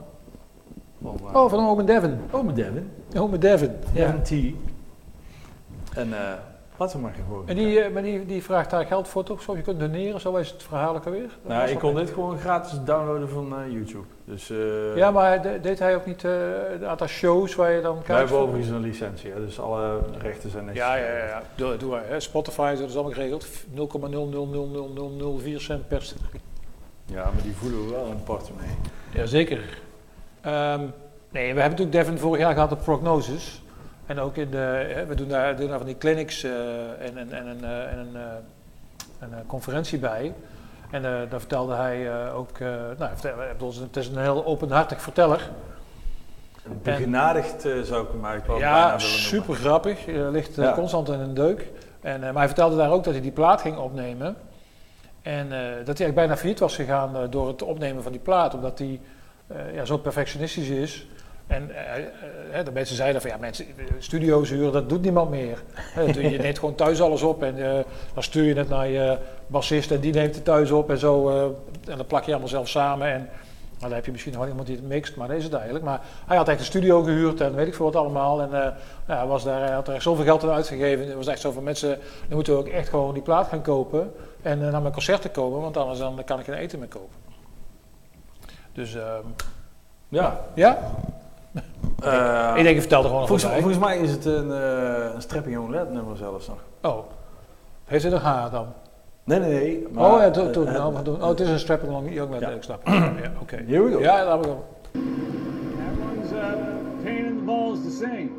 [1.02, 2.20] van Oh, van Ome Devin.
[2.32, 2.90] Ome Devin.
[3.18, 4.16] Ome Devin, ja.
[4.24, 4.71] Devin T.
[5.96, 6.20] En eh
[6.78, 7.48] laten we maar gewoon.
[7.48, 9.42] En die, eh, maar die, die vraagt daar geld voor toch?
[9.42, 11.22] Zo, je kunt doneren, zo is het verhaal ook alweer.
[11.22, 14.06] Dat nou, ik kon een- dit gewoon gratis downloaden van eh, YouTube.
[14.26, 16.32] Dus eh, Ja, maar de- deed hij ook niet eh
[16.74, 20.00] een aantal shows waar je dan wij kaart hebben overigens een licentie, hè, dus alle
[20.22, 20.84] rechten zijn netjes.
[20.86, 21.26] Ja, ja, ja.
[21.26, 21.42] ja.
[21.56, 22.04] Doe, doe maar.
[22.08, 22.20] hè.
[22.20, 23.46] Spotify, dat is allemaal geregeld.
[23.74, 26.20] 0,0000004 cent per stuk.
[27.06, 28.76] Ja, maar die voelen we wel het portemonnee.
[29.14, 29.80] Jazeker.
[30.42, 30.80] Ehm
[31.30, 33.61] nee, we hebben natuurlijk Devin vorig jaar gehad op Prognosis.
[34.12, 34.58] En ook in de,
[34.94, 36.52] hè, we doen daar, doen daar van die clinics eh,
[37.00, 38.22] en, en, en, een, eh, en een, eh,
[39.20, 40.34] een eh, conferentie bij.
[40.92, 42.68] En eh, daar vertelde hij eh, ook, eh,
[42.98, 43.12] nou,
[43.82, 45.50] het is een heel openhartig verteller.
[46.84, 50.06] Begenadigd eh, zou ik hem eigenlijk Ja, super grappig.
[50.06, 50.74] Ligt eh, Ja.
[50.74, 51.70] constant in een deuk.
[52.02, 54.36] En, eh, maar hij vertelde daar ook dat hij die plaat ging opnemen.
[55.22, 58.22] En eh, dat hij eigenlijk bijna failliet was gegaan eh, door het opnemen van die
[58.22, 58.54] plaat.
[58.54, 59.00] Omdat hij
[59.48, 61.08] eh, ja, zo perfectionistisch is.
[61.52, 65.30] En eh, eh, de mensen zeiden van ja, mensen, eh, studio's huren, dat doet niemand
[65.30, 65.64] meer.
[66.16, 67.56] Je, neemt gewoon thuis alles op en
[68.14, 69.18] dan stuur je het naar je
[69.48, 71.30] bassist en die neemt het thuis op en zo.
[71.90, 73.08] en dan plak je allemaal zelf samen.
[73.08, 73.30] En nou,
[73.80, 75.86] dan heb je misschien nog wel iemand die het mixt, maar dat is het eigenlijk.
[75.86, 78.42] Maar hij had echt een studio gehuurd en weet ik veel wat allemaal.
[78.42, 78.76] En
[79.28, 81.10] was daar, hij had er echt zoveel geld aan uitgegeven.
[81.10, 81.90] Er was echt zoveel mensen,
[82.28, 84.14] dan moeten we ook echt gewoon die plaat gaan kopen.
[84.42, 87.18] En naar mijn concerten komen, want anders dan kan ik geen eten meer kopen.
[88.74, 89.26] Dus ehm,
[90.10, 90.92] Ja, ja,
[92.56, 93.62] ik denk, je vertelt er gewoon nog volgens, bij.
[93.62, 96.58] volgens mij is het een, eh een Strapping Young Lad nummer zelfs nog.
[96.82, 97.06] Oh,
[97.86, 98.68] heeft het een H dan?
[99.24, 99.88] Nee, nee, nee.
[99.92, 102.40] maar, oh, ja, to, to, eh, nou, oh, het is een strap along young lad,
[102.40, 102.50] Ja.
[102.50, 102.88] ik snap.
[103.24, 103.56] Ja, oké.
[103.68, 104.00] Here we go.
[104.00, 104.64] Ja, laten we go.
[104.92, 108.32] That one's uh, pain in the balls to sing.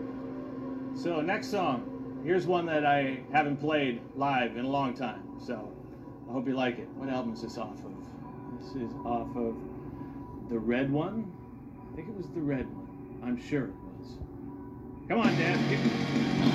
[0.97, 1.81] So next song,
[2.25, 5.23] here's one that I haven't played live in a long time.
[5.47, 5.53] So
[6.29, 6.89] I hope you like it.
[6.99, 7.93] What album is this off of?
[8.61, 9.55] This is off of
[10.51, 11.25] the red one.
[11.93, 12.82] I think it was the red one.
[13.25, 14.09] I'm sure it was.
[15.09, 15.37] Come on.
[15.39, 15.55] Get,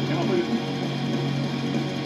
[0.10, 1.97] come on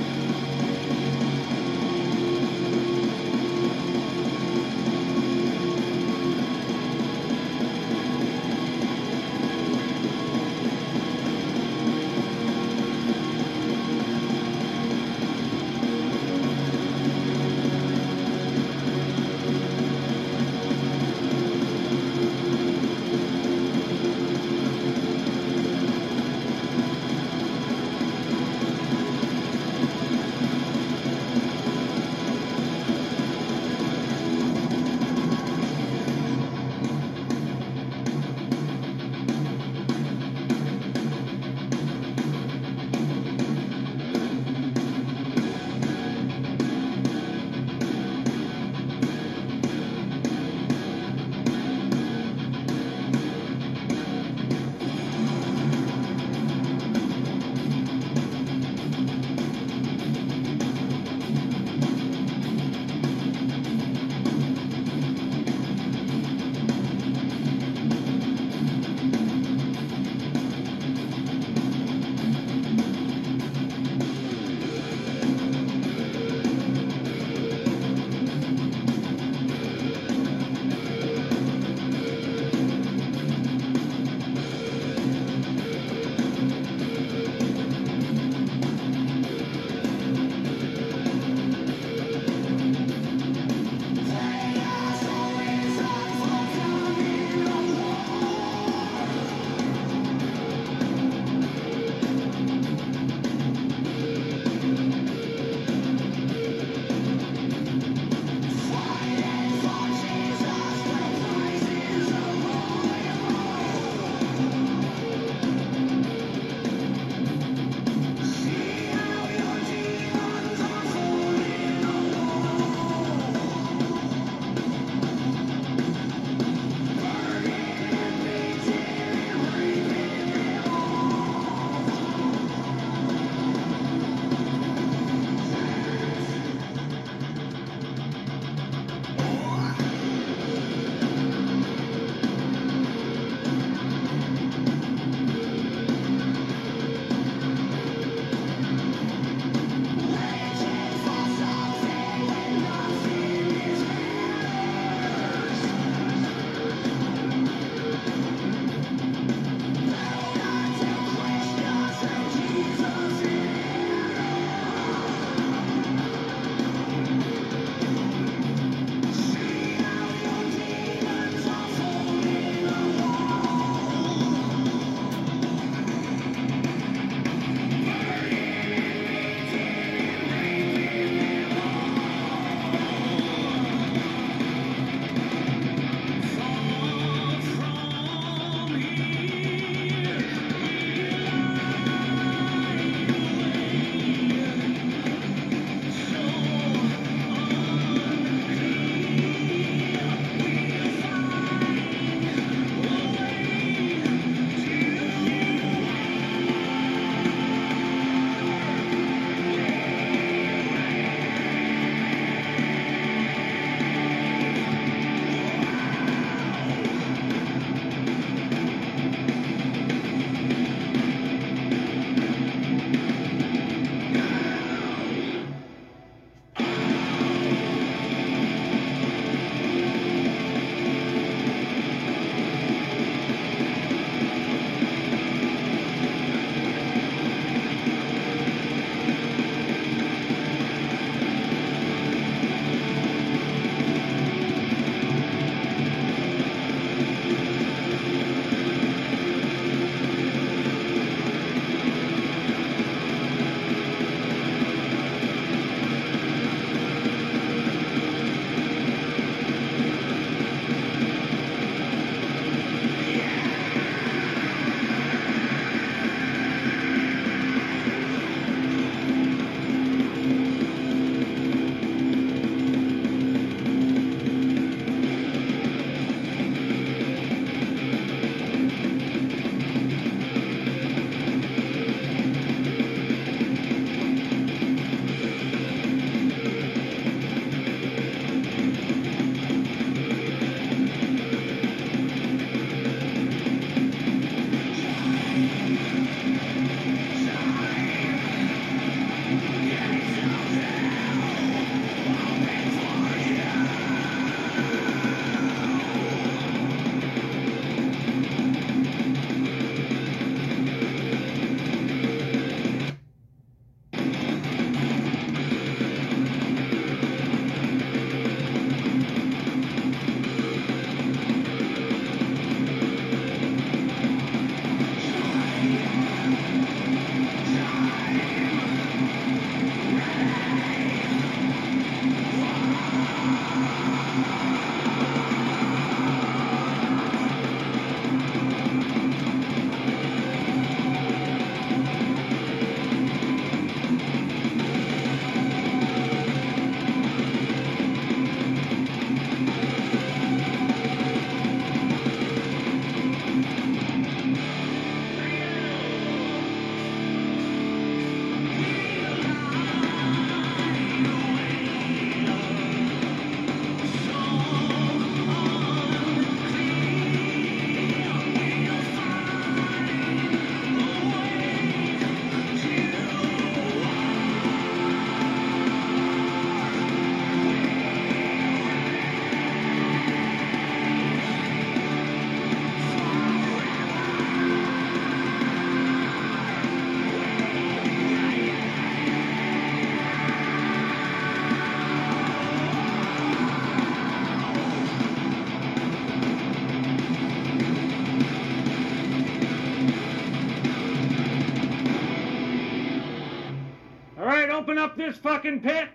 [404.92, 405.88] up this fucking pit.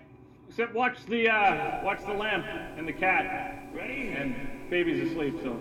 [0.48, 2.46] Except watch the uh, watch the lamp
[2.78, 3.24] and the cat.
[3.74, 4.14] Ready?
[4.18, 4.34] And
[4.70, 5.56] baby's asleep, so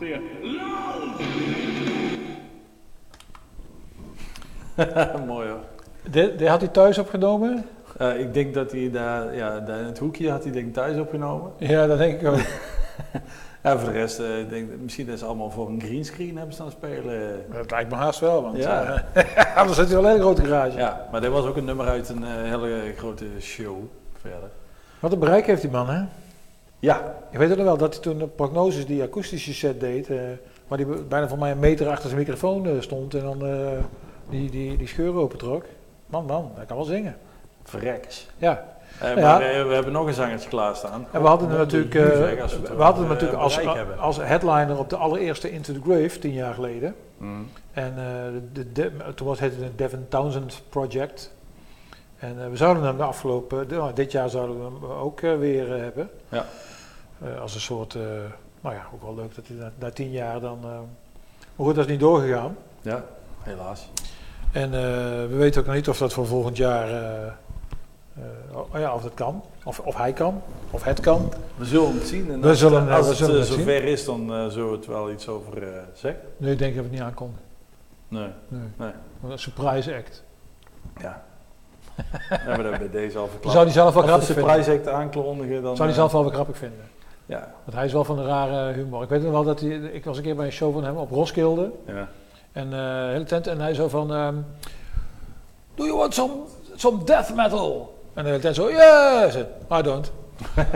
[0.00, 0.20] see ya.
[5.26, 5.64] Mooi hoor.
[6.10, 7.64] Dit, dit had hij thuis opgenomen?
[7.98, 10.98] Eh, ik denk dat hij daar, ja, daar in het hoekje had hij denk thuis
[10.98, 11.52] opgenomen.
[11.58, 12.38] Ja, dat denk ik ook.
[13.66, 16.54] Ja, voor de rest, eh, ik denk, misschien dat ze allemaal voor een greenscreen hebben
[16.54, 17.44] staan spelen.
[17.52, 19.04] Dat lijkt me haast wel, want Ja.
[19.12, 20.76] eh, anders zit hij wel een hele grote garage.
[20.78, 23.76] Ja, maar dit was ook een nummer uit een eh, hele grote show
[24.20, 24.50] verder.
[25.00, 26.04] Wat een bereik heeft die man, hè?
[26.78, 30.08] Ja, Je weet het nog wel dat hij toen de prognoses die akoestische set deed,
[30.68, 33.42] waar hij bijna voor mij een meter achter zijn microfoon stond en dan
[34.30, 35.64] die, die, die scheur opentrok.
[36.06, 37.16] Man, man, hij kan wel zingen.
[37.64, 38.26] verrekkers.
[38.36, 38.75] Ja.
[39.00, 39.38] Eh, Ja.
[39.38, 41.06] maar eh, we hebben nog een zangertje klaarstaan.
[41.10, 43.60] En we hadden hem natuurlijk, eh, we we hadden hem natuurlijk als,
[43.98, 46.94] als headliner op de allereerste Into the Grave, tien jaar geleden.
[47.16, 47.48] Mm.
[47.72, 47.94] En
[48.52, 51.34] de, de, toen was het het Devin Townsend Project.
[52.18, 56.10] En we zouden hem de afgelopen, nou, dit jaar zouden we hem ook weer hebben.
[56.28, 56.44] Ja.
[57.40, 57.94] Als een soort,
[58.60, 60.58] nou ja, ook wel leuk dat hij na, na tien jaar dan...
[60.60, 62.56] maar goed, dat is niet doorgegaan.
[62.80, 63.04] Ja,
[63.42, 63.90] helaas.
[64.52, 64.70] En
[65.28, 66.88] we weten ook nog niet of dat voor volgend jaar,
[68.52, 69.42] oh ja, of dat kan.
[69.64, 71.32] Of, of hij kan, of het kan.
[71.56, 72.30] We zullen het zien.
[72.32, 73.58] En We als, zullen, eh, als we het zullen eh, het zien.
[73.58, 76.20] zover is, dan eh, zullen we het wel iets over eh, zeggen.
[76.36, 77.36] Nee, ik denk dat we het niet aankomen.
[78.08, 78.60] Nee, Nee.
[78.76, 78.90] nee.
[79.30, 80.22] Een surprise act.
[81.00, 81.24] Ja.
[82.28, 83.52] hebben we dat bij deze al verklapt.
[83.52, 85.76] Zou hij zelf wel Als grappig surprise act aankondigen, dan...
[85.76, 86.84] Zou hij eh, zelf wel weer grappig vinden.
[87.26, 89.02] Ja, Want hij is wel van een rare humor.
[89.02, 90.96] Ik weet nog wel dat hij, ik was een keer bij een show van hem
[90.96, 91.70] op Roskilde.
[91.86, 92.08] ja.
[92.52, 93.46] En eh hele tent.
[93.46, 94.34] En hij zo van, ehm,
[95.74, 96.32] do you want some,
[96.74, 97.95] some death metal?
[98.16, 99.36] En de hele zo, yes!
[99.78, 100.12] I don't.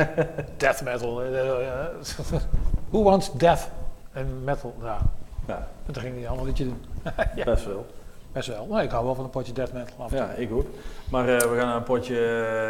[0.56, 1.22] death metal.
[2.90, 3.68] Who wants death
[4.14, 4.74] and metal?
[4.82, 4.98] Ja.
[5.46, 6.84] ja, En toen ging hij allemaal liedje doen.
[7.34, 7.44] Ja.
[7.44, 7.86] best wel.
[8.32, 8.66] Best wel.
[8.66, 10.12] Nou, ik hou wel van een potje death metal af.
[10.12, 10.16] en.
[10.16, 10.66] Ja, ik ook.
[11.10, 12.26] Maar eh, we gaan naar een potje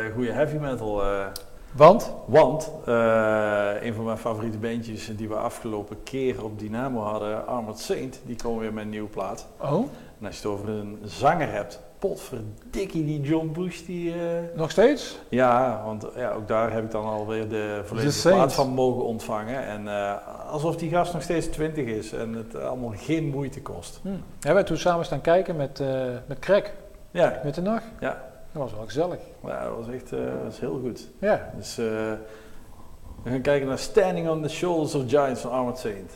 [0.07, 1.03] eh, goede heavy metal.
[1.03, 1.27] eh,
[1.73, 2.13] Want?
[2.27, 2.71] want
[3.83, 8.37] een van mijn favoriete bandjes die we afgelopen keer op Dynamo hadden, Armored Saint, die
[8.43, 9.47] komen weer met een nieuwe plaat.
[9.61, 9.85] Oh,
[10.21, 14.13] En als je het over een zanger hebt, potverdikkie die John Bush, die...
[14.13, 14.19] eh,
[14.55, 15.19] nog steeds?
[15.29, 18.37] ja, want ja, ook daar heb ik dan alweer de volledige Saint.
[18.37, 19.67] plaat van mogen ontvangen.
[19.67, 20.17] En eh,
[20.51, 23.99] alsof die gast nog steeds 20 is en het allemaal geen moeite kost.
[24.03, 24.09] Hm.
[24.33, 26.73] Hebben wij toen samen staan kijken met, eh met Craig,
[27.11, 27.85] Ja, met de nacht?
[28.01, 28.29] ja.
[28.53, 29.19] Dat was wel gezellig.
[29.47, 31.09] ja dat was echt dat is heel goed.
[31.21, 31.51] Ja.
[31.57, 31.85] Dus eh,
[33.23, 36.13] we gaan kijken naar Standing on the Shoulders of Giants van Armored Saint.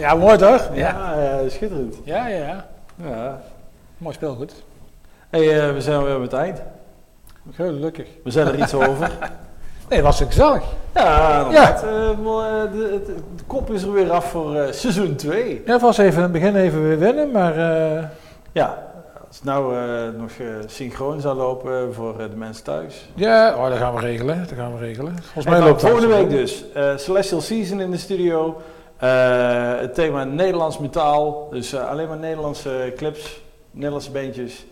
[0.00, 0.68] Ja, mooi toch?
[0.74, 1.96] Ja, eh, schitterend.
[2.04, 2.66] Ja, ja, ja.
[3.08, 3.40] Ja.
[3.98, 4.52] Mooi speelgoed.
[5.30, 6.62] Hey, eh, we zijn weer op het eind.
[7.54, 8.08] Gelukkig.
[8.24, 9.10] We zijn er iets over.
[9.88, 10.62] Nee, was gezellig.
[10.94, 11.82] Ja, inderdaad.
[11.82, 11.88] Eh,
[12.72, 13.14] de,
[13.46, 15.62] kop is er weer af voor eh, seizoen 2.
[15.66, 17.54] Ja, het was even in het begin even weer winnen, maar
[18.52, 18.78] Ja,
[19.28, 19.74] als het nou
[20.16, 20.30] nog
[20.66, 23.08] synchroon zou lopen voor de mensen thuis.
[23.14, 24.38] ja, oh, dat gaan we regelen.
[24.38, 25.16] Dat gaan we regelen.
[25.22, 26.64] Volgens mij loopt het volgende week dus.
[26.96, 28.60] Celestial Season in de studio.
[29.00, 31.48] Eh, het thema Nederlands metaal.
[31.50, 33.40] Dus eh, alleen maar Nederlandse clips,
[33.70, 34.66] Nederlandse beentjes.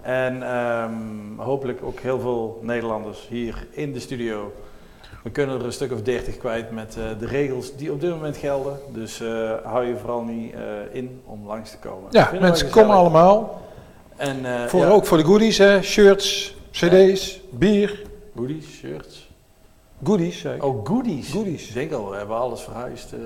[0.00, 0.92] En ehm,
[1.36, 4.52] hopelijk ook heel veel Nederlanders hier in de studio.
[5.22, 8.10] We kunnen er een stuk of 30 kwijt met eh, de regels die op dit
[8.10, 8.78] moment gelden.
[8.88, 9.22] Dus
[9.64, 10.54] hou je vooral niet
[10.92, 12.08] in om langs te komen.
[12.10, 13.60] Ja, mensen komen allemaal.
[14.16, 15.82] En, Voor, ja, Ook voor de goodies, hè.
[15.82, 18.02] shirts, cd's, bier.
[18.36, 19.21] Goodies, shirts.
[20.04, 20.64] Goodies, ik.
[20.64, 21.30] Oh, goodies.
[21.30, 21.68] Goodies.
[21.68, 23.12] Ik denk al, we hebben alles verhuisd.
[23.12, 23.18] eh.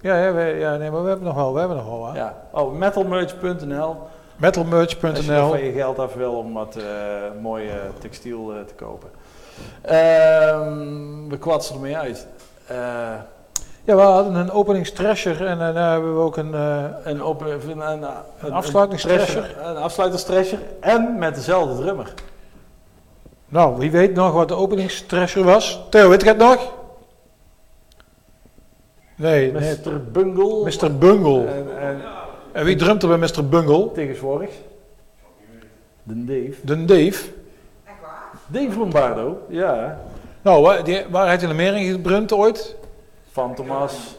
[0.00, 2.06] Ja, ja, we, ja, nee, maar we hebben nog wel, we hebben nog wel.
[2.06, 2.18] Hè.
[2.18, 2.36] Ja.
[2.50, 3.82] Oh, metalmerch.nl.
[3.82, 5.48] Als je Metalmerch.nl.
[5.48, 6.82] van je geld af wil om wat eh
[7.42, 9.10] mooie textiel eh, te kopen.
[9.82, 12.26] Ehm, we kwatsen ermee uit.
[13.84, 16.52] Ja, we hadden een openingstrasher en daarna hebben we ook een...
[17.04, 18.04] een, open, een,
[18.40, 18.52] een,
[19.76, 20.60] afsluiterstrasher.
[20.80, 22.14] En met dezelfde drummer.
[23.52, 25.80] Nou, wie weet nog wat de openingstrasher was?
[25.90, 26.72] Theo, weet je het nog?
[29.16, 29.52] Nee.
[29.52, 30.10] Mr.
[30.12, 30.64] Bungle.
[30.64, 30.98] Mr.
[30.98, 31.46] Bungle.
[31.46, 32.00] En, en
[32.52, 33.48] En wie drumt er bij Mr.
[33.48, 33.92] Bungle?
[33.92, 34.50] tegenwoordig.
[36.02, 36.54] De Dave.
[36.64, 37.24] De Dave.
[38.46, 39.38] Dave Lombardo.
[39.48, 40.00] Ja.
[40.42, 42.76] Nou, waar, die, waar heeft hij in gedrumd ooit?
[43.30, 44.16] Van Thomas.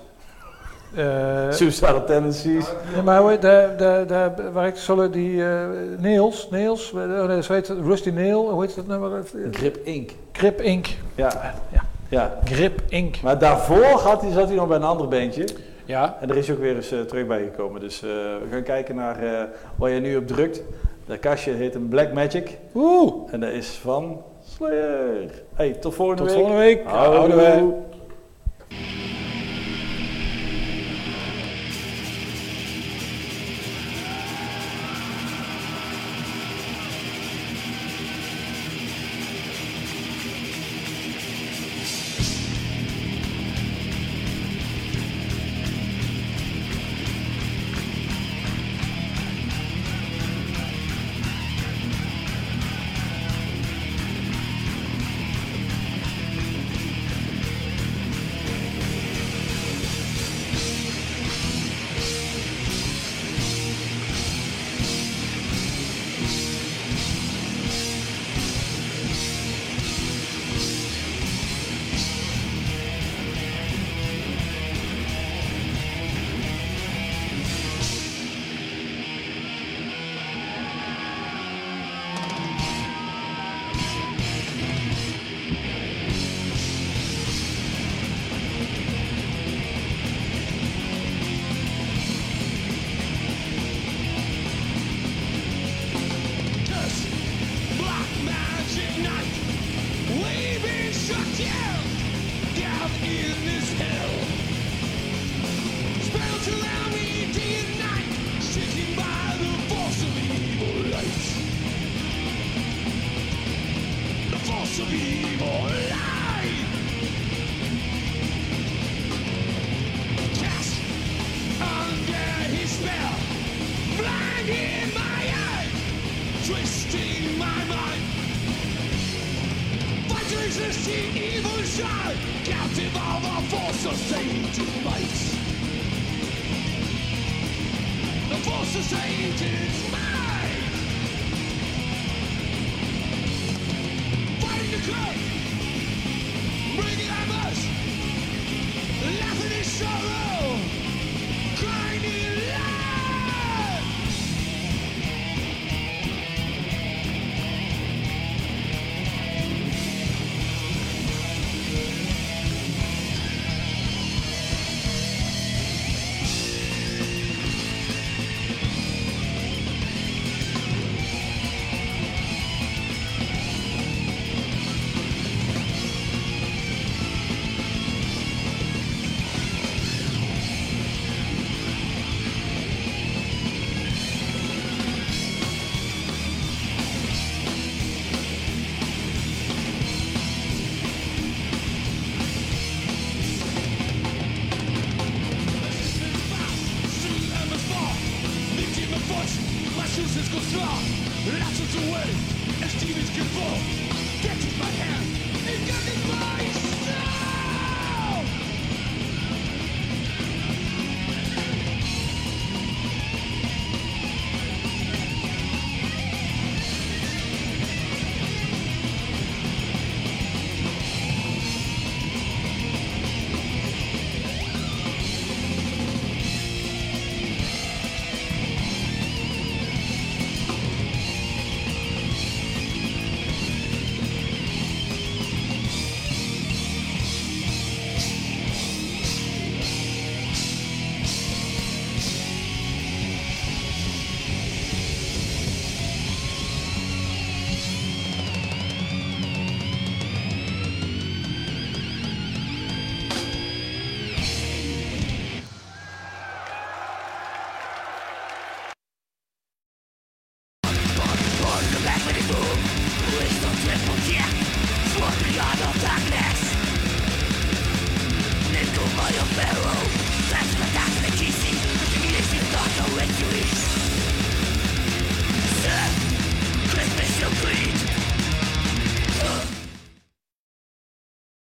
[0.96, 2.66] Eh, Suicidal Tendencies.
[2.96, 5.68] ja, maar hoe heet de, de, de, waar ik zullen die eh
[6.00, 9.24] Nails, Nails, oh nee, dat heet het, Rusty Nail, hoe heet dat nummer?
[9.52, 10.12] Grip Inc.
[10.32, 10.88] Grip Inc.
[11.16, 11.54] Ja.
[11.72, 11.84] Ja.
[12.10, 12.38] ja.
[12.44, 13.22] Grip Inc.
[13.22, 15.48] Maar daarvoor had hij, zat hij nog bij een ander bandje.
[15.86, 16.18] Ja.
[16.22, 17.82] En er is ook weer eens eh, terug bij gekomen.
[17.82, 19.44] Dus eh, we gaan kijken naar eh,
[19.76, 20.62] waar je nu op drukt.
[21.06, 22.58] Dat kastje heet een Black Magic.
[22.76, 23.14] Oeh.
[23.32, 24.22] En dat is van
[24.56, 25.32] Slayer.
[25.54, 26.40] Hey, tot volgende Tot week.
[26.40, 26.84] volgende week.
[26.86, 27.74] Houdoe.